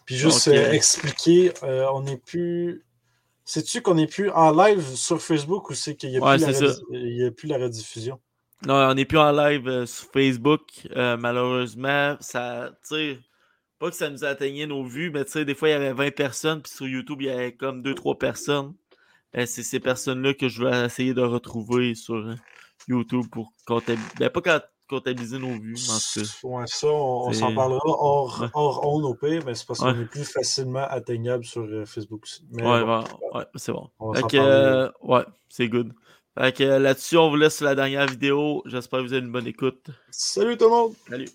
Puis 0.05 0.17
juste 0.17 0.49
Donc, 0.49 0.57
euh, 0.59 0.73
expliquer, 0.73 1.53
on 1.63 2.03
n'est 2.03 2.17
plus. 2.19 2.85
Sais-tu 3.45 3.81
qu'on 3.81 3.95
n'est 3.95 4.07
plus 4.09 4.31
en 4.31 4.51
live 4.53 4.83
sur 4.97 5.21
Facebook 5.23 5.71
ou 5.71 5.75
c'est 5.75 5.95
qu'il 5.97 6.11
n'y 6.11 6.17
a, 6.17 6.21
Ouais, 6.21 6.37
redi- 6.37 7.25
a 7.27 7.31
plus 7.31 7.47
la 7.49 7.59
rediffusion? 7.59 8.19
Non, 8.67 8.75
on 8.75 8.95
n'est 8.95 9.05
plus 9.05 9.19
en 9.19 9.31
live 9.33 9.85
sur 9.87 10.07
Facebook. 10.13 10.63
Malheureusement, 10.95 12.17
ça, 12.21 12.71
sais, 12.83 13.19
pas 13.79 13.91
que 13.91 13.97
ça 13.97 14.11
nous 14.11 14.25
atteignait 14.25 14.67
nos 14.67 14.85
vues, 14.85 15.11
mais 15.11 15.25
tu 15.25 15.33
sais, 15.33 15.45
des 15.45 15.55
fois, 15.55 15.69
il 15.69 15.73
y 15.73 15.75
avait 15.75 15.93
20 15.93 16.15
personnes, 16.15 16.63
puis 16.63 16.73
sur 16.73 16.87
YouTube, 16.87 17.23
il 17.23 17.27
y 17.29 17.31
avait 17.31 17.53
comme 17.55 17.83
2-3 17.83 18.17
personnes. 18.19 18.75
Ben, 19.33 19.47
c'est 19.47 19.63
ces 19.63 19.81
personnes-là 19.81 20.35
que 20.35 20.49
je 20.49 20.65
vais 20.65 20.87
essayer 20.87 21.13
de 21.13 21.21
retrouver 21.23 21.95
sur 21.95 22.15
euh, 22.15 22.35
YouTube 22.89 23.27
pour 23.31 23.53
comptabiliser. 23.67 24.09
Ben, 24.19 24.31
pas 24.31 24.61
comptabiliser 24.89 25.39
nos 25.39 25.59
vues, 25.59 25.75
mais 25.75 25.91
en. 25.91 26.49
Ouais, 26.49 26.65
ça, 26.67 26.87
on, 26.87 27.33
s'en 27.33 27.55
parlera 27.55 27.81
hors, 27.85 28.41
Ouais. 28.41 28.49
hors 28.55 28.87
on 28.87 29.03
au 29.03 29.15
pire, 29.15 29.43
mais 29.45 29.55
c'est 29.55 29.67
parce 29.67 29.81
qu'on 29.81 29.93
Ouais. 29.93 30.03
est 30.03 30.07
plus 30.07 30.25
facilement 30.25 30.87
atteignable 30.89 31.45
sur 31.45 31.63
euh, 31.63 31.85
Facebook 31.85 32.23
aussi. 32.23 32.45
Mais 32.53 32.63
Ouais, 32.63 32.85
bon, 32.85 33.05
ouais, 33.35 33.45
c'est 33.57 33.73
bon. 33.73 33.91
Fait 34.15 34.39
euh, 34.39 34.89
ouais, 35.03 35.25
c'est 35.49 35.69
good. 35.69 35.93
Fait 36.39 36.53
que 36.57 36.65
euh, 36.65 36.79
là-dessus, 36.79 37.17
on 37.17 37.31
vous 37.31 37.37
laisse 37.37 37.57
sur 37.57 37.65
la 37.65 37.75
dernière 37.75 38.07
vidéo. 38.07 38.63
J'espère 38.67 39.01
que 39.01 39.07
vous 39.07 39.13
avez 39.13 39.25
une 39.27 39.33
bonne 39.33 39.47
écoute. 39.47 39.87
Salut 40.11 40.57
tout 40.57 40.65
le 40.65 40.71
monde! 40.71 40.95
Salut! 41.09 41.29